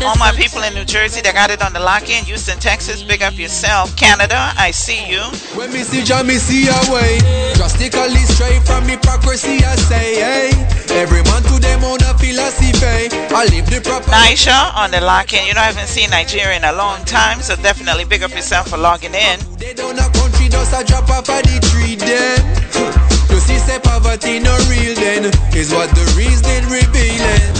[0.00, 2.24] I All my people in New Jersey that got it on the lock in.
[2.24, 3.02] Houston, Texas.
[3.02, 3.94] Big up yourself.
[3.96, 5.22] Canada, I see you.
[5.54, 7.18] When me see Jah, me see a way.
[7.54, 10.50] Drastically straight from hypocrisy, I say, hey.
[10.98, 13.08] Every man to them own a philosophy.
[13.34, 14.10] I live the proper.
[14.10, 15.46] Naisha on the lock in.
[15.46, 18.68] You know, I haven't seen Nigeria in a long time, so definitely big up yourself
[18.68, 19.40] for logging in.
[19.58, 22.38] They down a country, just a drop off of the tree then.
[23.30, 25.26] You see, say poverty no real then.
[25.54, 27.54] Is what the reason revealing.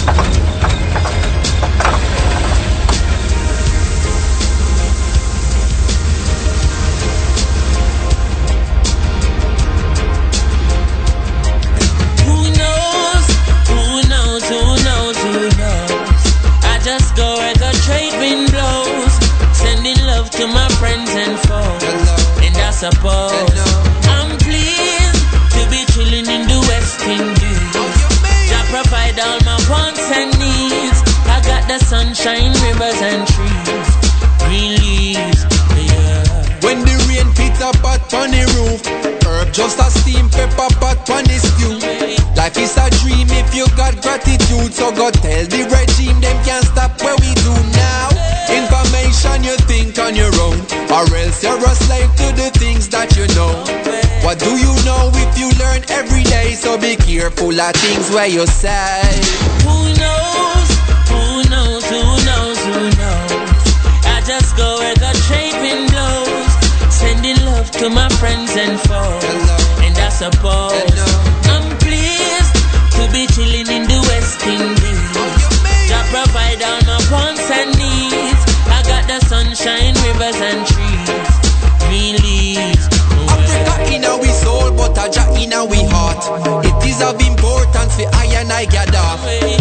[20.37, 21.83] to my friends and foes,
[22.43, 23.55] and I suppose
[24.11, 25.23] I'm pleased
[25.55, 27.71] to be chilling in the West Indies.
[28.51, 30.99] Jah provide all my wants and needs.
[31.31, 33.89] I got the sunshine, rivers and trees,
[34.43, 35.41] green leaves.
[36.67, 38.83] When the rain beats up hot on the roof,
[39.23, 41.79] herb just a steam pepper pot on the stew.
[42.35, 46.74] Life is a dream if you got gratitude, so go tell the regime them can't.
[51.13, 53.53] Else you're a slave to the things that you know.
[54.25, 56.53] What do you know if you learn every day?
[56.53, 59.05] So be careful of things where you say.
[59.67, 60.69] Who knows?
[61.11, 61.83] Who knows?
[61.85, 62.57] Who knows?
[62.65, 63.31] Who knows?
[64.07, 66.51] I just go where the trade wind blows,
[66.89, 69.45] sending love to my friends and foes.
[69.85, 70.95] And I suppose
[71.51, 72.55] I'm pleased
[72.97, 75.05] to be chilling in the West Indies.
[75.85, 77.74] Jah provide all my wants and
[79.55, 81.09] sunshine, rivers and trees,
[81.87, 82.87] green leaves.
[83.31, 86.19] Africa in our soul, but a Jah in our heart.
[86.65, 89.07] It is of importance for I and I gather.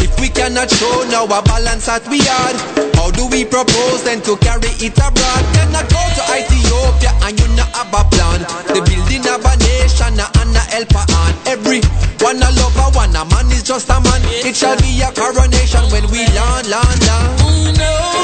[0.03, 2.55] If we cannot show now a balance that we are,
[2.99, 5.43] how do we propose then to carry it abroad?
[5.55, 8.41] Cannot go to Ethiopia and you not have a plan.
[8.75, 11.33] The building of a nation and a helper on.
[11.47, 11.81] Every
[12.19, 14.23] one a lover, one a man is just a man.
[14.43, 17.41] It shall be a coronation when we land, land, land.
[17.41, 18.24] Who knows?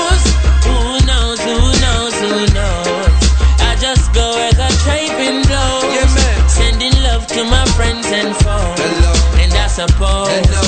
[7.41, 8.81] To my friends and foes.
[9.41, 10.60] And I suppose I'm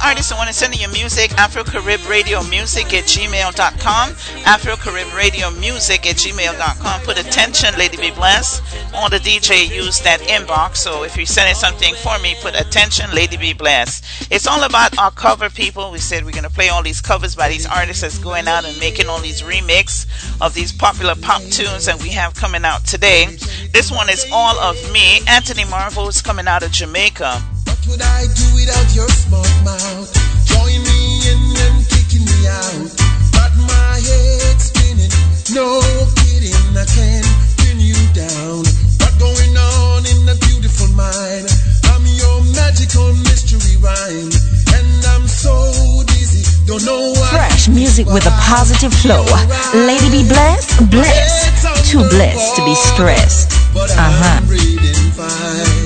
[0.00, 3.04] Definitely, any artist who want to send in your music, Afro Carib Radio Music at
[3.04, 4.10] gmail.com.
[4.46, 7.00] Afro Carib Radio Music at gmail.com.
[7.02, 8.62] Put attention, Lady B Blessed.
[8.94, 10.76] All the DJ use that inbox.
[10.76, 14.32] So if you're sending something for me, put attention, Lady B Blessed.
[14.32, 15.90] It's all about our cover people.
[15.90, 18.64] We said we're going to play all these covers by these artists that's going out
[18.64, 20.06] and making all these remix
[20.40, 23.26] of these popular pop tunes that we have coming out today.
[23.72, 25.20] This one is All of Me.
[25.28, 27.42] Anthony Marvel is coming out of Jamaica.
[27.80, 30.12] What would I do without your smart mouth?
[30.44, 31.00] Join me
[31.32, 32.92] in and kicking me out.
[33.32, 35.08] Got my head spinning.
[35.56, 35.80] No
[36.20, 37.24] kidding, I can't
[37.56, 38.68] pin you down.
[39.00, 41.48] What going on in that beautiful mind?
[41.88, 44.28] I'm your magical mystery rhyme.
[44.76, 47.32] And I'm so dizzy, don't know what.
[47.32, 49.24] Fresh music with a positive flow.
[49.72, 51.88] Lady be blessed, blessed.
[51.88, 53.56] Too blessed to be stressed.
[53.72, 55.79] Uh huh.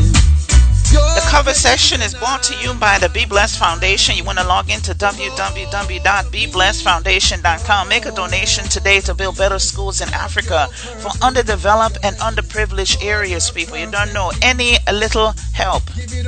[1.35, 4.16] Cover session is brought to you by the Be Blessed Foundation.
[4.16, 7.89] You want to log into www.beblessedfoundation.com.
[7.89, 10.69] Make a donation today to build better schools in Africa
[11.02, 13.77] for underdeveloped and underprivileged areas, people.
[13.77, 15.82] You don't know any little help.
[15.97, 16.27] Even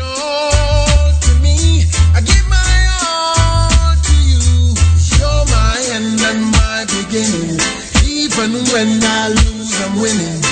[8.74, 10.42] when I lose, I'm winning.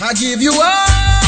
[0.00, 1.27] I give you all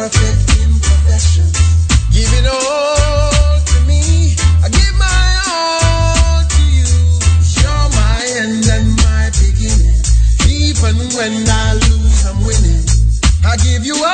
[0.00, 1.52] perfect imperfections.
[2.10, 4.32] Give it all to me.
[4.64, 6.88] I give my all to you.
[7.60, 10.00] You're my end and my beginning.
[10.48, 12.88] Even when I lose, I'm winning.
[13.44, 14.08] I give you all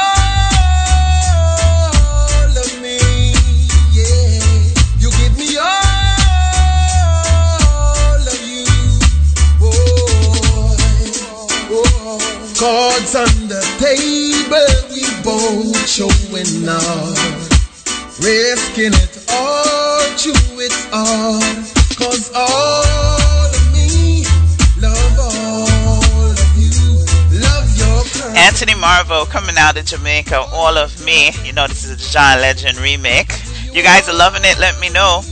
[2.51, 2.99] of me.
[3.95, 4.43] Yeah.
[4.99, 5.71] You give me all
[8.27, 8.67] of you.
[9.63, 10.75] Boy.
[11.71, 12.19] Oh.
[12.59, 14.26] Cards on the table,
[15.27, 17.51] boat showing off,
[18.23, 20.31] risking it all to
[20.93, 21.43] all,
[21.99, 22.87] cause all
[28.37, 31.33] Anthony Marvo coming out of Jamaica, All of Me.
[31.45, 33.33] You know, this is a John Legend remake.
[33.73, 35.23] You guys are loving it, let me know.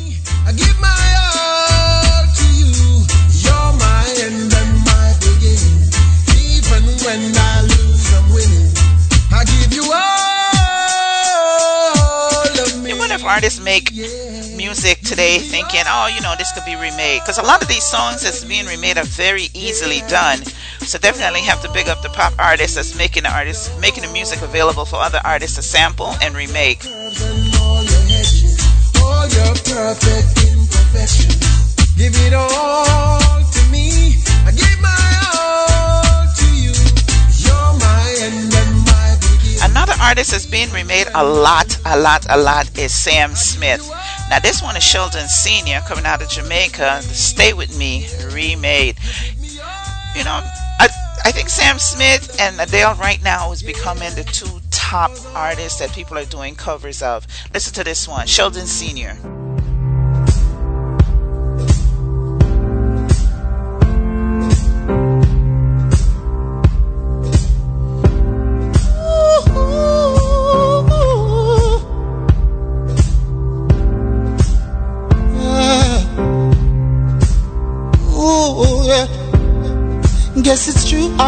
[0.45, 0.53] I
[13.25, 13.93] artists make
[14.57, 17.21] music today thinking, oh, you know, this could be remade.
[17.23, 20.45] Because a lot of these songs that's being remade are very easily done.
[20.81, 24.13] So definitely have to big up the pop artists that's making the artists making the
[24.13, 26.83] music available for other artists to sample and remake.
[31.97, 33.19] Give it all
[33.53, 34.17] to me.
[34.45, 35.24] I give my
[39.75, 43.85] Another artist that's being remade a lot, a lot, a lot is Sam Smith.
[44.31, 47.03] Now this one is Sheldon Senior coming out of Jamaica.
[47.03, 48.97] Stay with Me remade.
[50.15, 50.41] You know,
[50.79, 50.89] I
[51.25, 55.91] I think Sam Smith and Adele right now is becoming the two top artists that
[55.91, 57.27] people are doing covers of.
[57.53, 59.19] Listen to this one, Sheldon Senior.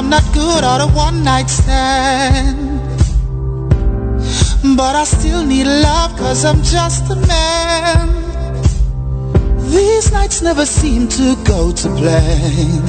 [0.09, 2.81] Not good at a one night stand.
[4.77, 8.09] But I still need love, cause I'm just a man.
[9.71, 12.83] These nights never seem to go to plan.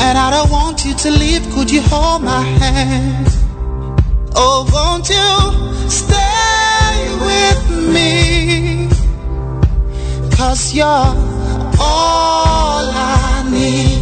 [0.00, 3.26] And I don't want you to leave, could you hold my hand?
[4.34, 6.96] Oh, won't you stay
[7.28, 7.62] with
[7.94, 8.88] me?
[10.36, 10.86] Cause you're
[11.78, 13.99] all I need.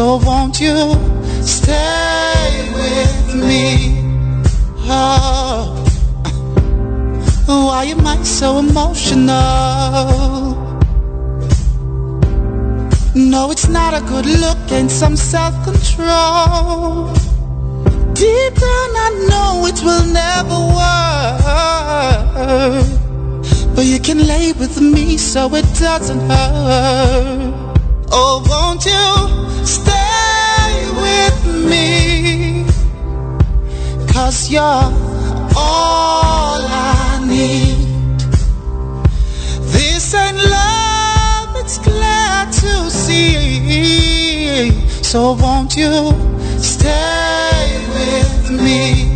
[0.00, 0.96] So won't you
[1.42, 4.00] stay with me?
[7.46, 9.20] Oh, why am I so emotional?
[13.14, 17.12] No, it's not a good look and some self-control.
[18.14, 21.42] Deep down I know it will never work
[23.74, 27.52] But you can lay with me so it doesn't hurt
[28.12, 29.89] Oh, won't you stay
[31.04, 32.64] with me.
[34.12, 34.62] Cause you're
[35.56, 38.18] all I need.
[39.72, 44.70] This ain't love, it's glad to see.
[45.02, 46.12] So won't you
[46.58, 49.09] stay with me?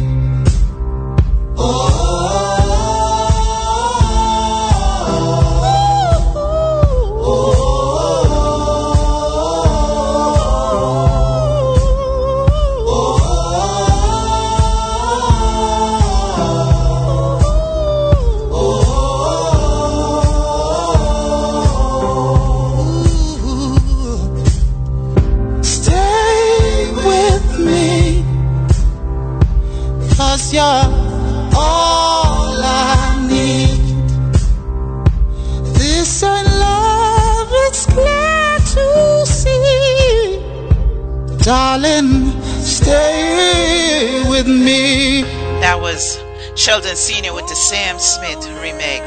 [41.45, 45.21] Darling, stay with me.
[45.61, 46.17] That was
[46.57, 49.03] Sheldon Senior with the Sam Smith remake.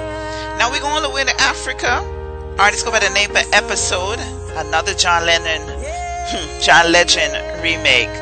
[0.60, 1.98] Now we go all the way to Africa.
[2.60, 4.20] Artist go by the name of Episode,
[4.54, 5.64] another John Lennon,
[6.30, 7.34] hmm, John Legend
[7.64, 8.14] remake.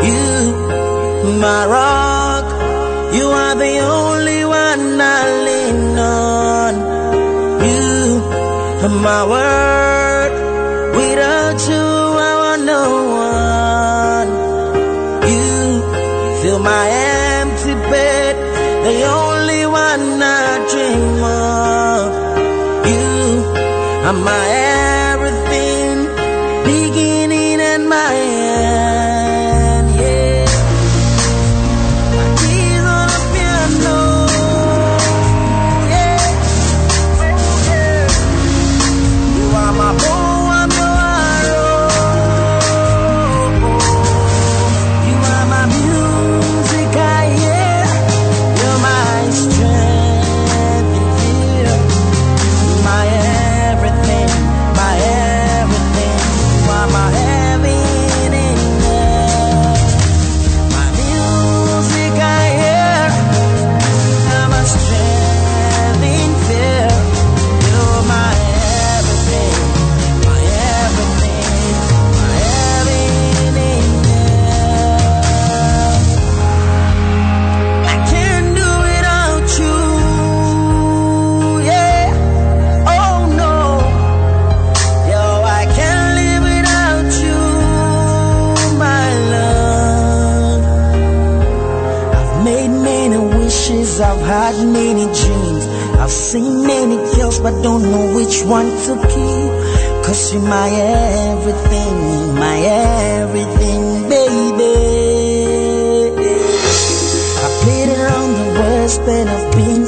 [0.00, 2.46] You, my rock,
[3.14, 6.74] you are the only one I lean on.
[7.66, 7.86] You
[8.88, 10.05] my word,
[11.56, 11.84] without you
[12.18, 12.84] I want no
[13.28, 14.30] one.
[15.30, 16.88] You fill my
[17.40, 18.36] empty bed,
[18.84, 22.06] the only one I dream of.
[22.88, 23.08] You
[24.06, 24.55] are my
[97.26, 100.04] girls, but don't know which one to keep.
[100.04, 104.74] Cause you're my everything, my everything, baby.
[107.44, 109.85] I played around the west and I've been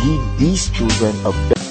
[0.00, 1.63] Give these children a better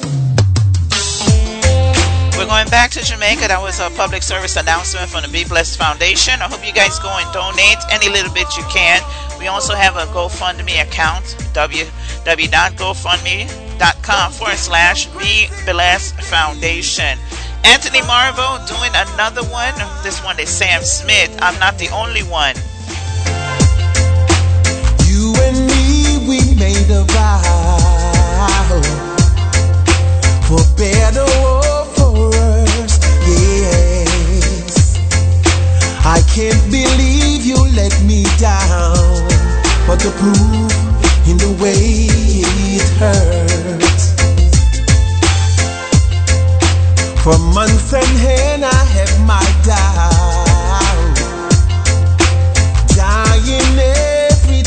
[2.74, 3.54] back to Jamaica.
[3.54, 6.42] That was a public service announcement from the Be Blessed Foundation.
[6.42, 8.98] I hope you guys go and donate any little bit you can.
[9.38, 17.20] We also have a GoFundMe account, www.gofundme.com forward slash Be Blessed Foundation.
[17.62, 19.78] Anthony Marvo doing another one.
[20.02, 21.30] This one is Sam Smith.
[21.46, 22.58] I'm not the only one.
[25.06, 27.38] You and me, we made a vow
[30.50, 31.63] for better
[36.06, 39.24] I can't believe you let me down,
[39.88, 40.74] but the proof
[41.30, 42.12] in the way
[42.76, 44.12] it hurts.
[47.24, 51.16] For months and hand, I have my doubt,
[52.98, 54.64] dying every.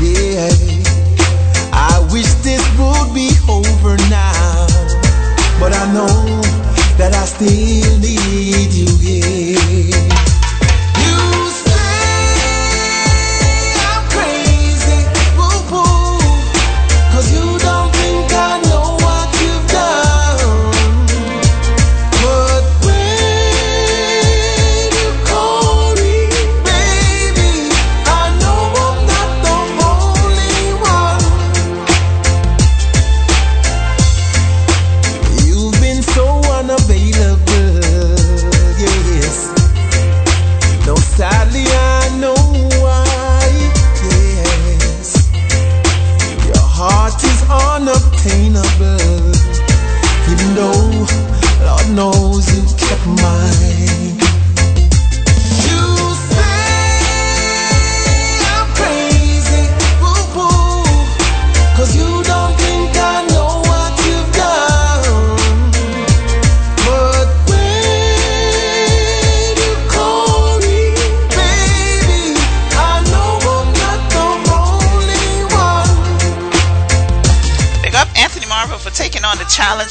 [0.00, 0.48] Yeah,
[1.70, 4.66] I wish this would be over now,
[5.60, 6.40] but I know
[6.96, 8.93] that I still need you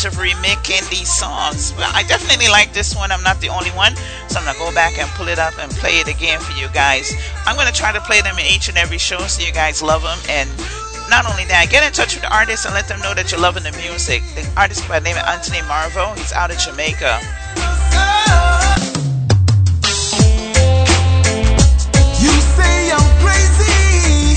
[0.03, 1.73] the of remaking these songs.
[1.77, 3.11] Well, I definitely like this one.
[3.11, 3.95] I'm not the only one,
[4.27, 6.67] so I'm gonna go back and pull it up and play it again for you
[6.73, 7.13] guys.
[7.45, 10.03] I'm gonna try to play them in each and every show so you guys love
[10.03, 10.49] them and
[11.09, 13.39] not only that, get in touch with the artist and let them know that you're
[13.39, 14.23] loving the music.
[14.35, 17.19] The artist by the name of Anthony Marvo, he's out of Jamaica.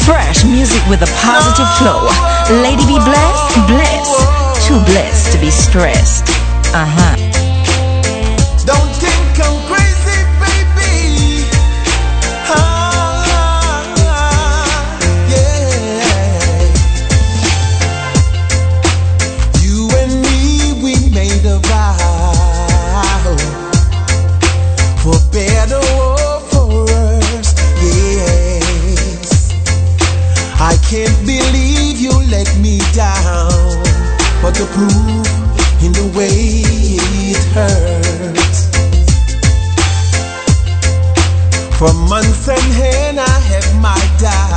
[0.05, 2.07] Fresh music with a positive flow.
[2.63, 4.36] Lady B blessed, blessed.
[4.67, 6.25] Too blessed to be stressed.
[6.75, 7.26] Uh huh.
[41.79, 44.56] For months and hand I have my doubt,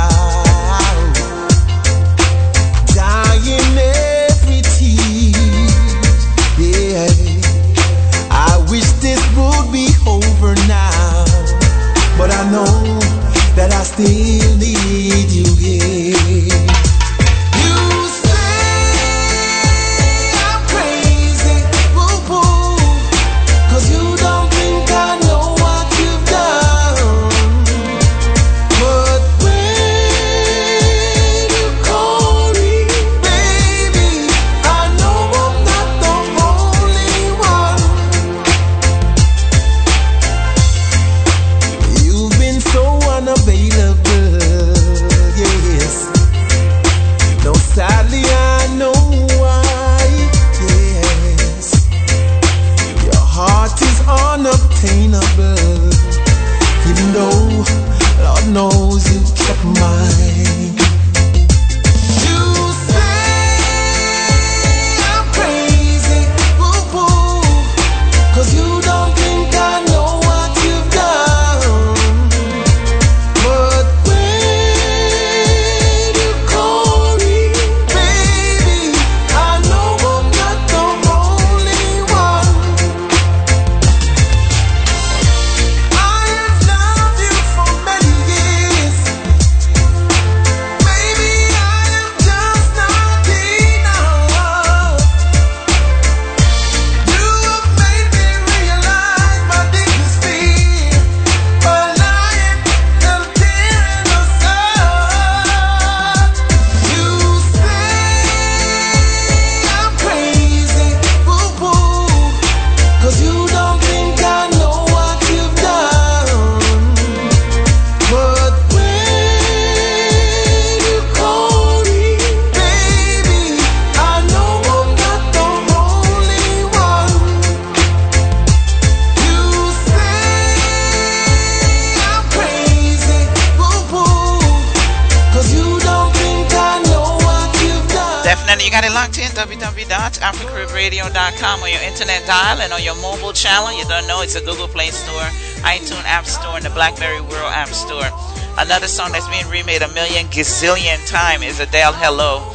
[149.10, 152.52] song that's being remade a million gazillion times is Adele Hello.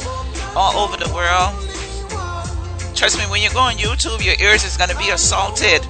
[0.54, 1.52] All over the world.
[2.96, 5.86] Trust me, when you go on YouTube, your ears is going to be assaulted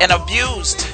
[0.00, 0.86] and abused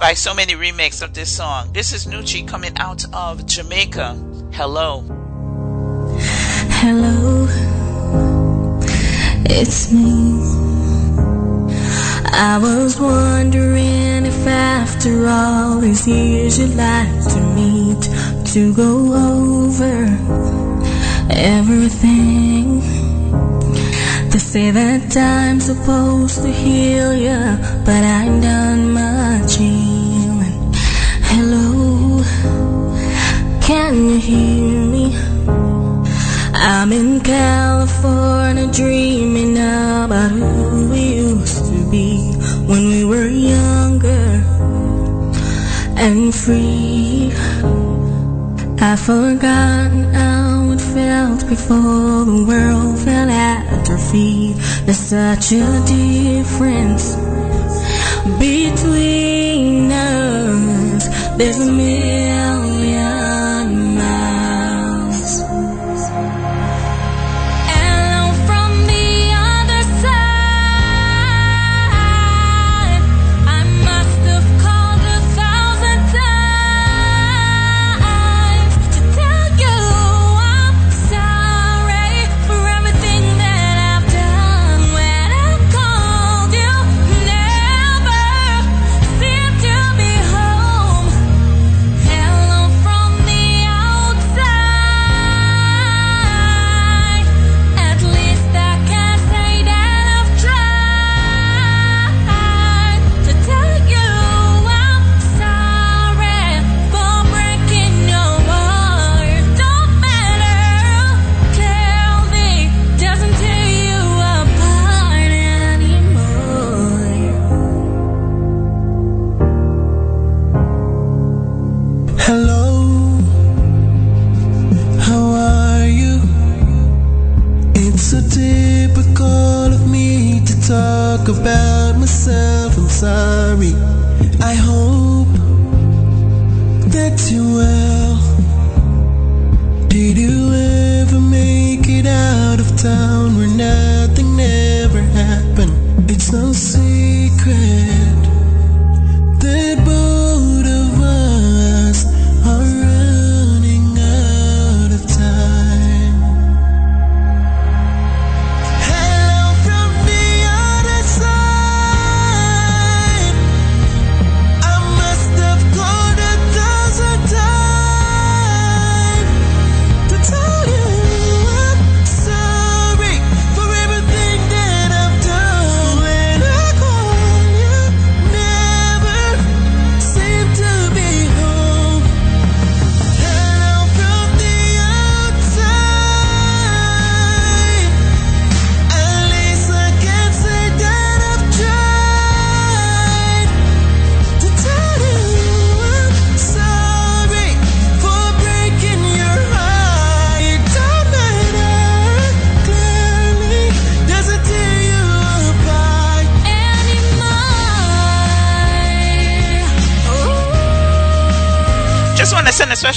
[0.00, 1.70] by so many remakes of this song.
[1.72, 4.14] This is Nucci coming out of Jamaica.
[4.52, 5.04] Hello.
[6.78, 7.46] Hello,
[9.44, 10.76] it's me.
[12.32, 18.05] I was wondering if after all these years you'd like to meet
[18.56, 19.96] to go over
[21.28, 22.80] everything.
[24.30, 30.72] They say that I'm supposed to heal ya, but I ain't done much healing.
[31.32, 32.22] Hello,
[33.60, 35.14] can you hear me?
[36.54, 42.32] I'm in California dreaming now about who we used to be
[42.64, 44.42] when we were younger
[45.98, 46.95] and free.
[48.78, 54.56] I've forgotten how it felt before the world fell at our feet.
[54.84, 57.16] There's such a difference
[58.38, 61.08] between us.
[61.36, 62.35] There's a million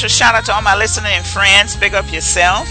[0.10, 1.76] shout out to all my listeners and friends.
[1.76, 2.68] Big up yourself.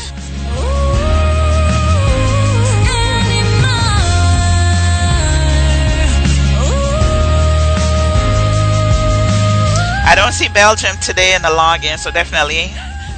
[10.05, 12.73] I don't see Belgium today in the login, so definitely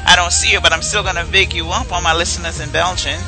[0.04, 2.60] I don't see you, but I'm still going to big you up, all my listeners
[2.60, 3.20] in Belgium.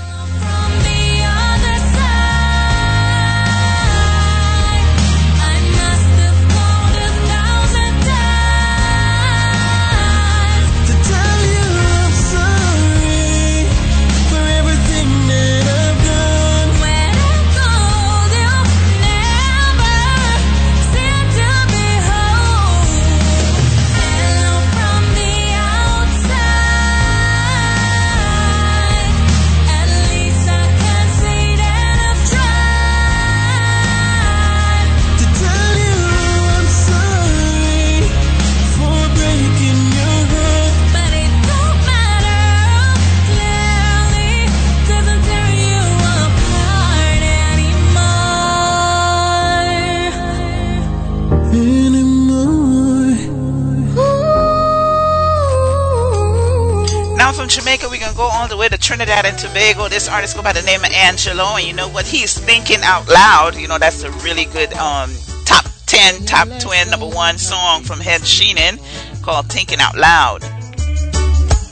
[58.14, 59.88] go all the way to Trinidad and Tobago.
[59.88, 63.08] This artist go by the name of Angelo, and you know what he's thinking out
[63.08, 63.56] loud.
[63.56, 65.10] You know that's a really good um,
[65.44, 68.78] top ten, top twin, number one song from Ed Sheeran
[69.22, 70.44] called "Thinking Out Loud."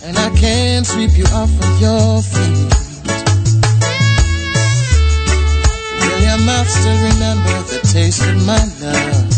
[0.03, 2.71] And I can't sweep you off of your feet.
[6.01, 9.29] Will your mouth still remember the taste of my love?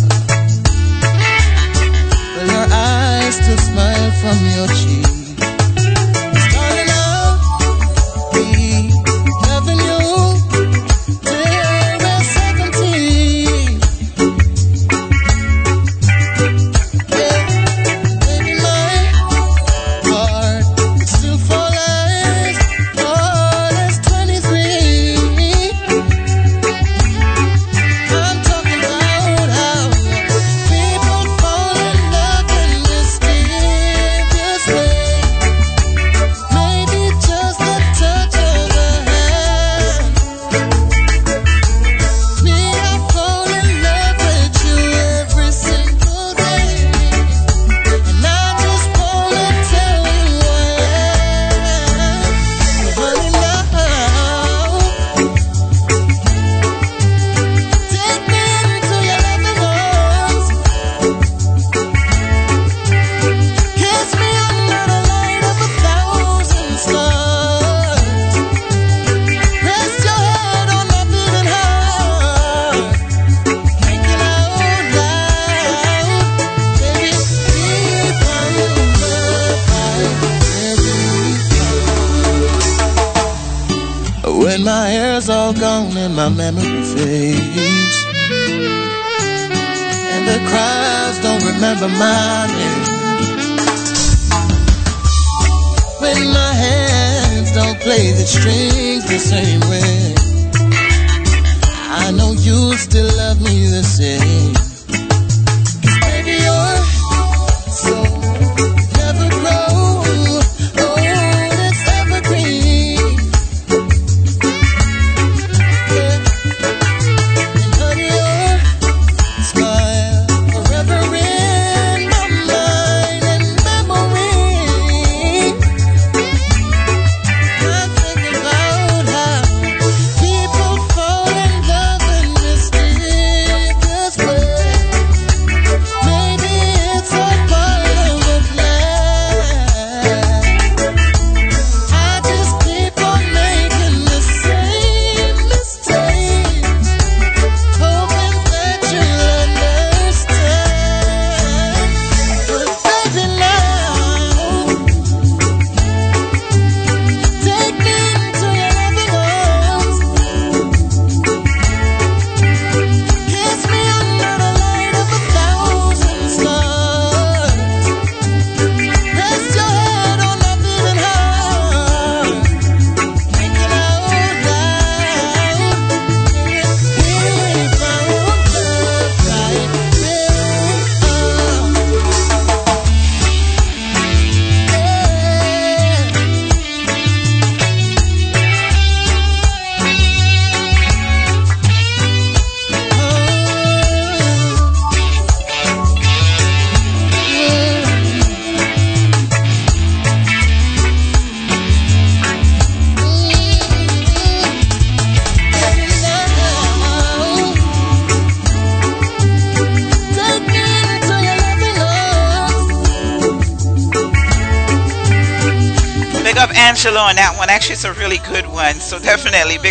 [2.37, 5.22] Will your eyes still smile from your cheek?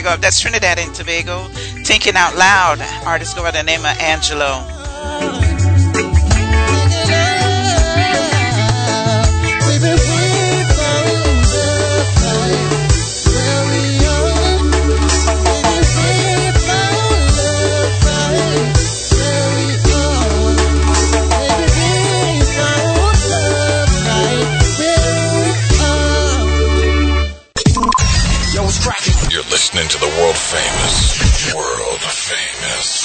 [0.05, 0.21] Up.
[0.21, 1.43] That's Trinidad and Tobago.
[1.85, 2.79] Thinking out loud.
[3.05, 4.80] Artist go by the name of Angelo.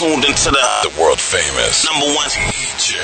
[0.07, 2.95] Tuned into the, the world famous number one DJ.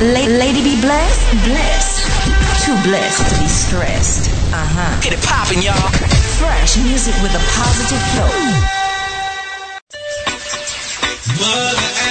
[0.00, 2.64] La- lady B blessed, blessed.
[2.64, 4.30] Too blessed to be stressed.
[4.54, 5.00] Uh huh.
[5.02, 5.76] Get it poppin', y'all.
[6.40, 8.32] Fresh music with a positive flow.
[11.44, 12.01] Mother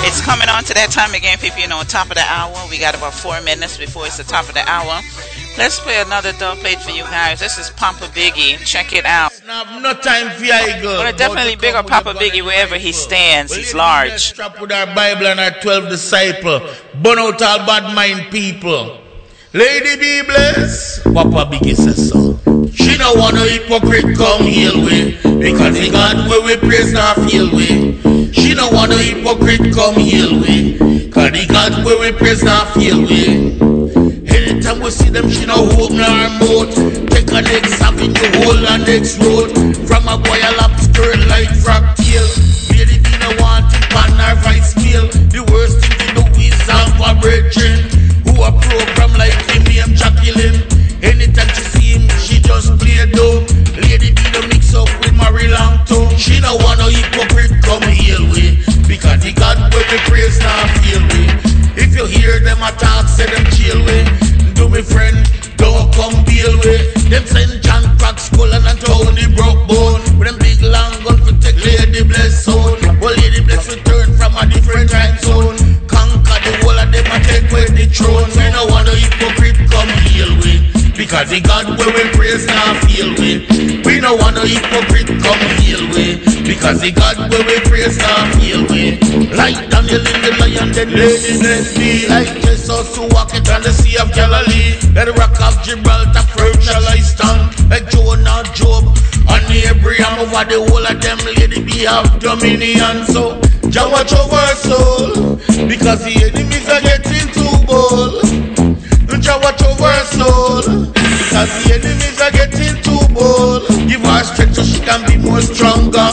[0.04, 1.60] It's coming on to that time again, people.
[1.60, 2.52] You know, on top of the hour.
[2.70, 5.00] We got about four minutes before it's the top of the hour.
[5.58, 7.38] Let's play another dub plate for you guys.
[7.38, 8.56] This is Papa Biggie.
[8.64, 9.32] Check it out.
[9.46, 11.02] No time for your girl.
[11.02, 13.54] But definitely big up Papa Biggie wherever he stands.
[13.54, 14.18] He's large.
[14.18, 16.60] Strap with our Bible and our 12 disciple.
[17.02, 19.01] Burn out all bad mind people.
[19.54, 21.04] Lady B blessed.
[21.12, 22.40] Papa Biggie says so.
[22.72, 25.12] She no want no hypocrite come heal we.
[25.20, 28.00] Because the God where we praise not feel we.
[28.32, 30.78] She no want no hypocrite come heal we.
[31.12, 33.60] Cause the God where we praise not feel we.
[34.24, 36.72] Anytime we see them, she no open her mouth.
[37.12, 39.52] Take a next avenue, hold a next road.
[39.84, 42.24] From a boy a lobster like frog tail.
[42.72, 45.12] Lady B no want to pan her vice scale.
[45.28, 48.01] The worst thing to do is have a brethren
[56.52, 58.60] no want no hypocrite come heal we.
[58.84, 61.24] Because the God where we praise now feel we.
[61.80, 64.04] If you hear them attack, say them chill we.
[64.52, 65.16] Do me friend,
[65.56, 67.08] don't come deal with.
[67.08, 70.02] Them send John Crack Skull and Tony broke bone.
[70.20, 72.76] With them big long gun for take Lady Bless zone.
[73.00, 75.56] Well, Lady Bless return from a different time zone.
[75.88, 78.28] Conquer the whole of them and take away the throne.
[78.36, 80.68] We no want no hypocrite come heal we.
[80.92, 83.48] Because the God where we praise now feel we.
[83.88, 86.31] We no want no hypocrite come heal we.
[86.52, 89.00] Because the God where we praise now feel we.
[89.32, 92.04] Like Daniel in the lion, then lady bless me.
[92.12, 94.76] Like Jesus who walk it on the sea of Galilee.
[94.92, 97.56] Let the rock of Gibraltar firm shall I stand.
[97.72, 98.84] Like Jonah, Job,
[99.32, 101.16] and Abraham over the whole of them.
[101.24, 103.08] Lady B have dominion.
[103.08, 103.40] So
[103.72, 105.40] Jah watch over soul.
[105.64, 108.28] Because the enemies are getting too bold.
[109.24, 110.92] Jah watch over soul.
[110.92, 112.71] Because the enemies are getting
[114.92, 116.08] can be more stronger.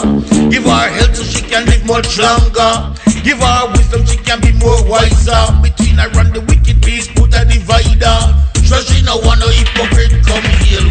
[0.48, 2.96] Give her health so she can live much longer.
[3.22, 5.36] Give her wisdom she can be more wiser.
[5.60, 8.16] Between her and the wicked beast, put a divider.
[8.64, 10.86] So she no want no hypocrite come heal.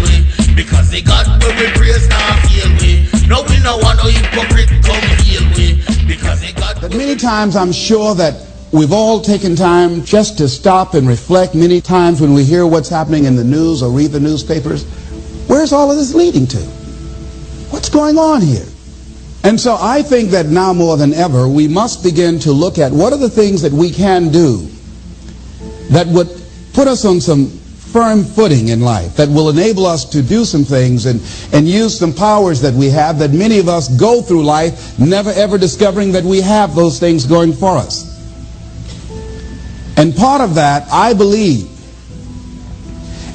[0.55, 2.69] Because the God where we praise now heal.
[3.27, 5.45] No we no want no hypocrite come heal.
[6.05, 10.47] Because the God But many times I'm sure that we've all taken time just to
[10.47, 14.11] stop and reflect many times when we hear what's happening in the news or read
[14.11, 14.85] the newspapers.
[15.47, 16.78] Where's all of this leading to?
[17.69, 18.65] What's going on here?
[19.43, 22.91] And so I think that now more than ever, we must begin to look at
[22.91, 24.67] what are the things that we can do
[25.89, 26.27] that would
[26.73, 30.63] put us on some firm footing in life, that will enable us to do some
[30.63, 31.21] things and,
[31.53, 35.31] and use some powers that we have that many of us go through life never
[35.31, 38.07] ever discovering that we have those things going for us.
[39.97, 41.67] And part of that, I believe,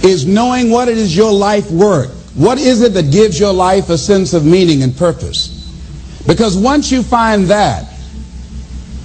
[0.05, 2.11] is knowing what it is your life work.
[2.35, 5.49] What is it that gives your life a sense of meaning and purpose?
[6.27, 7.89] Because once you find that,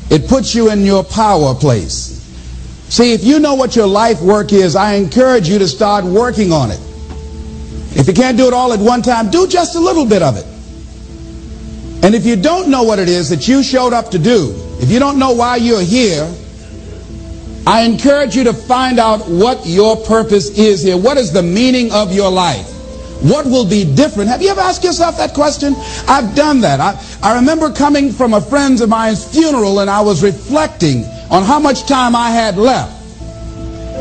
[0.10, 2.16] it puts you in your power place.
[2.90, 6.52] See, if you know what your life work is, I encourage you to start working
[6.52, 6.80] on it.
[7.92, 10.38] If you can't do it all at one time, do just a little bit of
[10.38, 10.46] it.
[12.04, 14.90] And if you don't know what it is that you showed up to do, if
[14.90, 16.34] you don't know why you're here,
[17.68, 20.98] I encourage you to find out what your purpose is here.
[20.98, 22.79] What is the meaning of your life?
[23.22, 24.30] What will be different?
[24.30, 25.76] Have you ever asked yourself that question?
[26.08, 26.80] I've done that.
[26.80, 31.44] I, I remember coming from a friend of mine's funeral and I was reflecting on
[31.44, 32.96] how much time I had left.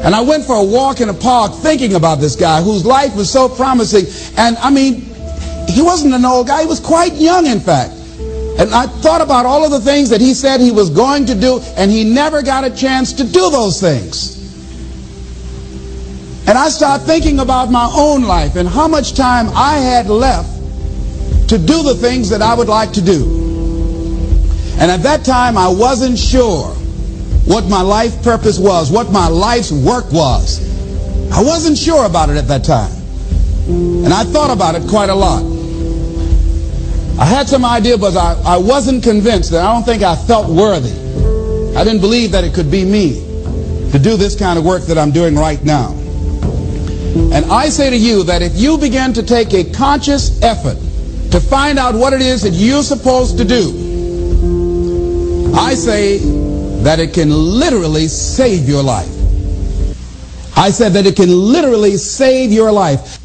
[0.04, 3.16] And I went for a walk in a park thinking about this guy whose life
[3.16, 4.06] was so promising.
[4.38, 5.00] And I mean,
[5.68, 6.60] he wasn't an old guy.
[6.60, 7.92] He was quite young, in fact.
[8.58, 11.34] And I thought about all of the things that he said he was going to
[11.34, 14.37] do, and he never got a chance to do those things.
[16.48, 20.48] And I started thinking about my own life and how much time I had left
[21.50, 23.22] to do the things that I would like to do.
[24.80, 26.68] And at that time, I wasn't sure
[27.44, 30.64] what my life purpose was, what my life's work was.
[31.30, 32.92] I wasn't sure about it at that time.
[33.66, 35.42] And I thought about it quite a lot.
[37.20, 40.48] I had some idea, but I, I wasn't convinced, and I don't think I felt
[40.48, 40.96] worthy.
[41.76, 43.20] I didn't believe that it could be me
[43.92, 45.97] to do this kind of work that I'm doing right now.
[47.32, 50.76] And I say to you that if you begin to take a conscious effort
[51.30, 56.18] to find out what it is that you're supposed to do, I say
[56.82, 59.08] that it can literally save your life.
[60.56, 63.18] I said that it can literally save your life.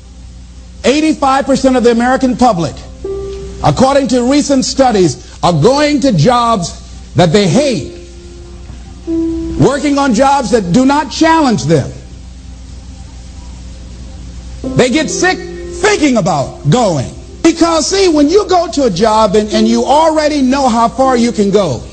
[0.83, 2.75] 85% of the American public,
[3.63, 8.07] according to recent studies, are going to jobs that they hate,
[9.59, 11.89] working on jobs that do not challenge them.
[14.63, 17.13] They get sick thinking about going.
[17.43, 21.17] Because, see, when you go to a job and, and you already know how far
[21.17, 21.83] you can go,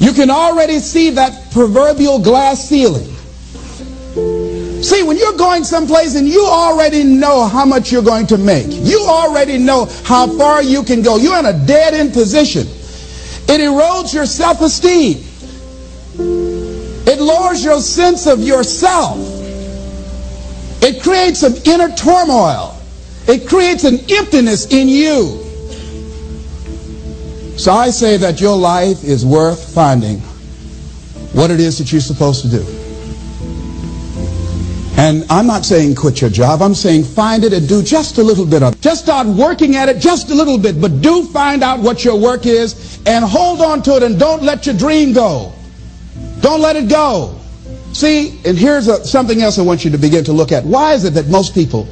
[0.00, 3.06] you can already see that proverbial glass ceiling.
[4.82, 8.66] See, when you're going someplace and you already know how much you're going to make,
[8.68, 12.62] you already know how far you can go, you're in a dead end position.
[12.62, 15.24] It erodes your self esteem,
[17.06, 19.37] it lowers your sense of yourself.
[20.80, 22.76] It creates some inner turmoil.
[23.26, 25.44] It creates an emptiness in you.
[27.58, 30.20] So I say that your life is worth finding
[31.32, 32.64] what it is that you're supposed to do.
[34.96, 36.60] And I'm not saying quit your job.
[36.60, 38.80] I'm saying find it and do just a little bit of it.
[38.80, 40.80] Just start working at it just a little bit.
[40.80, 44.42] But do find out what your work is and hold on to it and don't
[44.42, 45.52] let your dream go.
[46.40, 47.37] Don't let it go.
[47.92, 50.64] See, and here's a, something else I want you to begin to look at.
[50.64, 51.88] Why is it that most people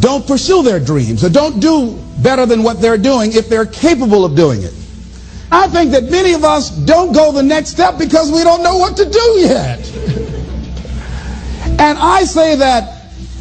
[0.00, 4.24] don't pursue their dreams or don't do better than what they're doing if they're capable
[4.24, 4.74] of doing it?
[5.50, 8.76] I think that many of us don't go the next step because we don't know
[8.76, 9.78] what to do yet.
[11.78, 12.98] and I say that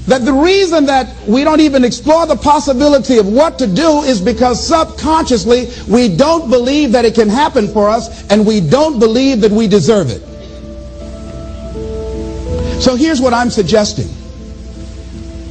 [0.08, 4.22] that the reason that we don't even explore the possibility of what to do is
[4.22, 9.42] because subconsciously we don't believe that it can happen for us and we don't believe
[9.42, 10.24] that we deserve it.
[12.80, 14.08] So here's what I'm suggesting.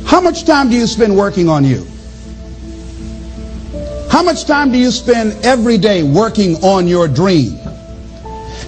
[0.06, 1.86] How much time do you spend working on you?
[4.10, 7.58] How much time do you spend every day working on your dream?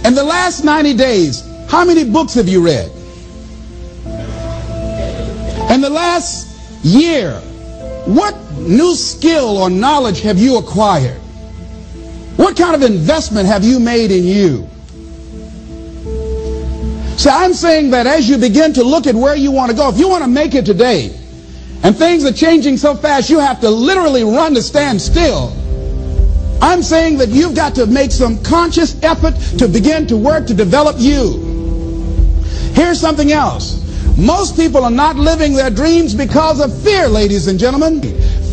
[0.04, 2.90] In the last 90 days, how many books have you read?
[5.70, 7.34] In the last year,
[8.06, 11.18] what new skill or knowledge have you acquired?
[12.36, 14.68] What kind of investment have you made in you?
[17.18, 19.88] So I'm saying that as you begin to look at where you want to go,
[19.88, 21.06] if you want to make it today,
[21.82, 25.52] and things are changing so fast, you have to literally run to stand still.
[26.62, 30.54] I'm saying that you've got to make some conscious effort to begin to work to
[30.54, 31.42] develop you.
[32.74, 33.84] Here's something else.
[34.16, 38.00] Most people are not living their dreams because of fear, ladies and gentlemen.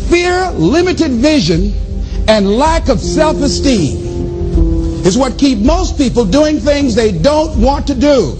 [0.08, 1.72] Fear, limited vision,
[2.26, 3.96] and lack of self-esteem
[5.06, 8.36] is what keep most people doing things they don't want to do.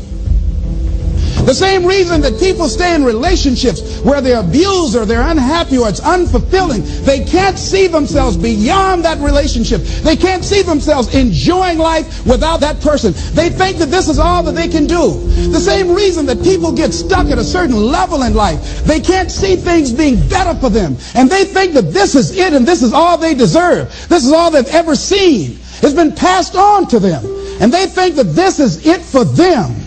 [1.47, 5.89] The same reason that people stay in relationships where they're abused or they're unhappy or
[5.89, 9.81] it's unfulfilling, they can't see themselves beyond that relationship.
[10.03, 13.13] They can't see themselves enjoying life without that person.
[13.35, 15.21] They think that this is all that they can do.
[15.53, 19.31] The same reason that people get stuck at a certain level in life, they can't
[19.31, 20.97] see things being better for them.
[21.15, 23.87] And they think that this is it and this is all they deserve.
[24.09, 25.61] This is all they've ever seen.
[25.81, 27.25] It's been passed on to them.
[27.61, 29.86] And they think that this is it for them.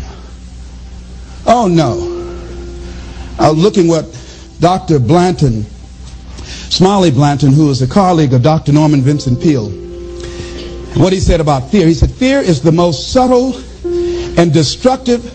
[1.49, 1.93] Oh no.
[3.37, 4.05] I was looking what
[4.59, 4.99] Dr.
[4.99, 5.65] Blanton,
[6.43, 8.71] Smiley Blanton, who is a colleague of Dr.
[8.71, 9.69] Norman Vincent Peale,
[11.01, 11.87] what he said about fear.
[11.87, 13.55] He said, Fear is the most subtle
[14.37, 15.25] and destructive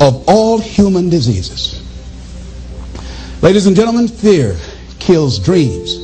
[0.00, 1.82] of all human diseases.
[3.42, 4.56] Ladies and gentlemen, fear
[4.98, 5.96] kills dreams.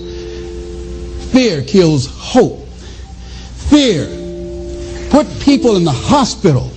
[1.33, 2.67] Fear kills hope.
[3.71, 4.07] Fear
[5.11, 6.71] put people in the hospital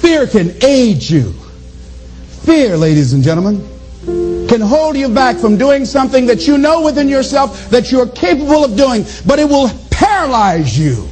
[0.00, 1.34] Fear can aid you.
[2.44, 3.66] Fear, ladies and gentlemen,
[4.48, 8.64] can hold you back from doing something that you know within yourself that you're capable
[8.64, 11.08] of doing, but it will paralyze you.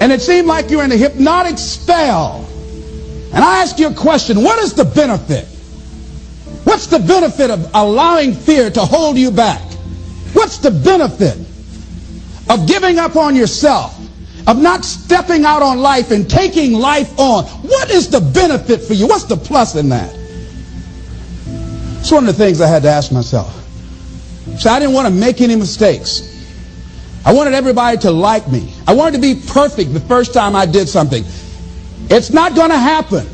[0.00, 2.48] And it seemed like you're in a hypnotic spell.
[3.34, 5.46] And I ask you a question what is the benefit?
[6.64, 9.62] What's the benefit of allowing fear to hold you back?
[10.32, 11.38] What's the benefit
[12.48, 13.98] of giving up on yourself?
[14.46, 17.44] Of not stepping out on life and taking life on?
[17.44, 19.06] What is the benefit for you?
[19.06, 20.12] What's the plus in that?
[22.00, 23.54] It's one of the things I had to ask myself.
[24.58, 26.28] So I didn't want to make any mistakes.
[27.24, 28.74] I wanted everybody to like me.
[28.86, 31.24] I wanted to be perfect the first time I did something.
[32.10, 33.26] It's not going to happen.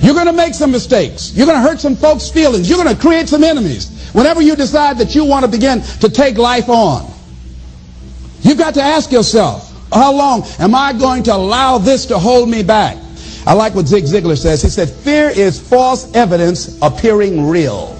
[0.00, 1.32] You're going to make some mistakes.
[1.34, 2.68] You're going to hurt some folks' feelings.
[2.68, 6.10] You're going to create some enemies whenever you decide that you want to begin to
[6.10, 7.10] take life on.
[8.42, 9.65] You've got to ask yourself,
[9.96, 12.96] how long am I going to allow this to hold me back?
[13.46, 14.62] I like what Zig Ziglar says.
[14.62, 17.94] He said, fear is false evidence appearing real.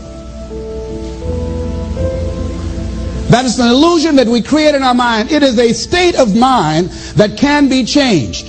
[3.29, 5.31] That is an illusion that we create in our mind.
[5.31, 8.49] It is a state of mind that can be changed.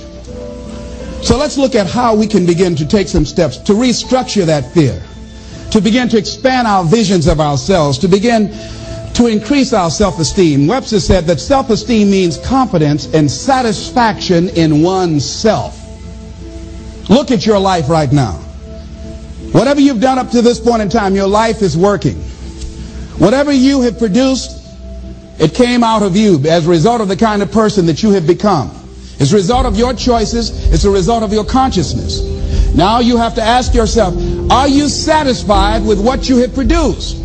[1.22, 4.72] So let's look at how we can begin to take some steps to restructure that
[4.72, 5.02] fear,
[5.72, 8.50] to begin to expand our visions of ourselves, to begin
[9.18, 10.68] to increase our self-esteem.
[10.68, 15.74] Webster said that self-esteem means confidence and satisfaction in oneself.
[17.10, 18.34] Look at your life right now.
[19.50, 22.14] Whatever you've done up to this point in time, your life is working.
[23.18, 24.52] Whatever you have produced,
[25.40, 28.12] it came out of you as a result of the kind of person that you
[28.12, 28.70] have become.
[29.18, 30.72] It's a result of your choices.
[30.72, 32.22] It's a result of your consciousness.
[32.76, 34.14] Now you have to ask yourself,
[34.48, 37.24] are you satisfied with what you have produced?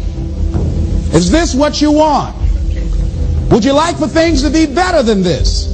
[1.13, 2.35] Is this what you want?
[3.51, 5.65] Would you like for things to be better than this?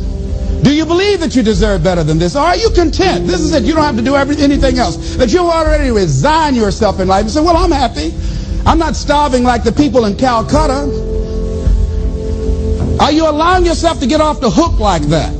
[0.63, 2.35] Do you believe that you deserve better than this?
[2.35, 3.25] Are you content?
[3.25, 3.63] This is it.
[3.63, 5.15] You don't have to do every, anything else.
[5.15, 8.13] That you already resign yourself in life and say, well, I'm happy.
[8.65, 11.07] I'm not starving like the people in Calcutta.
[12.99, 15.33] Are you allowing yourself to get off the hook like that?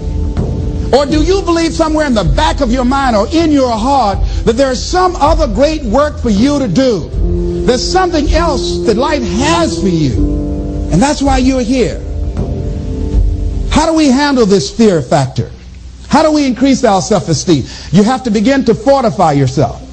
[0.94, 4.20] Or do you believe somewhere in the back of your mind or in your heart
[4.46, 7.10] that there's some other great work for you to do?
[7.70, 10.16] There's something else that life has for you.
[10.92, 12.00] And that's why you're here.
[13.70, 15.52] How do we handle this fear factor?
[16.08, 17.66] How do we increase our self-esteem?
[17.92, 19.84] You have to begin to fortify yourself.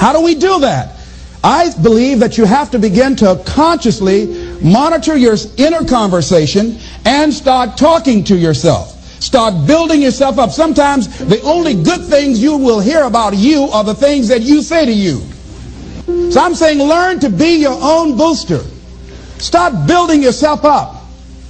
[0.00, 0.96] How do we do that?
[1.44, 7.76] I believe that you have to begin to consciously monitor your inner conversation and start
[7.76, 9.00] talking to yourself.
[9.22, 10.50] Start building yourself up.
[10.50, 14.60] Sometimes the only good things you will hear about you are the things that you
[14.60, 15.22] say to you.
[16.06, 18.60] So I'm saying learn to be your own booster.
[19.38, 21.02] Start building yourself up.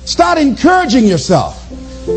[0.06, 1.62] Start encouraging yourself.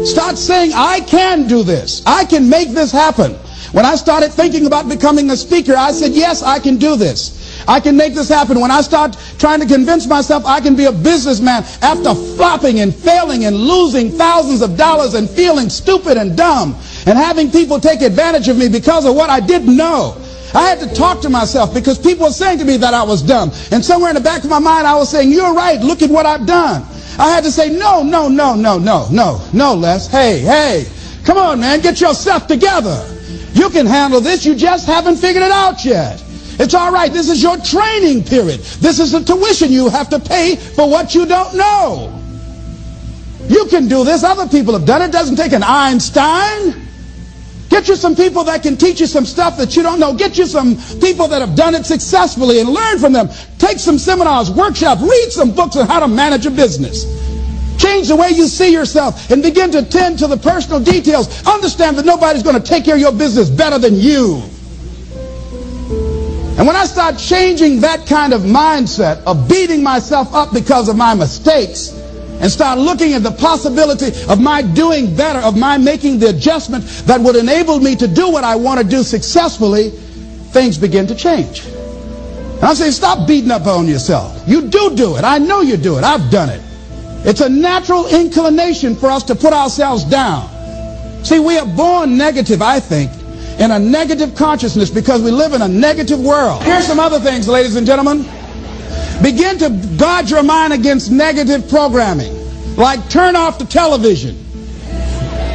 [0.05, 2.03] Start saying, I can do this.
[2.05, 3.33] I can make this happen.
[3.71, 7.63] When I started thinking about becoming a speaker, I said, yes, I can do this.
[7.67, 8.59] I can make this happen.
[8.59, 12.95] When I start trying to convince myself I can be a businessman after flopping and
[12.95, 16.75] failing and losing thousands of dollars and feeling stupid and dumb
[17.05, 20.15] and having people take advantage of me because of what I didn't know.
[20.53, 23.21] I had to talk to myself because people were saying to me that I was
[23.21, 23.51] dumb.
[23.71, 25.79] And somewhere in the back of my mind, I was saying, you're right.
[25.79, 26.83] Look at what I've done.
[27.19, 30.07] I had to say, no, no, no, no, no, no, no, Les.
[30.07, 30.85] Hey, hey,
[31.23, 31.81] come on, man.
[31.81, 33.05] Get yourself together.
[33.53, 34.45] You can handle this.
[34.45, 36.23] You just haven't figured it out yet.
[36.59, 37.11] It's all right.
[37.11, 38.59] This is your training period.
[38.59, 42.15] This is the tuition you have to pay for what you don't know.
[43.47, 44.23] You can do this.
[44.23, 45.05] Other people have done it.
[45.05, 46.88] It doesn't take an Einstein.
[47.69, 50.13] Get you some people that can teach you some stuff that you don't know.
[50.13, 53.29] Get you some people that have done it successfully and learn from them.
[53.59, 57.05] Take some seminars, workshops, read some books on how to manage a business.
[57.77, 61.45] Change the way you see yourself and begin to tend to the personal details.
[61.47, 64.41] Understand that nobody's going to take care of your business better than you.
[66.57, 70.97] And when I start changing that kind of mindset of beating myself up because of
[70.97, 71.91] my mistakes
[72.39, 76.85] and start looking at the possibility of my doing better, of my making the adjustment
[77.05, 79.89] that would enable me to do what I want to do successfully,
[80.51, 81.65] things begin to change.
[81.65, 84.41] And I'm saying, stop beating up on yourself.
[84.47, 85.23] You do do it.
[85.23, 86.03] I know you do it.
[86.03, 86.61] I've done it.
[87.25, 90.49] It's a natural inclination for us to put ourselves down.
[91.25, 93.11] See, we are born negative, I think,
[93.59, 96.63] in a negative consciousness because we live in a negative world.
[96.63, 98.25] Here's some other things, ladies and gentlemen.
[99.21, 102.33] Begin to guard your mind against negative programming.
[102.75, 104.45] Like turn off the television.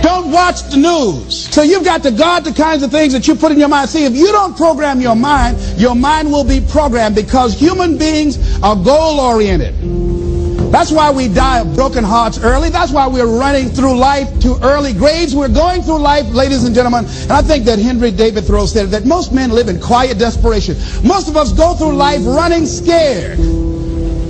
[0.02, 1.48] Don't watch the news.
[1.48, 3.88] So you've got to guard the kinds of things that you put in your mind.
[3.88, 8.36] See, if you don't program your mind, your mind will be programmed because human beings
[8.62, 9.74] are goal oriented.
[10.74, 12.68] That's why we die of broken hearts early.
[12.68, 15.32] That's why we're running through life to early graves.
[15.32, 17.04] We're going through life, ladies and gentlemen.
[17.04, 20.74] And I think that Henry David Thoreau said that most men live in quiet desperation.
[21.06, 23.38] Most of us go through life running scared.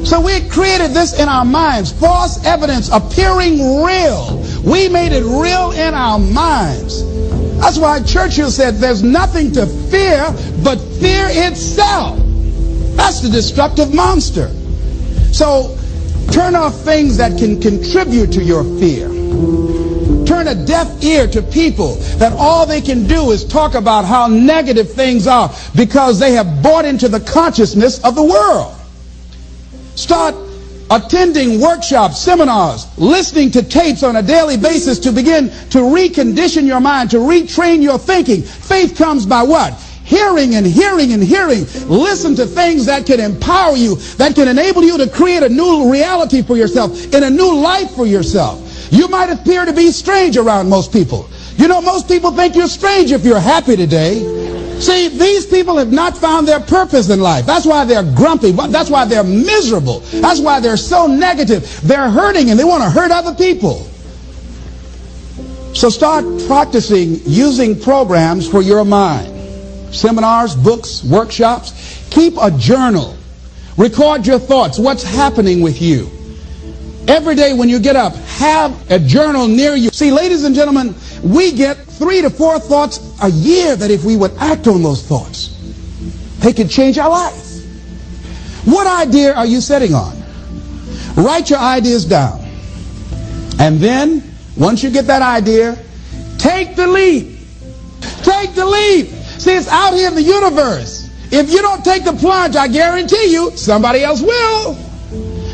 [0.06, 1.90] So we created this in our minds.
[1.90, 4.44] False evidence appearing real.
[4.62, 7.06] We made it real in our minds.
[7.58, 10.30] That's why Churchill said there's nothing to fear
[10.62, 12.18] but fear itself.
[12.96, 14.48] That's the destructive monster.
[15.32, 15.78] So
[16.32, 19.08] turn off things that can contribute to your fear.
[20.26, 24.26] Turn a deaf ear to people that all they can do is talk about how
[24.26, 28.74] negative things are because they have bought into the consciousness of the world.
[29.94, 30.34] Start
[30.90, 36.80] attending workshops, seminars, listening to tapes on a daily basis to begin to recondition your
[36.80, 38.42] mind, to retrain your thinking.
[38.42, 39.72] Faith comes by what?
[40.04, 41.64] Hearing and hearing and hearing.
[41.88, 45.90] Listen to things that can empower you, that can enable you to create a new
[45.90, 48.60] reality for yourself, in a new life for yourself.
[48.92, 51.28] You might appear to be strange around most people.
[51.56, 54.20] You know, most people think you're strange if you're happy today.
[54.80, 57.46] See, these people have not found their purpose in life.
[57.46, 58.50] That's why they're grumpy.
[58.50, 60.00] That's why they're miserable.
[60.00, 61.80] That's why they're so negative.
[61.82, 63.88] They're hurting and they want to hurt other people.
[65.74, 69.33] So start practicing using programs for your mind.
[69.94, 72.06] Seminars, books, workshops.
[72.10, 73.16] Keep a journal.
[73.76, 74.78] Record your thoughts.
[74.78, 76.10] What's happening with you?
[77.06, 79.90] Every day when you get up, have a journal near you.
[79.90, 84.16] See, ladies and gentlemen, we get three to four thoughts a year that if we
[84.16, 85.50] would act on those thoughts,
[86.38, 87.44] they could change our life.
[88.64, 90.16] What idea are you setting on?
[91.16, 92.40] Write your ideas down.
[93.58, 95.78] And then, once you get that idea,
[96.38, 97.38] take the leap.
[98.22, 99.10] Take the leap.
[99.44, 101.10] See, it's out here in the universe.
[101.30, 104.74] If you don't take the plunge, I guarantee you, somebody else will.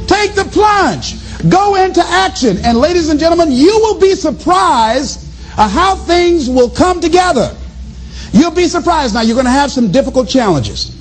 [0.06, 1.16] Take the plunge.
[1.50, 2.58] Go into action.
[2.58, 5.26] And ladies and gentlemen, you will be surprised
[5.58, 7.52] at how things will come together.
[8.32, 9.14] You'll be surprised.
[9.14, 10.96] Now, you're going to have some difficult challenges.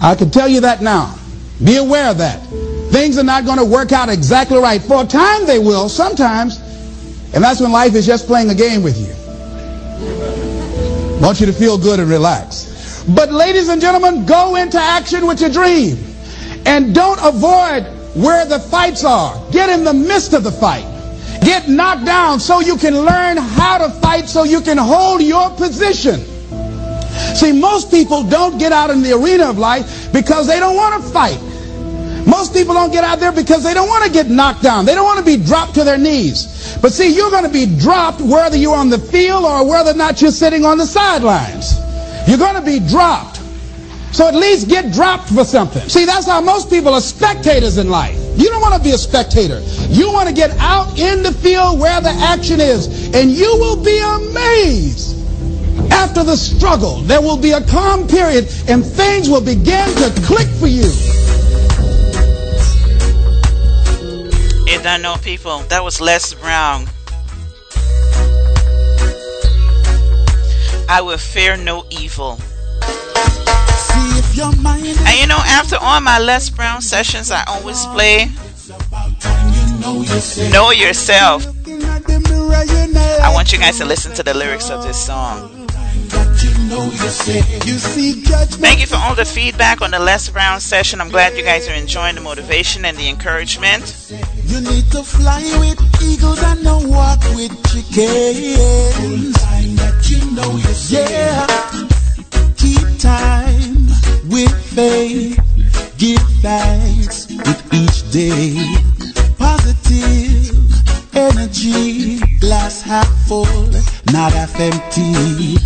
[0.00, 1.18] I can tell you that now.
[1.62, 2.38] Be aware of that.
[2.92, 4.80] Things are not going to work out exactly right.
[4.80, 6.56] For a time, they will, sometimes.
[7.34, 9.23] And that's when life is just playing a game with you.
[11.20, 13.04] Want you to feel good and relax.
[13.08, 15.98] But, ladies and gentlemen, go into action with your dream.
[16.66, 17.84] And don't avoid
[18.14, 19.34] where the fights are.
[19.50, 20.86] Get in the midst of the fight.
[21.42, 25.50] Get knocked down so you can learn how to fight so you can hold your
[25.50, 26.20] position.
[27.36, 31.02] See, most people don't get out in the arena of life because they don't want
[31.02, 31.38] to fight.
[32.26, 34.86] Most people don't get out there because they don't want to get knocked down.
[34.86, 36.78] They don't want to be dropped to their knees.
[36.80, 39.94] But see, you're going to be dropped whether you're on the field or whether or
[39.94, 41.78] not you're sitting on the sidelines.
[42.26, 43.40] You're going to be dropped.
[44.12, 45.88] So at least get dropped for something.
[45.88, 48.16] See, that's how most people are spectators in life.
[48.36, 49.60] You don't want to be a spectator.
[49.88, 53.12] You want to get out in the field where the action is.
[53.14, 55.20] And you will be amazed.
[55.92, 60.48] After the struggle, there will be a calm period and things will begin to click
[60.60, 60.90] for you.
[64.74, 65.60] You don't know, people.
[65.68, 66.88] That was Les Brown.
[70.88, 72.40] I will fear no evil.
[75.06, 78.30] And you know, after all my Les Brown sessions, I always play
[80.50, 81.46] Know Yourself.
[83.22, 85.68] I want you guys to listen to the lyrics of this song.
[88.58, 91.00] Thank you for all the feedback on the Les Brown session.
[91.00, 94.10] I'm glad you guys are enjoying the motivation and the encouragement.
[94.46, 99.34] You need to fly with eagles and not walk with chickens.
[99.42, 100.52] Time that you know
[100.88, 101.46] Yeah,
[102.56, 103.88] keep time
[104.28, 105.40] with faith.
[105.96, 108.54] Give thanks with each day.
[109.38, 110.64] Positive
[111.14, 113.70] energy, glass half full,
[114.12, 115.56] not half empty.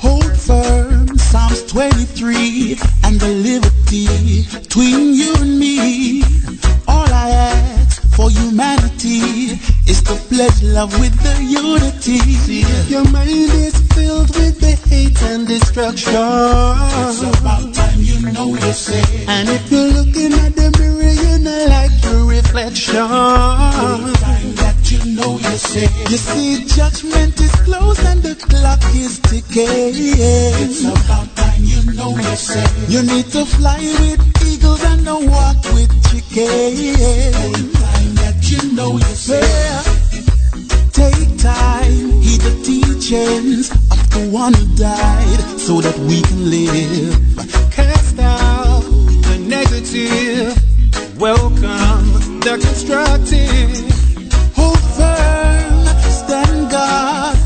[0.00, 6.22] Hold firm, Psalms 23, and the liberty between you and me.
[6.86, 7.73] All I ask
[8.16, 12.18] for humanity It's to pledge love with the unity.
[12.90, 16.14] Your mind is filled with the hate and destruction.
[16.14, 19.28] It's about time you know yourself.
[19.28, 22.94] And if you're looking at the mirror, you not like your reflection.
[22.94, 26.10] Time that you know yourself.
[26.10, 29.66] You see, judgment is close and the clock is ticking.
[29.66, 32.70] It's about time you know yourself.
[32.88, 38.03] You need to fly with eagles and walk with chickens.
[38.74, 38.98] Know.
[39.28, 39.82] Yeah.
[40.90, 47.14] Take time, heed the teachings of the one who died so that we can live.
[47.70, 50.58] Cast out the negative.
[51.20, 53.70] Welcome they're constructing.
[54.58, 57.38] Hold firm, stand guard,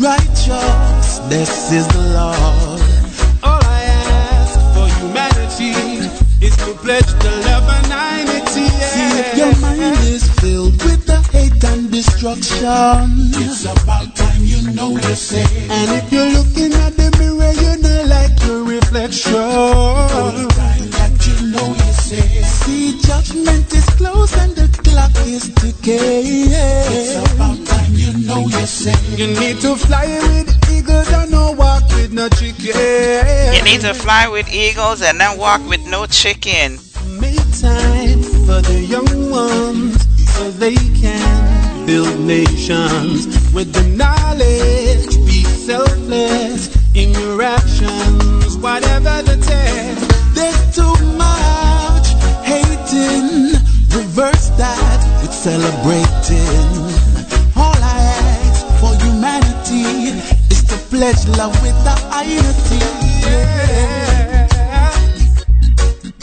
[0.00, 1.18] righteous.
[1.28, 2.82] This is the Lord.
[3.42, 5.74] All I ask for humanity
[6.40, 7.88] is to pledge the love and
[8.28, 8.68] unity.
[8.68, 13.02] See if your mind is filled with the hate and destruction.
[13.42, 15.70] It's about time you know the same.
[15.70, 19.32] And if you're looking at the mirror, you know like your reflection.
[19.32, 22.26] time that you know you say.
[22.42, 26.50] See, judgment is close and the clock is ticking.
[26.50, 28.94] It's about time you know you say.
[29.16, 33.54] You need to fly with eagles and no walk with no chicken.
[33.54, 36.78] You need to fly with eagles and then walk with no chicken.
[37.20, 39.97] Make time for the young ones
[40.38, 45.10] so they can build nations with the knowledge.
[45.26, 46.60] Be selfless
[46.94, 50.00] in your actions, whatever the test.
[50.36, 52.06] There's too much
[52.46, 53.58] hating.
[53.98, 56.70] Reverse that with celebrating.
[57.56, 60.22] All I ask for humanity
[60.54, 61.96] is to pledge love with the
[62.36, 62.78] unity.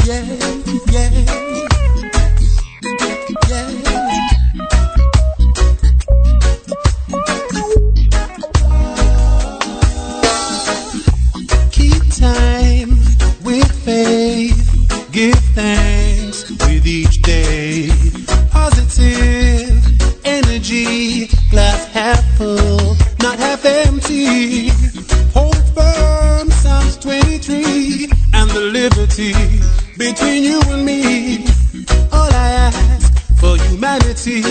[0.05, 0.25] Yeah,
[0.91, 1.44] yeah, yeah.
[23.65, 24.69] Not empty.
[25.33, 29.33] Hold firm, Psalms 23, and the liberty
[29.97, 31.45] between you and me.
[32.11, 34.41] All I ask for humanity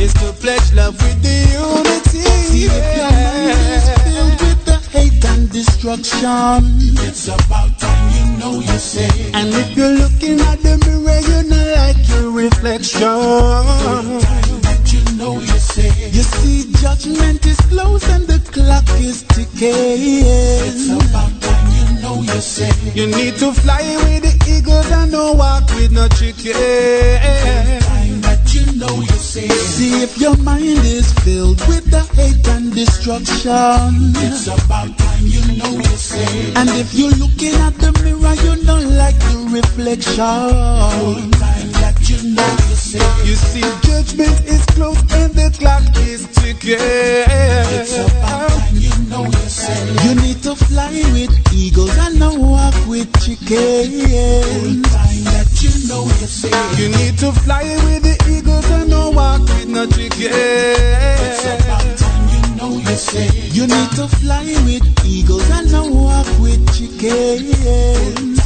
[0.00, 2.20] is to pledge love with the unity.
[2.20, 6.60] See if your mind is filled with the hate and destruction.
[7.08, 9.08] It's about time you know you say.
[9.32, 13.00] And if you're looking at the mirror, you're not like your reflection.
[13.00, 15.88] Time that you know you say.
[16.10, 18.31] You see, judgment is close and the
[18.62, 20.22] clock is ticking.
[20.66, 22.70] It's about time you know you say.
[22.94, 26.54] You need to fly with the eagles and don't walk with no chicken.
[26.54, 29.48] Time that you know you say.
[29.48, 34.14] See if your mind is filled with the hate and destruction.
[34.26, 36.52] It's about time you know you say.
[36.54, 41.30] And if you're looking at the mirror, you don't like the reflection.
[41.42, 42.81] Time that you know you.
[42.92, 46.76] You see, judgment is close and the clock is ticking.
[46.78, 49.80] It's about time you know you say.
[50.04, 54.82] You need to fly with eagles and not walk with chickens.
[54.92, 56.52] Time that you know you say.
[56.76, 60.28] You need to fly with the eagles and not walk with no chickens.
[60.28, 63.28] It's about time you know you say.
[63.56, 68.38] You need to fly with eagles and not walk with chickens.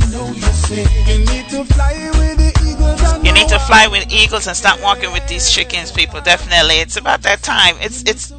[0.00, 0.82] Time that you know you say.
[1.12, 4.80] You need to fly with eagles and You need to fly with eagles and stop
[4.82, 6.20] walking with these chickens, people.
[6.20, 6.76] Definitely.
[6.76, 7.76] It's about that time.
[7.80, 8.32] It's it's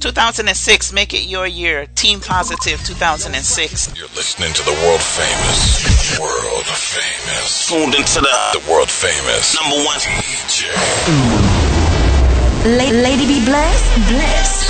[0.00, 0.92] 2006.
[0.92, 1.86] Make it your year.
[1.94, 3.96] Team Positive 2006.
[3.96, 9.76] You're listening to the world famous, world famous, tuned into the, the world famous number
[9.84, 10.70] one DJ.
[11.06, 11.79] Mm.
[12.64, 14.68] La- Lady be blessed, blessed,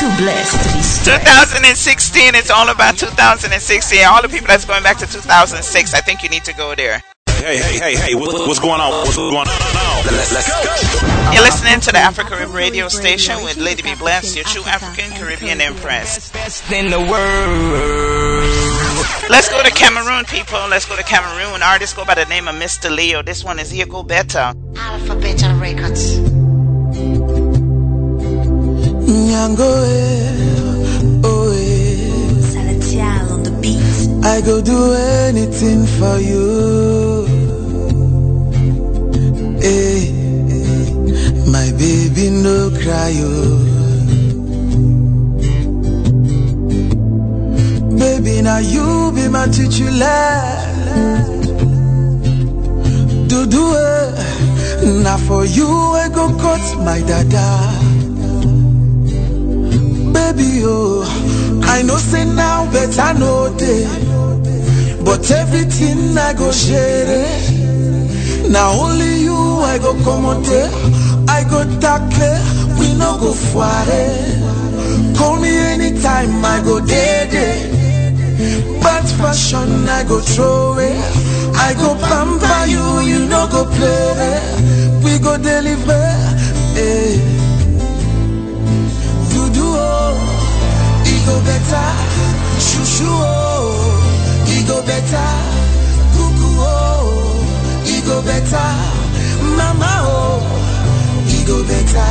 [0.00, 1.54] too blessed to be stressed.
[1.54, 2.34] 2016.
[2.34, 4.04] It's all about 2016.
[4.04, 5.94] All the people that's going back to 2006.
[5.94, 7.00] I think you need to go there.
[7.38, 8.90] Hey, hey, hey, hey, what, what's going on?
[9.06, 9.46] What's going on?
[9.46, 11.32] Let's, let's go.
[11.32, 15.10] You're listening to the Afro Carib radio station with Lady B Blessed, your true African
[15.16, 16.32] Caribbean Empress.
[16.32, 17.70] Best in the world.
[19.30, 20.58] Let's go to Cameroon, people.
[20.68, 21.62] Let's go to Cameroon.
[21.62, 22.90] Artists go by the name of Mr.
[22.90, 23.22] Leo.
[23.22, 24.52] This one is Ego Beta.
[24.74, 26.39] Alpha Better Records.
[29.10, 31.96] Nyango, eh, oh, eh.
[32.52, 33.80] Salatiel on the beat.
[34.24, 37.26] I go do anything for you.
[39.60, 40.12] Hey,
[41.50, 43.66] my baby, no cry, oh.
[47.98, 50.40] Baby, now you be my titular.
[53.26, 55.02] Do do it.
[55.02, 57.89] Now for you, I go cut my dada.
[60.12, 61.04] Baby, oh,
[61.64, 63.84] I know say now better no day.
[65.04, 68.50] But everything I go share it.
[68.50, 70.70] Now only you I go come on there.
[71.28, 72.78] I go tackle, eh.
[72.78, 74.06] we no go foire.
[75.16, 78.80] Call me anytime I go day day.
[78.82, 80.96] Bad fashion I go throw it.
[81.56, 84.40] I go pamper you, you no go play.
[85.04, 86.06] We go deliver.
[86.76, 87.39] Eh.
[91.20, 91.88] Oh, it go better.
[92.58, 95.30] Shushu, oh, it go better.
[96.14, 99.00] Cuckoo, oh, it go better.
[101.70, 102.10] better.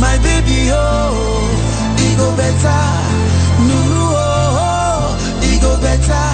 [0.00, 1.14] My baby, oh,
[1.98, 2.82] he go better.
[3.66, 6.26] Nuru, oh, he go better.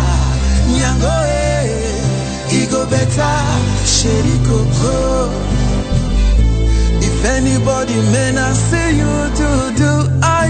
[0.73, 3.35] Nyango, eh, he go better.
[3.85, 5.50] Sherry Coco.
[7.20, 9.92] If anybody may not say you to do,
[10.23, 10.49] I,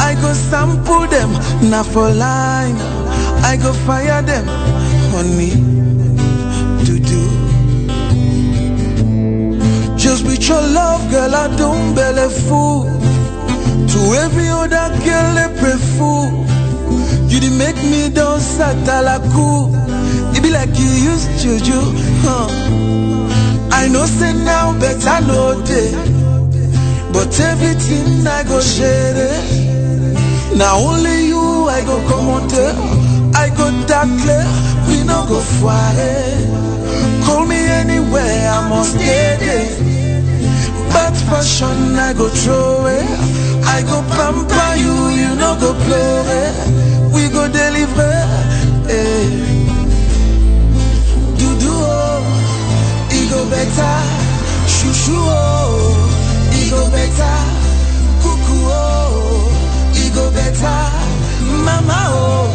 [0.00, 1.30] I go sample them,
[1.70, 2.74] not for line.
[3.46, 4.44] I go fire them,
[5.14, 5.50] honey,
[6.84, 7.22] to do.
[9.96, 12.86] Just with your love, girl, I don't belly fool.
[13.92, 16.26] To every other girl, they pray fool.
[17.30, 19.70] You did make me dance at Talaku.
[20.36, 21.80] It be like you used to do,
[22.26, 23.09] huh?
[23.82, 25.90] I know say now better no day.
[27.14, 29.32] But everything I go share.
[30.54, 31.40] Now only you
[31.76, 31.96] I go
[32.52, 32.74] there.
[33.42, 33.66] I go
[34.20, 34.44] clear
[34.86, 36.60] we no go fire.
[37.24, 39.70] Call me anywhere, I must get it.
[40.92, 43.08] Bad fashion, I go throw it.
[43.64, 45.72] I go pamper you, you no go
[46.44, 46.52] it.
[47.14, 48.12] We go deliver.
[48.90, 49.49] Eh.
[53.50, 53.96] Better.
[54.70, 55.90] Shushu oh,
[56.54, 57.36] he go better.
[58.22, 60.80] Cuckoo oh, he go better.
[61.66, 62.46] Mama oh,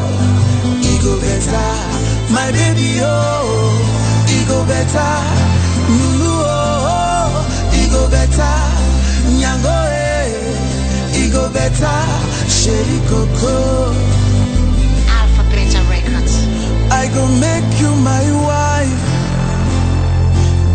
[0.82, 1.68] he go better.
[2.34, 3.76] My baby oh,
[4.30, 5.14] he go better.
[5.92, 7.44] Lulu oh,
[7.76, 8.56] he go better.
[9.36, 10.32] Nyango eh,
[11.12, 12.00] he go better.
[12.48, 13.92] Sherry Coco.
[15.12, 16.36] Alpha Better Records.
[16.90, 18.65] I go make you my wife,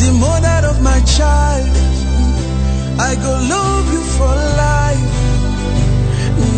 [0.01, 1.69] the mother of my child.
[2.99, 5.13] I go love you for life.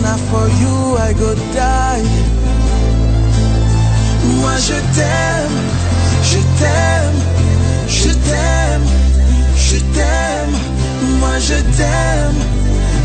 [0.03, 0.77] Now for you
[1.09, 2.07] I go die.
[4.41, 5.59] Moi je t'aime,
[6.31, 7.21] je t'aime,
[7.89, 8.87] je t'aime,
[9.67, 10.55] je t'aime.
[11.21, 12.41] Moi je t'aime,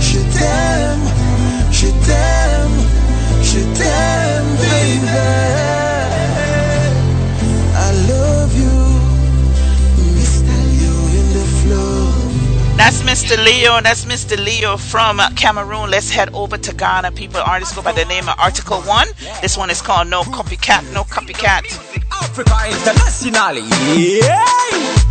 [0.09, 1.05] je t'aime,
[1.71, 2.77] je t'aime,
[3.41, 5.76] je t'aime, baby.
[12.87, 13.35] That's Mr.
[13.43, 13.81] Leo.
[13.81, 14.41] That's Mr.
[14.41, 15.91] Leo from Cameroon.
[15.91, 17.11] Let's head over to Ghana.
[17.11, 19.09] People, artists go by the name of Article One.
[19.41, 20.93] This one is called No Copycat.
[20.93, 21.67] No Copycat.
[22.23, 23.67] Africa internationally.
[24.21, 24.39] Yeah.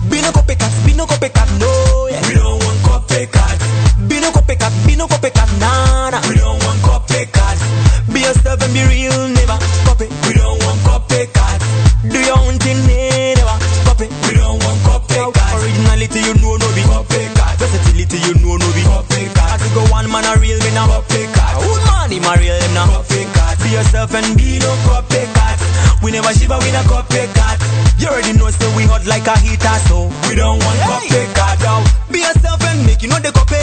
[0.08, 2.08] Be no copycat, be no copycat, no.
[2.10, 2.26] Yeah.
[2.26, 3.65] We don't want copycat.
[29.16, 31.56] Like a heater, so we don't want copycat.
[31.64, 31.80] Now,
[32.12, 33.56] be yourself and make you know the copy.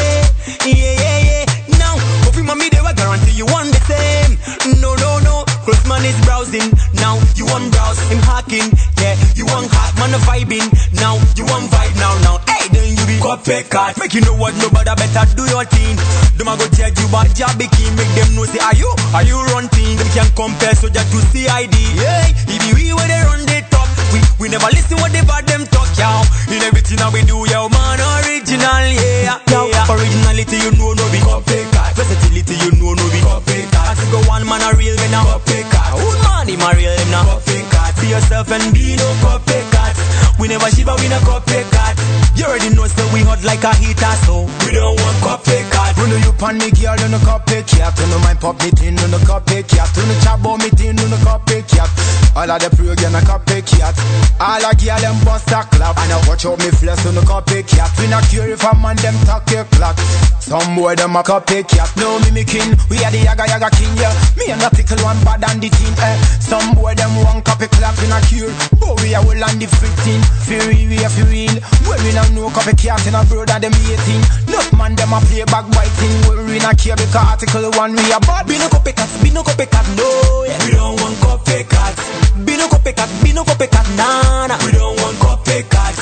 [0.66, 1.78] Yeah, yeah, yeah.
[1.78, 1.94] Now,
[2.26, 4.34] copy mommy, they will guarantee you want the same.
[4.82, 5.46] No, no, no.
[5.62, 6.74] Close man is browsing.
[6.98, 8.74] Now, you want browse, him hacking.
[8.98, 10.66] Yeah, you want hack, man, a vibing.
[10.98, 12.42] Now, you want vibe now, now.
[12.50, 14.02] Hey, then you be copycat.
[14.02, 16.02] Make you know what, nobody better do your thing.
[16.34, 17.54] Them a go judge you, but job.
[17.62, 20.02] Make them know, say, are you, are you run thing?
[20.02, 21.78] Them can compare soldier to CID.
[61.14, 61.94] Them a copycat.
[62.02, 64.10] No mimicking, we are the yaga yaga king, yeah.
[64.34, 66.18] Me and the pickle one bad and the team, eh.
[66.42, 68.50] Some boy them one copy clap in a cure.
[68.82, 69.86] But we are well on the 15.
[70.50, 71.54] Feel real, we are feel real.
[71.86, 74.26] Well, we not no copycat in a brother them 18.
[74.50, 76.18] Not man them a play back biting.
[76.26, 78.50] Well, we not care because article one we are bad.
[78.50, 80.10] Be no copycat, be no copycat, no.
[80.50, 80.58] Yeah.
[80.66, 81.94] We don't want copycat.
[82.42, 84.58] Be no copycat, be no copycat, nah, nah.
[84.66, 85.94] We don't want copycat.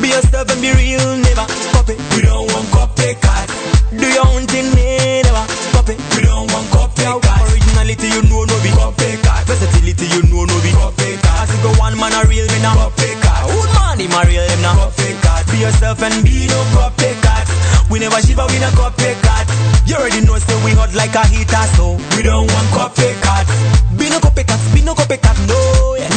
[0.00, 1.20] Be yourself and be real,
[14.22, 15.50] real, him now copycat.
[15.50, 17.46] Be yourself and be no copycat.
[17.90, 19.46] We never shiver, we no copycat.
[19.86, 23.46] You already know, so we hot like a heater, so we don't want copycat.
[23.98, 25.96] Be no copycat, be no copycat, no.
[25.98, 26.13] Yeah.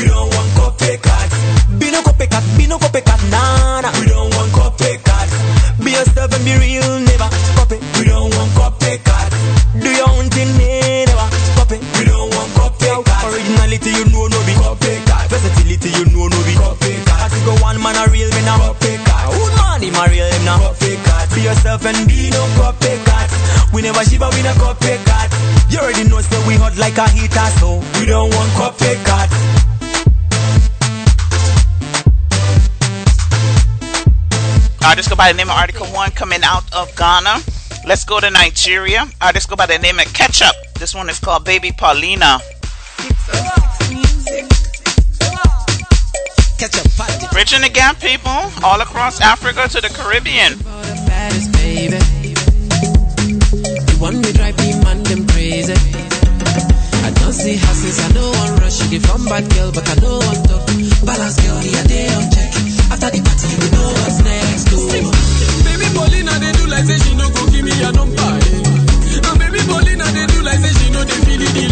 [26.77, 29.29] hot like a heater, so we don't want cupcake hot.
[34.85, 37.41] Artists go by the name of Article 1 coming out of Ghana.
[37.85, 39.07] Let's go to Nigeria.
[39.21, 40.55] Artists go by the name of Ketchup.
[40.79, 42.39] This one is called Baby Paulina.
[47.31, 48.31] Bridging the gap, people,
[48.63, 50.57] all across Africa to the Caribbean.
[57.47, 58.77] see houses, I know one rush.
[58.89, 60.67] She from bad girl, but I know I'm tough.
[61.07, 62.51] Balance girl, the day on check.
[62.91, 64.67] After the party, you know what's next.
[64.71, 64.83] Oh.
[64.91, 65.11] Go.
[65.63, 68.31] Baby Paulina, they do like say she no go give me a number.
[68.51, 69.27] Eh.
[69.27, 71.55] And baby Paulina, they do like say she no they feel it.
[71.55, 71.66] Eh?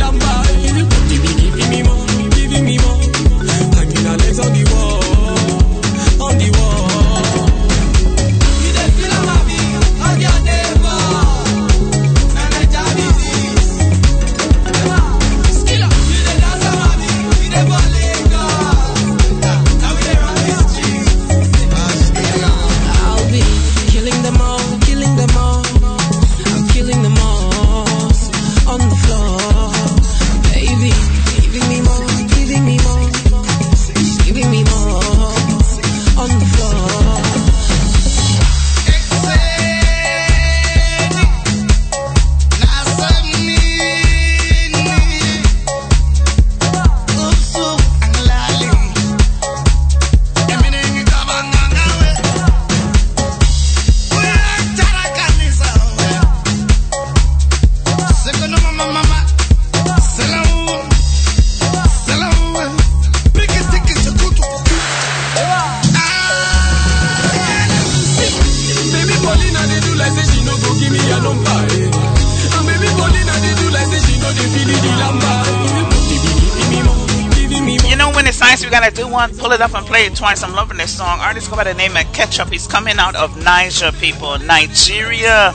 [79.55, 80.43] it up and play it twice.
[80.43, 81.19] I'm loving this song.
[81.19, 82.49] Artist go by the name of Ketchup.
[82.49, 84.37] He's coming out of Niger, people.
[84.39, 85.53] Nigeria.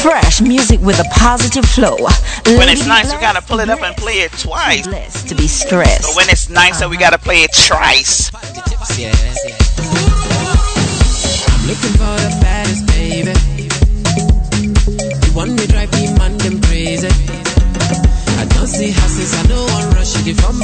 [0.00, 1.96] Fresh music with a positive flow.
[2.46, 4.86] When it's nice, we gotta pull it up and play it twice.
[4.86, 6.02] Blessed to be stressed.
[6.02, 8.30] But when it's nicer, we gotta play it thrice.
[8.98, 9.27] Yeah.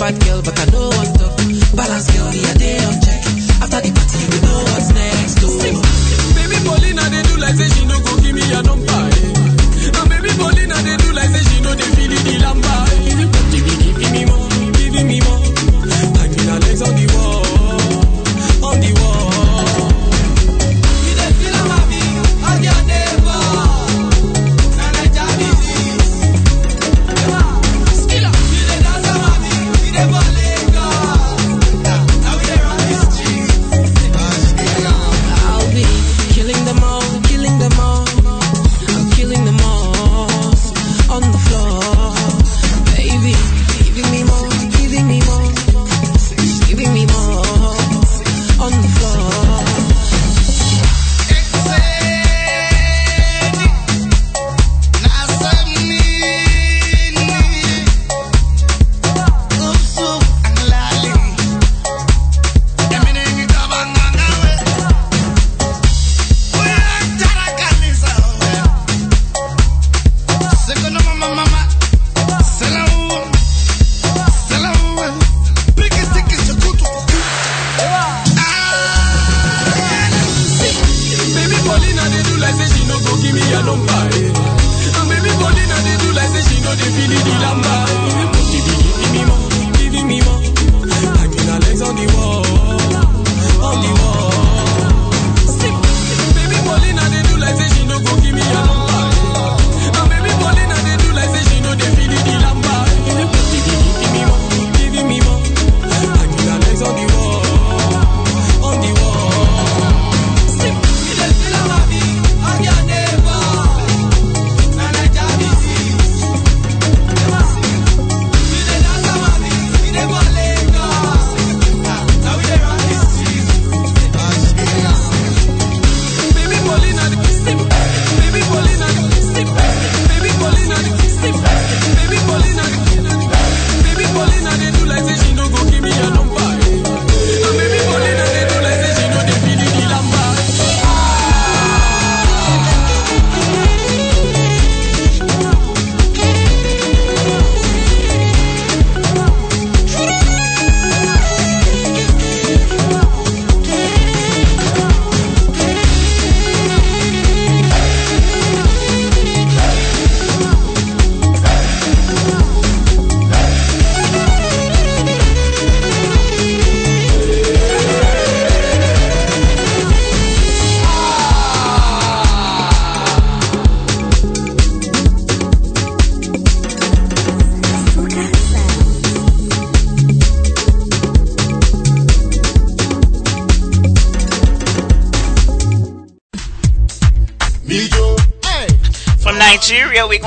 [0.04, 0.73] bad girl, but I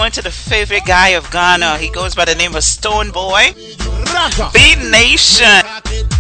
[0.08, 1.78] Nigeria, to the favorite guy of Ghana.
[1.80, 3.54] He goes by the name of Stonebwoy.
[4.54, 5.46] B Nation.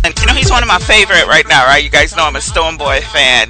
[0.03, 1.83] And you know, he's one of my favorite right now, right?
[1.83, 3.49] You guys know I'm a Stonebwoy fan.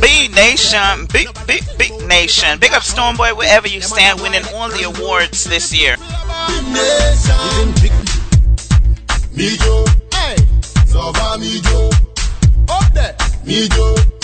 [0.00, 2.58] B Nation, big, big, big nation.
[2.58, 5.96] Big up Stonebwoy wherever you stand, winning all the awards this year.
[10.12, 10.36] Hey,
[12.68, 14.19] up there, mijo,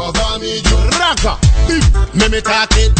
[0.00, 0.80] yeah, so va mijo,
[2.14, 2.92] me me talk it.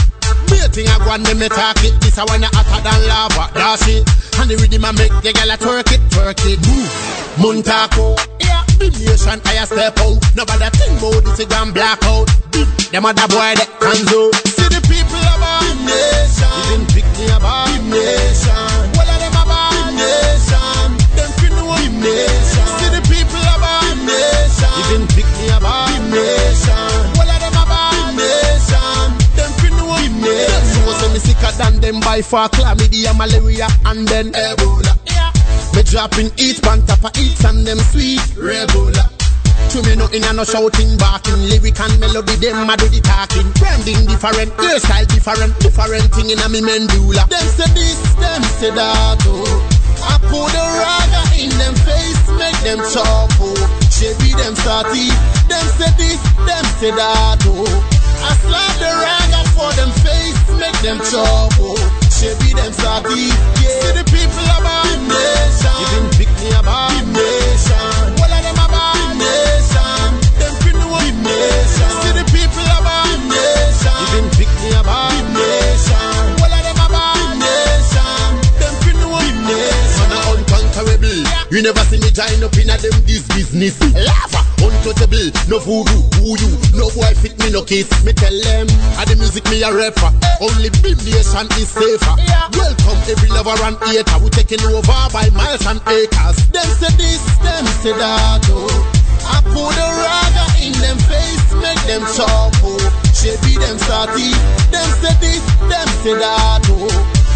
[0.51, 1.99] Waiting I go and me me talk it.
[2.01, 3.51] This a one hotter than lava.
[3.55, 4.07] That's it.
[4.39, 6.61] And the rhythm I make the girl a twerk it, twerk it.
[6.67, 6.91] Move.
[7.39, 8.19] Montako.
[8.41, 8.65] Yeah.
[8.79, 10.19] Big nation, I a step out.
[10.37, 12.29] Nobody think about this again black out.
[12.53, 12.67] Big.
[12.93, 14.31] Them other boy that can do.
[14.51, 16.51] See the people about big nation.
[16.69, 18.77] Even pick me about big nation.
[18.99, 20.89] All of them about big nation.
[21.17, 22.40] Them fin know big nation.
[31.61, 32.49] Than them by far.
[32.49, 34.97] Chlamydia, malaria, and then Ebola.
[35.05, 35.31] Yeah.
[35.77, 39.05] Me dropping each pan top of each and them sweet Ebola.
[39.71, 43.47] To me nothing and no shouting, barking Lyric and melody, them a do the talking
[43.55, 48.75] Branding different, hairstyle different Different thing in a me medulla Them say this, them say
[48.75, 49.47] that, oh
[50.03, 53.55] I put the raga in them face, make them chop, oh
[53.95, 55.07] Chevy them starty
[55.47, 60.79] Them say this, them say that, oh I slap the raga for them face, make
[60.85, 61.77] them trouble.
[61.77, 63.33] oh Chevy them starty
[63.65, 65.73] Yeah, see the people about the nation.
[65.81, 67.01] Even pick me about ah.
[67.01, 68.05] the nation.
[68.21, 70.09] All of them about the nation.
[70.37, 72.10] Them know the nation
[81.61, 83.77] You never see me join up in a them this business.
[83.93, 86.49] Lava untouchable No voodoo, who you?
[86.73, 88.65] No boy fit me no kiss Me tell them.
[88.97, 90.09] I the music me a rapper.
[90.41, 92.17] Only big nation is safer.
[92.57, 96.49] Welcome every lover and hater We taking over by miles and acres.
[96.49, 98.73] Them say this, them say that oh.
[99.29, 102.81] I put the raga in them face Make them chop oh
[103.13, 104.33] Chevy them starty
[104.73, 106.89] Them say this, them say that oh.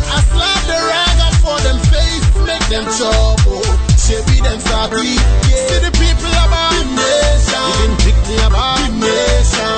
[0.08, 5.64] I slap the raga for them face Make them chop oh Chevy them starty yeah.
[5.64, 9.73] See the people about the nation Even pick me about the nation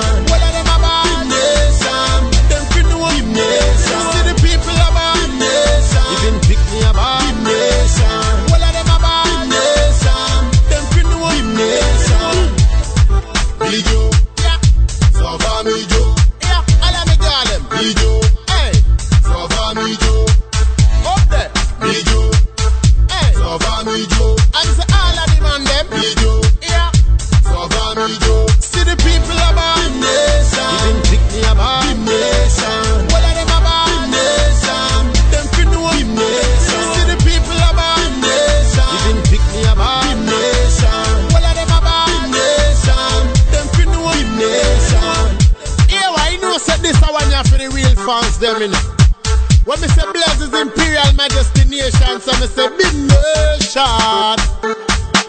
[49.67, 53.83] when me say Blaze is Imperial Majesty Nation, so me say big nation.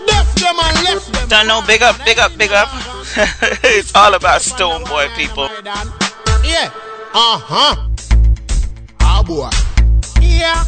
[0.06, 1.28] Left them and left them.
[1.28, 2.68] Don't know, big up, big up, big up.
[3.64, 5.48] it's all about Stonebwoy, people.
[6.44, 6.70] Yeah.
[7.12, 7.88] Uh huh.
[9.00, 9.50] Ah boy.
[10.20, 10.64] Yeah.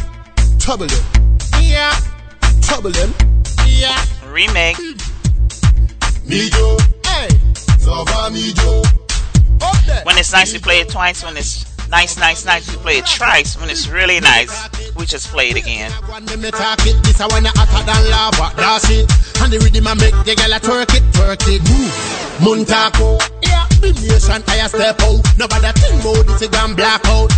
[0.58, 1.05] Trouble them.
[1.62, 1.94] Yeah.
[2.62, 3.15] Trouble them.
[3.66, 4.05] Yeah.
[4.26, 4.78] Remake.
[6.26, 6.81] Mijo.
[7.07, 7.28] Hey.
[7.78, 8.84] So far Mijo.
[9.62, 10.02] Up there.
[10.02, 11.23] When it's nice, we play it twice.
[11.23, 13.57] When it's nice, nice, nice, we play it thrice.
[13.59, 15.91] When it's really nice, we just play it again.
[16.12, 16.27] And
[19.52, 21.62] the rhythm I make the girl a twerk it, twerk it.
[21.69, 21.94] Move.
[22.41, 23.19] Montako.
[23.43, 23.67] Yeah.
[23.81, 25.20] Big nation, I step out.
[25.39, 27.31] Nobody think about this again black out.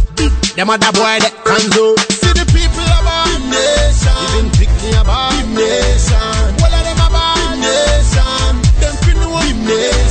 [0.56, 1.96] Them other boy that can do.
[2.10, 4.14] See the people about the nation.
[4.36, 6.18] Even pick me about the nation.
[6.60, 8.52] All of them about the nation.
[8.82, 10.01] Them fin know the nation.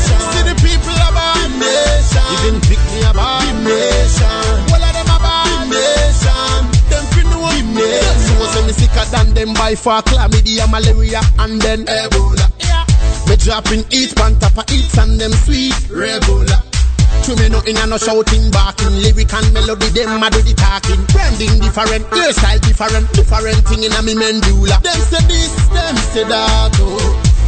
[9.45, 10.01] Them by far.
[10.03, 12.45] Chlamydia, malaria, and then Ebola.
[12.61, 12.85] Yeah.
[13.27, 16.57] Me dropping each pan top of each and them sweet Ebola.
[17.25, 21.05] To me nothing and no shouting, barking Lyric and melody, them a do the talking
[21.13, 26.25] Branding different, hairstyle different Different thing in a me medulla Them say this, them say
[26.25, 26.97] that, oh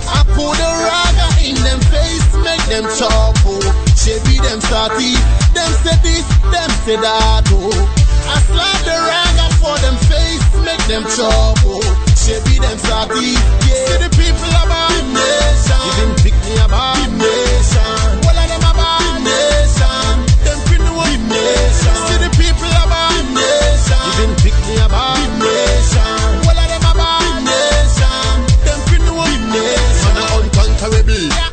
[0.06, 3.66] I put the raga in them face, make them chop, oh
[3.98, 5.18] Chevy them starty
[5.58, 7.74] Them say this, them say that, oh
[8.30, 10.23] I slap the raga for them face,
[10.78, 11.82] make them chop, oh
[12.16, 13.34] Chevy them starty
[13.68, 15.82] Yeah, see the people about the nation.
[15.90, 17.93] Even pick me about the nation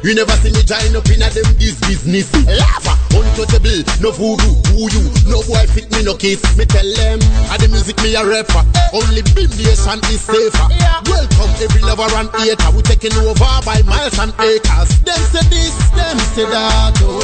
[0.02, 2.32] You never see me join up in a them this business.
[2.48, 5.04] Lava, untouchable, no voodoo, who you?
[5.28, 6.40] No boy fit me no kiss.
[6.56, 7.20] Me tell them,
[7.52, 8.64] I the music me a rapper.
[8.96, 10.68] Only Bim Nation is safer.
[11.04, 12.72] Welcome every lover and hater.
[12.72, 14.88] We taking over by miles and acres.
[15.04, 16.96] Them say this, them say that.
[17.04, 17.20] Oh.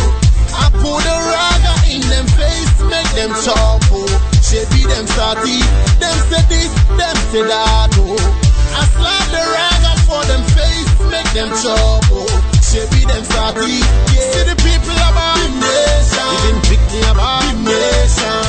[0.53, 3.81] I put a raga in them face, make them chop.
[3.89, 4.05] Oh.
[4.45, 5.65] Shabby them starty.
[5.97, 7.89] Them say this, them say that.
[7.97, 8.21] Oh.
[8.77, 12.05] I slap the raga for them face, make them chop.
[12.13, 12.36] Oh.
[12.77, 13.81] Shabby them starty.
[13.81, 14.33] Yeah.
[14.33, 16.29] See the people about Bim Nation.
[16.45, 18.46] Even pick me about Bim Nation.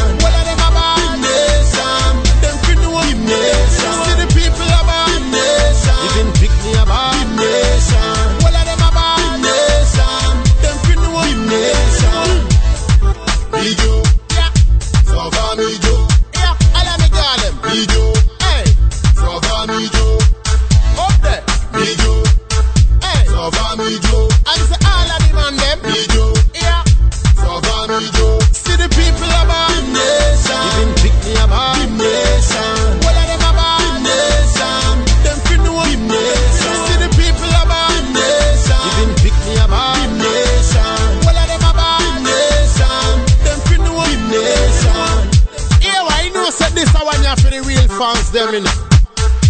[47.98, 48.64] Fans them in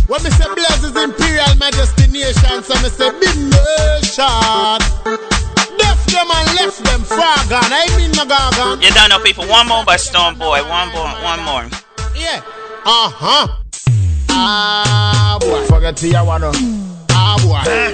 [0.08, 4.24] When me say bless is imperial majesty nation, so me say big nation.
[5.76, 7.67] Left them and left them far gone.
[7.67, 8.82] I mean my gargan.
[8.82, 9.45] You don't know, people.
[9.48, 10.64] One more by Stonebwoy.
[10.69, 11.11] One more.
[11.27, 11.66] One more.
[12.16, 12.42] Yeah.
[12.85, 13.48] Uh huh.
[14.30, 15.66] Ah boy.
[15.66, 16.51] Forget to you wanna.
[17.11, 17.92] Ah boy.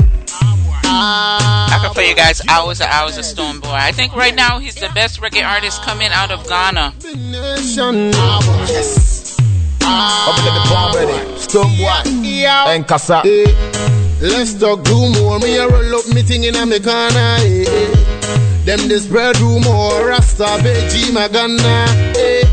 [0.85, 3.73] I can play you guys hours and hours of Stonebwoy.
[3.73, 6.93] I think right now he's the best reggae artist coming out of Ghana.
[7.15, 8.11] Nation.
[8.13, 8.71] Ah boy.
[8.71, 9.12] Yes.
[9.85, 11.13] Up to the bomb ready.
[11.37, 12.23] Stonebwoy.
[12.23, 12.69] Yeah.
[12.69, 13.21] And Kasa.
[14.21, 15.39] Let's talk do more.
[15.39, 17.37] Me a roll up me thing in a me corner.
[17.39, 18.63] eh, eh.
[18.65, 20.07] Them this spread rumor.
[20.07, 21.85] Rasta Beji Magana.
[22.15, 22.43] Eh.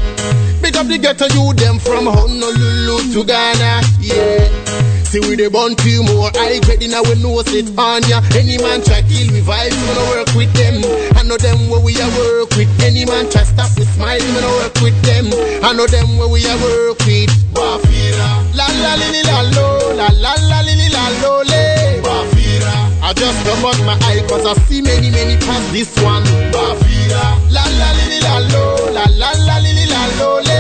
[0.61, 3.81] Big up the ghetto you them from Honolulu to Ghana.
[4.01, 4.90] Yeah.
[5.11, 6.31] See we the born few more.
[6.39, 8.23] I get in our nose it on ya.
[8.31, 10.87] Any man try kill we vibe, we gonna work with them.
[11.19, 12.71] I know them where we a work with.
[12.79, 15.27] Any man try stop with smile, gonna work with them.
[15.67, 17.27] I know them where we a work with.
[17.59, 18.55] Wafira.
[18.55, 22.07] La la li la lo, la la la li li la lo le.
[22.07, 22.95] Wafira.
[23.03, 26.23] I just come my eye cause I see many many past this one.
[26.55, 27.35] Wafira.
[27.51, 30.60] La la li li la lo, la la la li li la lo le.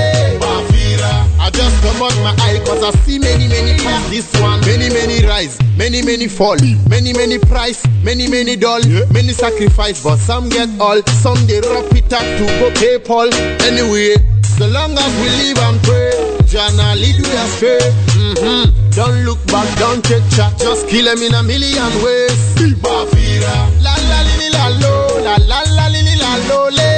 [2.01, 4.59] Out my eye cause I see many many past this one.
[4.63, 6.57] Many many rise, many many fall,
[6.89, 8.81] many many price, many many dull,
[9.13, 11.03] many sacrifice, but some get all.
[11.21, 13.29] Some they rock it up to go PayPal.
[13.69, 14.17] Anyway,
[14.57, 16.17] so long as we live and pray,
[16.49, 17.85] Jana lead we astray.
[18.17, 18.91] Mm-hmm.
[18.97, 22.33] Don't look back, don't take chat, just kill them in a million ways.
[22.81, 26.90] Bafira, la la li li la lo, la la la li li la lo le.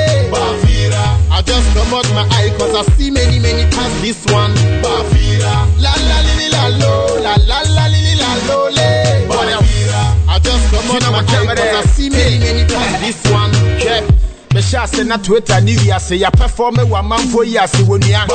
[2.03, 4.53] Bafira, I just come out my eye cause I see many many past this one.
[4.83, 9.27] Bafira, la la li la lo, la la la li la lo le.
[9.29, 13.53] Bafira, I just come out my eye cause I see many many past this one.
[13.79, 14.12] Yeah.
[14.55, 18.27] Mehyɛ ase na twitter ne wiase yɛpɛfɔme wɔ amanfoɔ yi ase wɔ nua.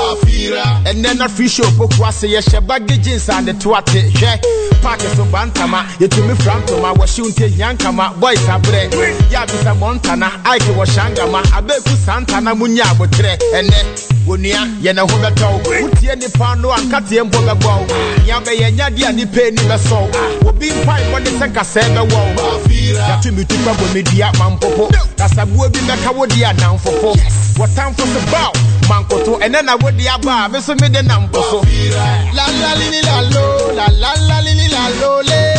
[0.85, 4.11] Ɛnɛ na free show poku ase yɛhyɛ bagge jeans ande to ate.
[4.13, 4.39] Hwɛ
[4.81, 8.89] paake so ba ntama yɛtumi fra ntoma wɔhyew nte hia nkama boys aberɛ
[9.31, 13.77] yɛabisa mɔntana aike wɔhyɛ angama abeeku saa ntana mu nya aboterɛ ɛnɛ
[14.27, 17.79] onua yɛne ho bɛtɔw wotie nipa no a nkateɛ mpo bɛbɔw
[18.25, 22.27] nea bɛyɛ nyade a nipa ani bɛsɔw obi mpaebɔ de sɛ nkasɛɛ bɛwɔw
[22.69, 27.15] yɛatumi tupa bɔ medua mampopo kasaboa bi bɛka wo de anamfofo
[27.57, 28.51] wɔtamfo so baw
[28.89, 31.61] mankoto ɛnɛ na wode aba a me so so
[32.33, 32.45] La
[32.75, 35.57] li la lo, la la la li li la lo le.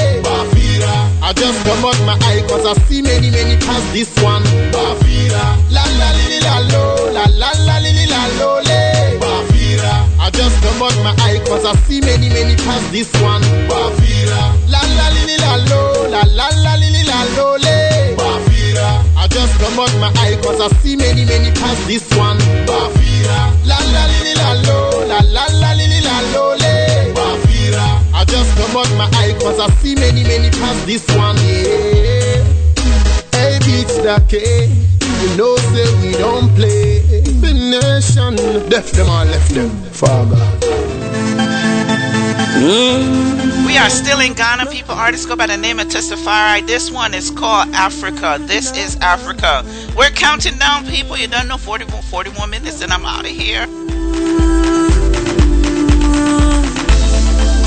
[1.28, 4.42] I just come out my eye cause I see many many past this one.
[4.72, 5.44] Bafira.
[5.68, 9.18] La la li li la lo, la la la li li la lo le.
[9.20, 10.08] Bafira.
[10.18, 13.42] I just come out my eye cause I see many many past this one.
[13.68, 14.42] Bafira.
[14.72, 17.77] La la li li la lo, la la la li li la lo le.
[19.30, 22.38] Just come out my eye cause I see many many past this one.
[22.66, 23.52] Bafira.
[23.64, 27.12] La la li la lo, la la la li la lo le.
[27.14, 27.86] Bafira.
[28.14, 31.36] I just come out my eye cause I see many many past this one.
[31.36, 32.42] Yeah.
[33.32, 34.66] Hey beats the K.
[35.22, 37.00] You know say we don't play.
[37.42, 38.36] The nation
[38.68, 39.70] left them or left them.
[39.92, 40.36] Father.
[42.60, 43.57] Hmm.
[43.68, 44.64] We are still in Ghana.
[44.72, 46.66] People, artists go by the name of Testafari.
[46.66, 48.38] This one is called Africa.
[48.40, 49.62] This is Africa.
[49.94, 51.18] We're counting down, people.
[51.18, 53.68] You don't know 41, 41 minutes, and I'm out of here.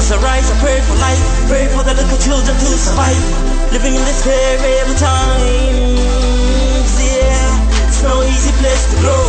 [0.02, 3.22] As I rise, I pray for life, pray for the little children to survive.
[3.70, 7.86] Living in this variable times, yeah.
[7.86, 9.26] It's no easy place to grow.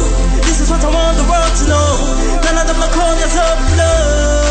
[0.48, 2.00] This is what I want the world to know.
[2.48, 4.41] None of them are corners of love.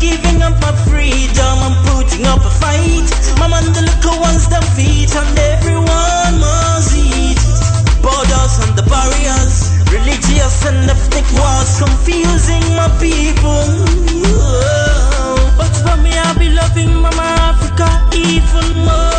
[0.00, 1.56] Giving up my freedom.
[1.66, 3.06] I'm putting up a fight.
[3.38, 7.40] Mama and the little ones, them feet, and everyone must eat.
[8.02, 13.66] Borders and the barriers, religious and ethnic wars, confusing my people.
[15.56, 19.15] But for me, I'll be loving Mama Africa even more.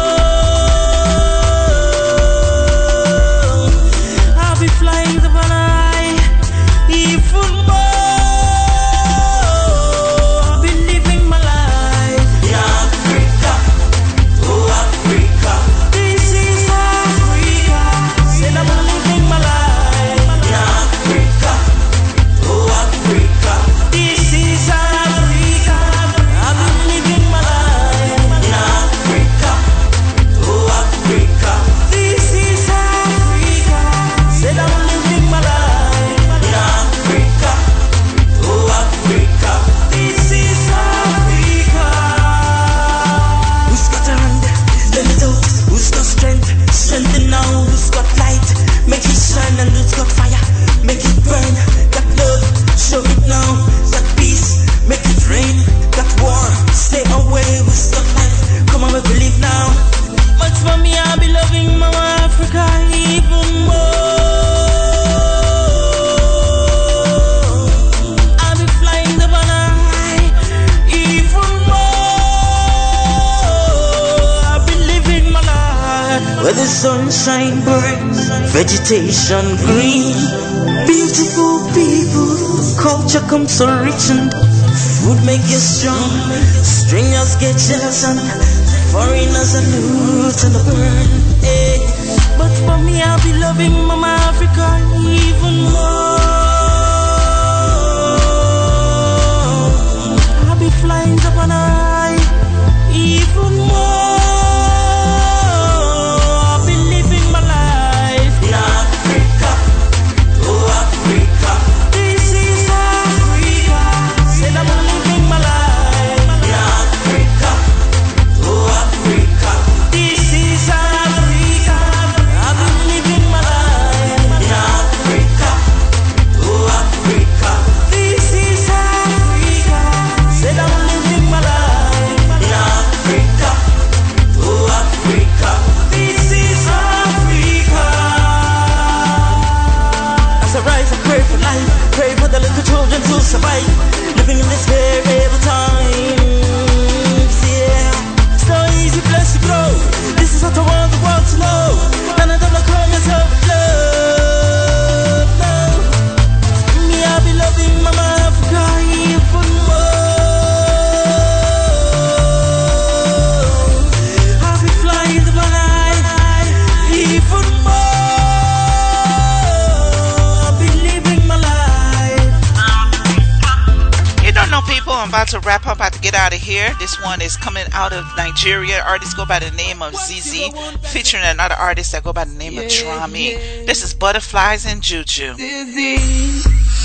[178.37, 178.81] Out of Nigeria.
[178.83, 180.49] Artists go by the name of ZZ,
[180.91, 183.37] featuring another artist that go by the name of Drami.
[183.65, 185.35] This is Butterflies and Juju.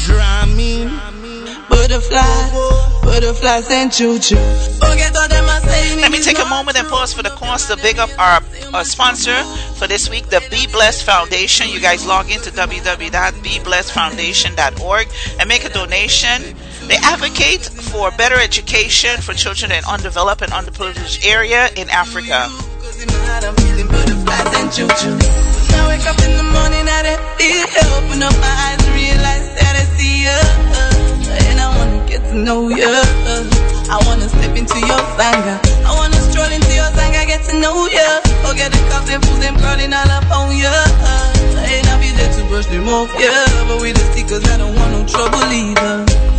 [0.05, 0.89] Drumming,
[1.69, 2.53] butterflies,
[3.03, 4.37] butterflies and choo-choo.
[4.81, 5.45] Forget all them.
[6.01, 8.41] Let me take a moment and pause for the cause to big up our,
[8.75, 9.37] our sponsor
[9.79, 11.69] for this week, the Be Blessed Foundation.
[11.69, 15.09] You guys log into www.beblessedfoundation.org
[15.39, 16.57] and make a donation.
[16.89, 22.49] They advocate for better education for children in undeveloped and underprivileged area in Africa.
[33.93, 35.03] I wanna step into your.
[35.85, 36.89] I wanna stroll into your
[37.29, 37.89] get to know.
[38.41, 38.81] Forget the
[39.12, 40.65] and fools, crawling all up on you.
[40.65, 43.45] And I'll be there to brush them off, yeah.
[43.69, 46.32] But with the stickers, I don't want no trouble either.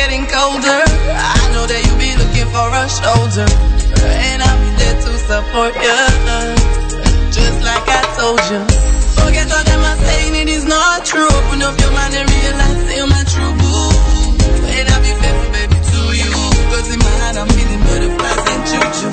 [0.00, 0.80] Getting colder,
[1.12, 3.44] I know that you'll be looking for a shoulder.
[4.00, 6.00] And I'll be there to support you.
[7.28, 8.64] Just like I told you.
[9.20, 11.28] Forget all them are saying it is not true.
[11.28, 13.92] Open up your mind and realize that you're my true boo.
[14.72, 16.32] And I'll be faithful, baby, to you.
[16.72, 19.12] Cause in my heart I'm feeling butterflies and choo-choo.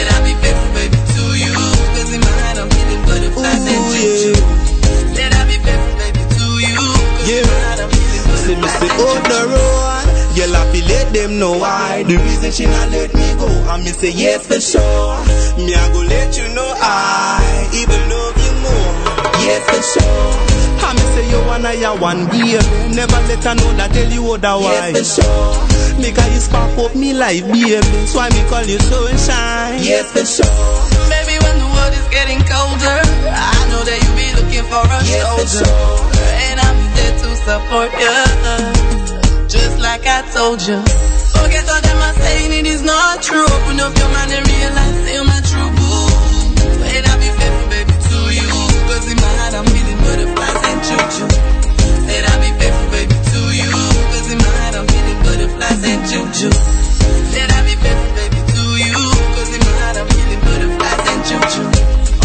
[0.00, 1.52] And I'll be faithful, baby, to you.
[1.92, 4.40] Cause in my heart I'm feeling butterflies and choo-choo.
[5.12, 6.80] Let I be faithful, baby, to you.
[7.20, 8.10] Cause in my heart I'm feeling
[8.50, 9.89] See me say on the road,
[10.36, 13.84] girl I feel let them know I The reason she not let me go, and
[13.84, 15.16] me say yes for sure.
[15.64, 18.92] Me I go let you know I even love you more.
[19.44, 20.58] Yes for sure.
[20.82, 22.58] I me say you wanna ya one baby.
[22.96, 24.94] Never let her know that tell you otherwise.
[24.94, 26.00] Yes for sure.
[26.00, 27.76] Make her you spark up me life, baby.
[28.08, 29.82] So I me call you sunshine.
[29.84, 30.48] Yes for sure.
[31.12, 34.98] Baby, when the world is getting colder, I know that you be looking for a
[35.04, 35.68] Yes, for shoulder.
[35.68, 36.08] sure.
[36.48, 38.14] And I'm there to support you,
[39.50, 40.78] just like I told you.
[41.34, 43.42] Forget all them are saying it is not true.
[43.42, 46.06] Open up your mind and realize you're my true boo.
[46.86, 48.50] And I'll be faithful, baby, to you.
[48.86, 51.30] Cause in my heart I'm feeling butterflies and choo-choo.
[52.06, 53.74] Said I'll be faithful, baby, to you.
[54.30, 56.54] In my heart I'm feeling butterflies and choo-choo.
[57.34, 59.02] Said I'll be faithful, baby, to you.
[59.34, 61.66] Cause in my heart I'm feeling butterflies and choo-choo.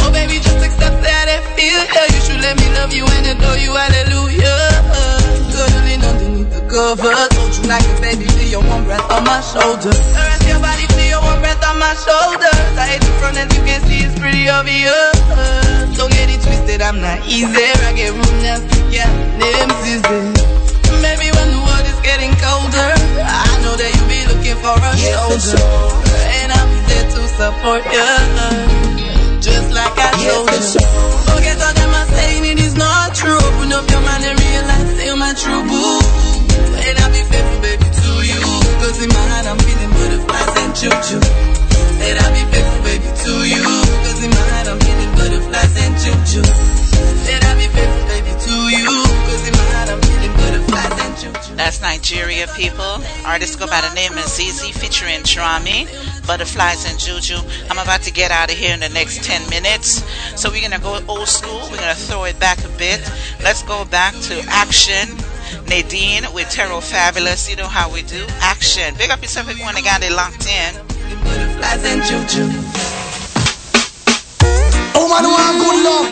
[0.06, 1.82] Oh, baby, just accept that I feel.
[1.90, 3.74] Yeah, you should let me love you and adore you.
[3.74, 4.55] Hallelujah.
[6.76, 7.16] Cover.
[7.32, 9.96] Told you like a baby, feel your warm breath on my shoulder.
[9.96, 12.68] The rest of your body, feel your warm breath on my shoulders.
[12.76, 15.16] I hate the front as you can see, it's pretty obvious.
[15.96, 17.48] Don't get it twisted, I'm not easy.
[17.48, 18.60] I get room now,
[18.92, 19.08] yeah,
[19.40, 20.20] name's easy.
[21.00, 22.92] Maybe when the world is getting colder,
[23.24, 25.64] I know that you'll be looking for a Yes, shoulder.
[26.44, 28.12] And I'm there to support you,
[29.40, 30.84] just like I told you.
[31.32, 33.40] Forget all them are saying it is not true.
[33.40, 36.25] Open up your mind and realize you're my true boo.
[38.96, 41.20] In my heart I'm feeling butterflies and choo-choo.
[42.00, 43.64] Said I'll be faithful, baby, to you.
[44.08, 46.48] Cause in my heart I'm feeling butterflies and choo-choo.
[47.28, 48.88] Said I'll be faithful, baby, to you.
[49.28, 51.56] Cause in my heart I'm feeling butterflies and choo-choo.
[51.56, 53.04] That's Nigeria, people.
[53.26, 55.92] Artists go by the name of Zizi featuring Trami,
[56.26, 57.38] Butterflies and Juju.
[57.70, 60.04] I'm about to get out of here in the next 10 minutes.
[60.40, 61.60] So we're going to go old school.
[61.70, 63.04] We're going to throw it back a bit.
[63.44, 65.18] Let's go back to Action.
[65.68, 67.50] Nadine with Terror Fabulous.
[67.50, 68.26] You know how we do.
[68.40, 68.96] Action.
[68.98, 70.76] Big up yourself if you want to get it locked in.
[70.76, 70.86] Oh,
[71.24, 72.50] Butterflies and choo-choo.
[74.96, 76.08] Woman want oh, good love.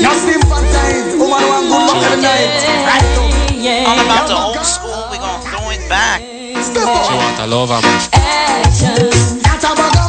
[0.00, 1.14] Now sympathize.
[1.20, 2.48] Woman want good love every night.
[2.88, 3.90] Right now.
[3.90, 5.08] All about the old school.
[5.10, 6.22] We're going to throw it back.
[6.62, 7.06] Step up.
[7.06, 8.08] She want a lover, man.
[8.14, 10.07] Action.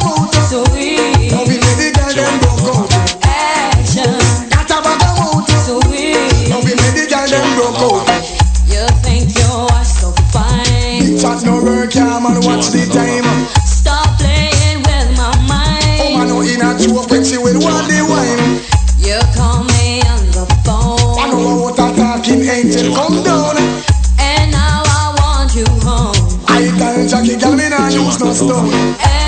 [28.34, 29.19] Stone.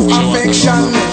[0.00, 1.07] Enough affection.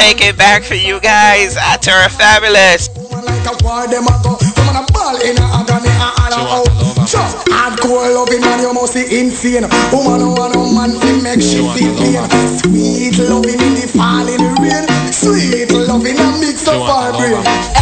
[0.00, 1.56] Take it back for you guys.
[1.56, 2.88] at Terror Fabulous.
[3.12, 4.40] Like a war them a go.
[4.56, 7.08] Woman a ball in a agony and all out.
[7.08, 7.20] Sure.
[7.52, 9.68] Hardcore loving man, you must be insane.
[9.92, 12.24] Woman no want no man to make she feel pain.
[12.64, 14.88] Sweet loving in the falling rain.
[15.12, 17.79] Sweet loving a mix of our brain.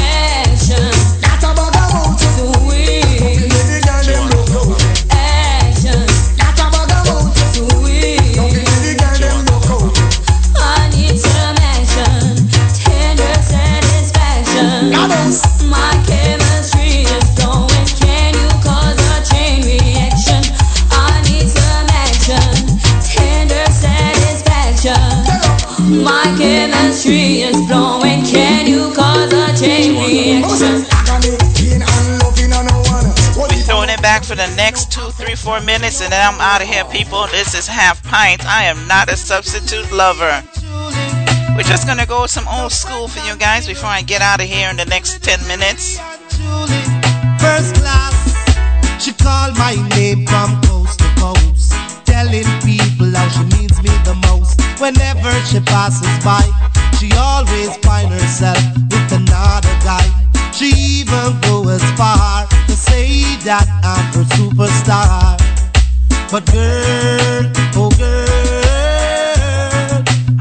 [35.48, 37.26] 34 minutes and then I'm out of here, people.
[37.28, 38.44] This is Half Pint.
[38.44, 40.44] I am not a substitute lover.
[41.56, 44.42] We're just gonna go with some old school for you guys before I get out
[44.42, 45.96] of here in the next 10 minutes.
[47.40, 48.12] First class,
[49.02, 51.72] she called my name from coast to coast,
[52.04, 54.60] telling people how she means me the most.
[54.78, 56.44] Whenever she passes by,
[57.00, 58.60] she always finds herself
[58.92, 60.04] with another guy.
[60.52, 60.68] She
[61.00, 62.47] even goes as far to
[63.48, 65.40] that I'm her superstar.
[66.30, 69.48] But girl, oh girl,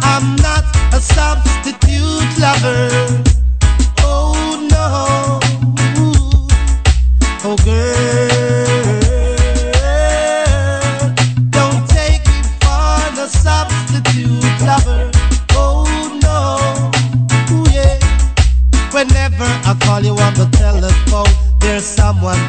[0.04, 3.27] I'm not a substitute lover.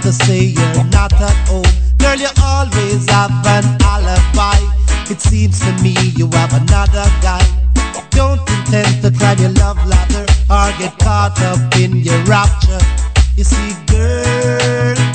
[0.08, 1.68] To say you're not at home.
[1.98, 4.56] Girl, you always have an alibi.
[5.12, 7.44] It seems to me you have another guy.
[8.10, 12.80] Don't intend to climb your love ladder or get caught up in your rapture.
[13.36, 15.07] You see, girl, girl,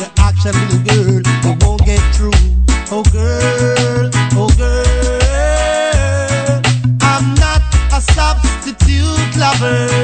[0.00, 1.20] your action, little girl.
[1.44, 2.32] You won't get through.
[2.90, 6.62] Oh girl, oh girl,
[7.02, 7.60] I'm not
[7.92, 9.99] a substitute lover.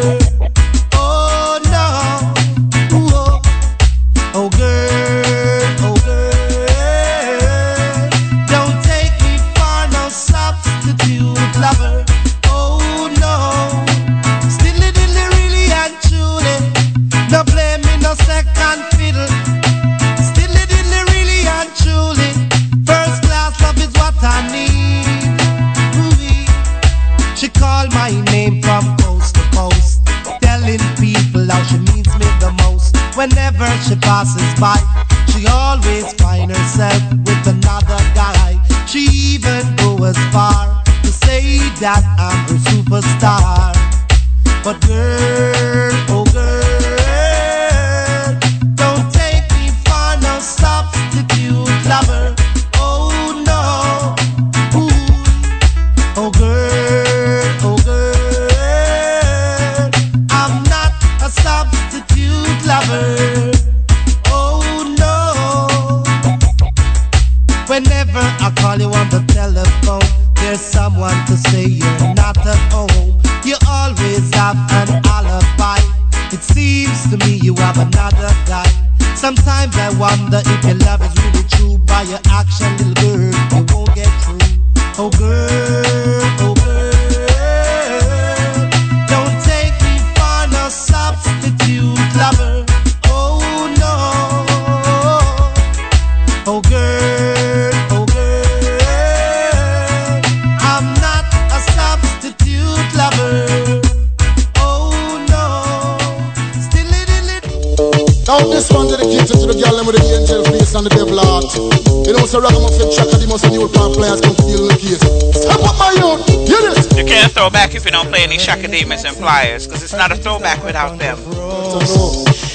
[119.19, 121.19] Pliers, because it's not a throwback without them.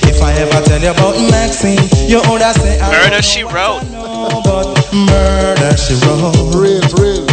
[0.06, 3.82] If I ever tell you about Maxine, you would have say I Murder She Wrote.
[4.46, 6.36] but murder she wrote.
[6.54, 7.26] Real, real.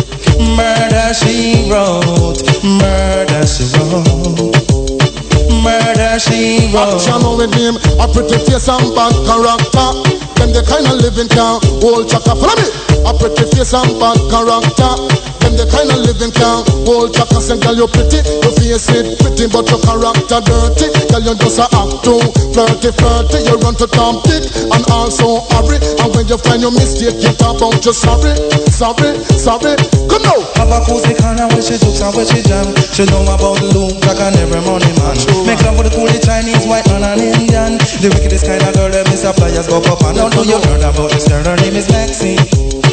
[0.56, 2.40] Murder she wrote.
[2.64, 4.56] Murder she wrote.
[5.62, 6.96] Murder she wrote.
[6.96, 9.88] Action with him, a pretty face and bad character.
[10.40, 12.32] Them the kind of living can hold chaka.
[12.32, 12.68] Follow me.
[13.04, 14.92] A pretty face and bad character.
[15.58, 17.42] The kind of living can't hold chaka.
[17.42, 20.86] Say, girl, you're pretty, your face it pretty, but your character dirty.
[21.10, 22.22] Girl, you just a act too
[22.54, 23.42] flirty, flirty.
[23.42, 25.82] You run to Tom Dick and also hurry.
[25.98, 28.38] And when you find your mistake, you talk about you sorry,
[28.70, 29.74] sorry, sorry.
[30.06, 30.38] Come now.
[30.62, 32.70] Have a cozy corner where she jokes and where she jam.
[32.94, 35.18] She know about the loom, jack and every money man.
[35.42, 37.82] Make love with the coolie Chinese, white man and Indian.
[37.98, 39.34] The wickedest kind of girl that Mr.
[39.34, 40.30] Flyers go up and down.
[40.30, 41.42] Do you heard about this girl?
[41.42, 42.38] Her name is Maxine.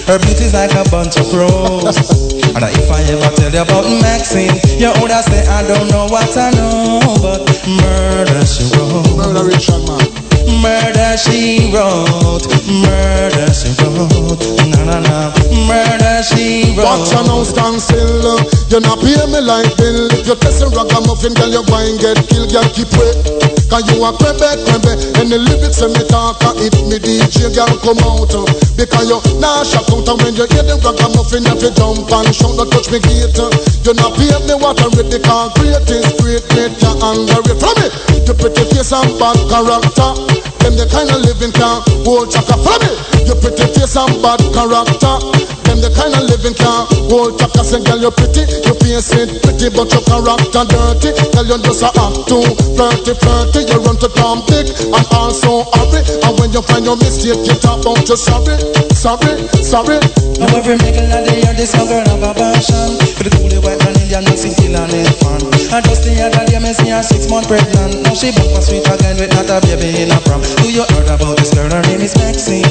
[0.09, 2.41] Her beauty's like a bunch of roses.
[2.55, 6.05] and if I ever tell you about Maxine, you would have say I don't know
[6.07, 9.17] what I know, but murder she wrote.
[9.17, 10.24] Murder Richard man.
[10.45, 12.45] Murder she wrote.
[12.69, 14.41] Murder she wrote.
[14.69, 15.33] Na na na,
[15.65, 16.85] murder she wrote.
[16.85, 18.37] Watch your now stand still.
[18.69, 20.09] You not pay me like bill.
[20.13, 22.51] If you test a ragamuffin, girl, you going get killed.
[22.51, 23.17] Girl, keep wait.
[23.65, 24.93] Cause you a crebe, crebe.
[25.17, 28.29] And the lyrics when me talk, it me DJ, girl, come out.
[28.77, 30.05] Because you nah shock out.
[30.05, 32.53] And when you hear the ragamuffin, you have to jump and shout.
[32.57, 33.33] Don't touch me gate.
[33.81, 35.09] You not pay me what I read.
[35.09, 37.57] The concrete is great, great, you underrate.
[37.57, 37.87] From me,
[38.25, 40.44] you pretty face and bad character.
[40.65, 42.57] Them the kind of living can hold chaka.
[42.57, 43.29] Follow me.
[43.29, 45.13] You pretty face and bad character.
[45.61, 47.61] Them the kind of living can hold chaka.
[47.61, 51.13] Say girl you're pretty, you face it pretty, but your character dirty.
[51.37, 52.41] Girl you just a act too
[52.73, 53.61] flirty, flirty.
[53.69, 56.01] You run to Tom Dick and also hurry.
[56.25, 58.57] And when you find your mistake, you talk about you sorry,
[58.89, 60.01] sorry, sorry.
[60.41, 63.81] Now every middle of the year, this young girl have a passion the coolie white
[63.81, 65.41] man Indian mix it and it fun.
[65.73, 68.05] And just the other day, me see her six month pregnant.
[68.05, 70.85] Now she back for sweet again with not a baby in a prom Do you
[70.93, 71.65] heard about this girl?
[71.65, 72.69] Her name is Maxine.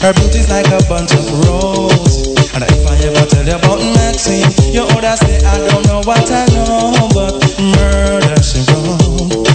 [0.00, 2.32] Her beauty's like a bunch of roses.
[2.56, 6.26] And if I ever tell you about Maxine You oughta say I don't know what
[6.32, 9.52] I know But murder she wrote.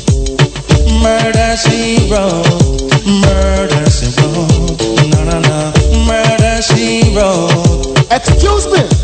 [1.02, 2.86] Murder she wrote.
[3.02, 4.78] Murder she wrote.
[5.10, 5.58] Na na na.
[6.06, 7.98] Murder she wrote.
[8.14, 8.95] Excuse me.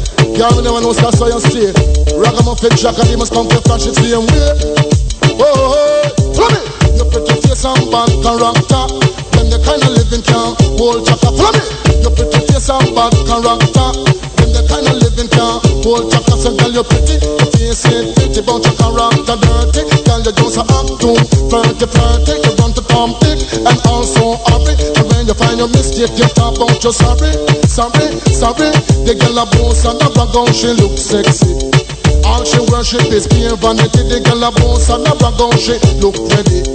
[0.41, 1.69] Girl, me never know that's why you stay.
[2.17, 4.49] Ragamuffin jacket, they must come to it same way.
[5.37, 6.33] Oh, oh, oh.
[6.33, 6.97] Follow me.
[6.97, 8.89] You pretty face and bad character.
[9.37, 11.29] Them the kind of living can hold chaka.
[11.29, 12.01] Follow me.
[12.01, 13.89] You pretty face and bad character.
[14.41, 16.33] Them the kind of living can hold chaka.
[16.33, 19.85] So girl, you pretty, you face it pretty, but your character dirty.
[20.09, 21.21] Girl, you just a act too
[21.53, 22.33] flirty, flirty.
[22.41, 24.41] You run to Tom Dick and also
[25.61, 27.29] you your mistake, you talk about your sorry,
[27.69, 28.73] sorry, sorry.
[29.05, 31.53] The girl a boss and a brag out, she look sexy.
[32.25, 34.01] All she worship is pure vanity.
[34.09, 36.65] The girl a boss and a brag out, she look ready.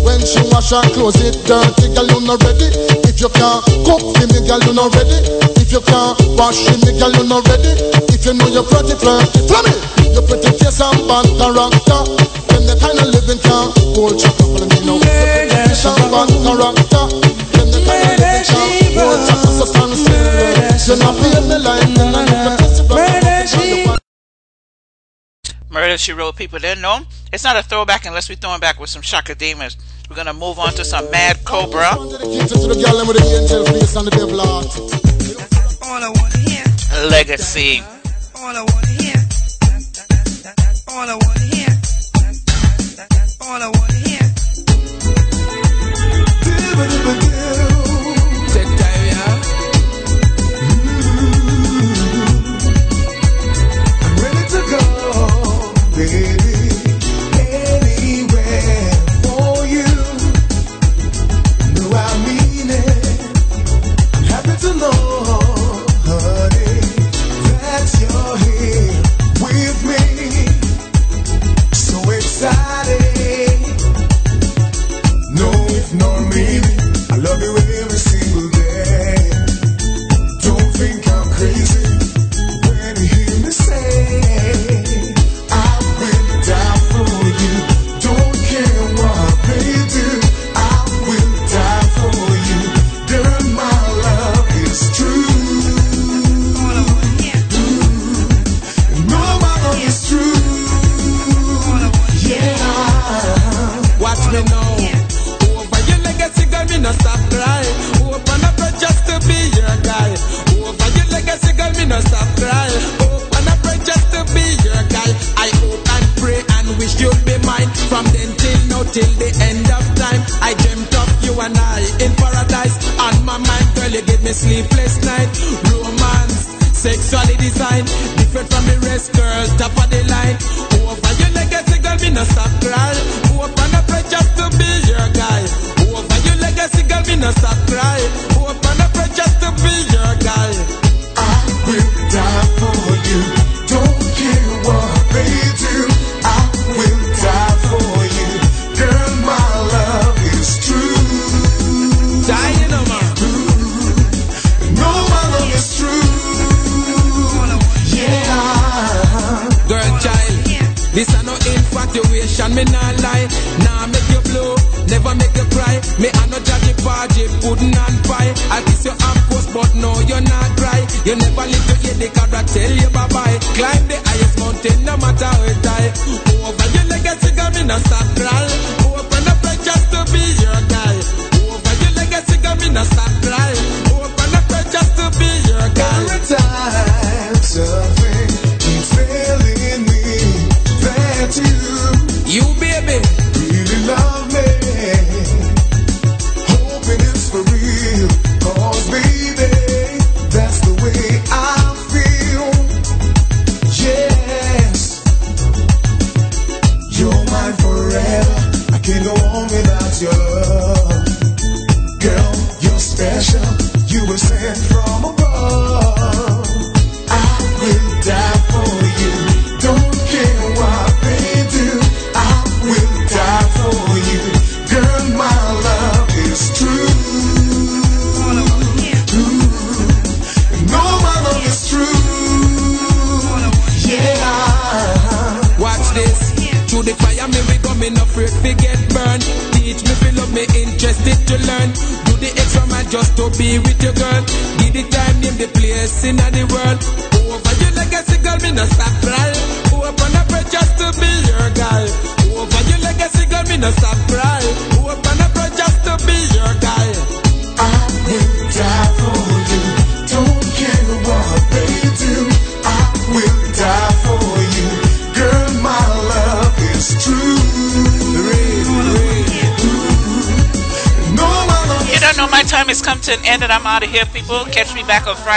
[0.00, 2.72] When she wash her clothes, it dirty, girl you not ready.
[3.04, 5.20] If you can't cook for me, girl you not ready.
[5.60, 7.76] If you can't wash for me, girl you not ready.
[8.08, 9.76] If you know you're pretty, flirty, tell me.
[10.16, 12.00] You pretty face and bad character.
[12.48, 14.96] Them the kind of living can hold you couple of me now.
[14.96, 17.29] You pretty face and bad character.
[25.70, 27.00] Murder She Wrote people didn't know.
[27.32, 29.76] It's not a throwback unless we're throwing back with some Chaka Demus.
[30.08, 31.96] We're gonna move on to some Mad Cobra.
[37.10, 37.82] Legacy.
[38.40, 39.20] all I wanna hear,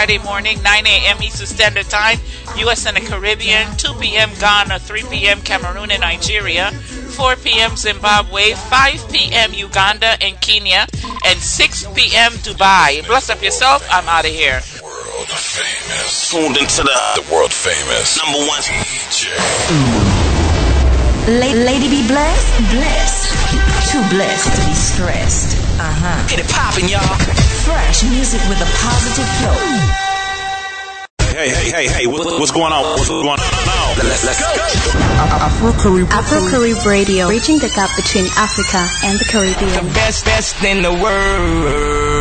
[0.04, 1.22] Friday morning, 9 a.m.
[1.22, 2.18] Eastern Standard Time,
[2.58, 2.84] U.S.
[2.84, 4.28] and the Caribbean, 2 p.m.
[4.38, 5.40] Ghana, 3 p.m.
[5.40, 7.74] Cameroon and Nigeria, 4 p.m.
[7.74, 9.54] Zimbabwe, 5 p.m.
[9.54, 10.84] Uganda and Kenya,
[11.24, 12.32] and 6 p.m.
[12.44, 13.00] Dubai.
[13.06, 13.82] Bless up yourself.
[13.90, 14.60] I'm out of here.
[14.82, 16.28] World famous.
[16.30, 19.32] Tuned into the, the world famous number one DJ.
[21.32, 23.32] La- Lady B blessed, blessed.
[23.90, 25.56] Too blessed to be stressed.
[25.80, 26.28] Uh huh.
[26.28, 27.33] Get it poppin', y'all.
[27.64, 30.04] Fresh music with a positive flow.
[31.34, 32.84] Hey, hey, hey, hey, what, what's going on?
[32.92, 33.94] What's going on now?
[34.04, 34.52] Let's, let's go.
[35.42, 36.08] Afro Carib.
[36.10, 39.86] Afro Carib Radio, bridging the gap between Africa and the Caribbean.
[39.86, 42.13] The best, best in the world.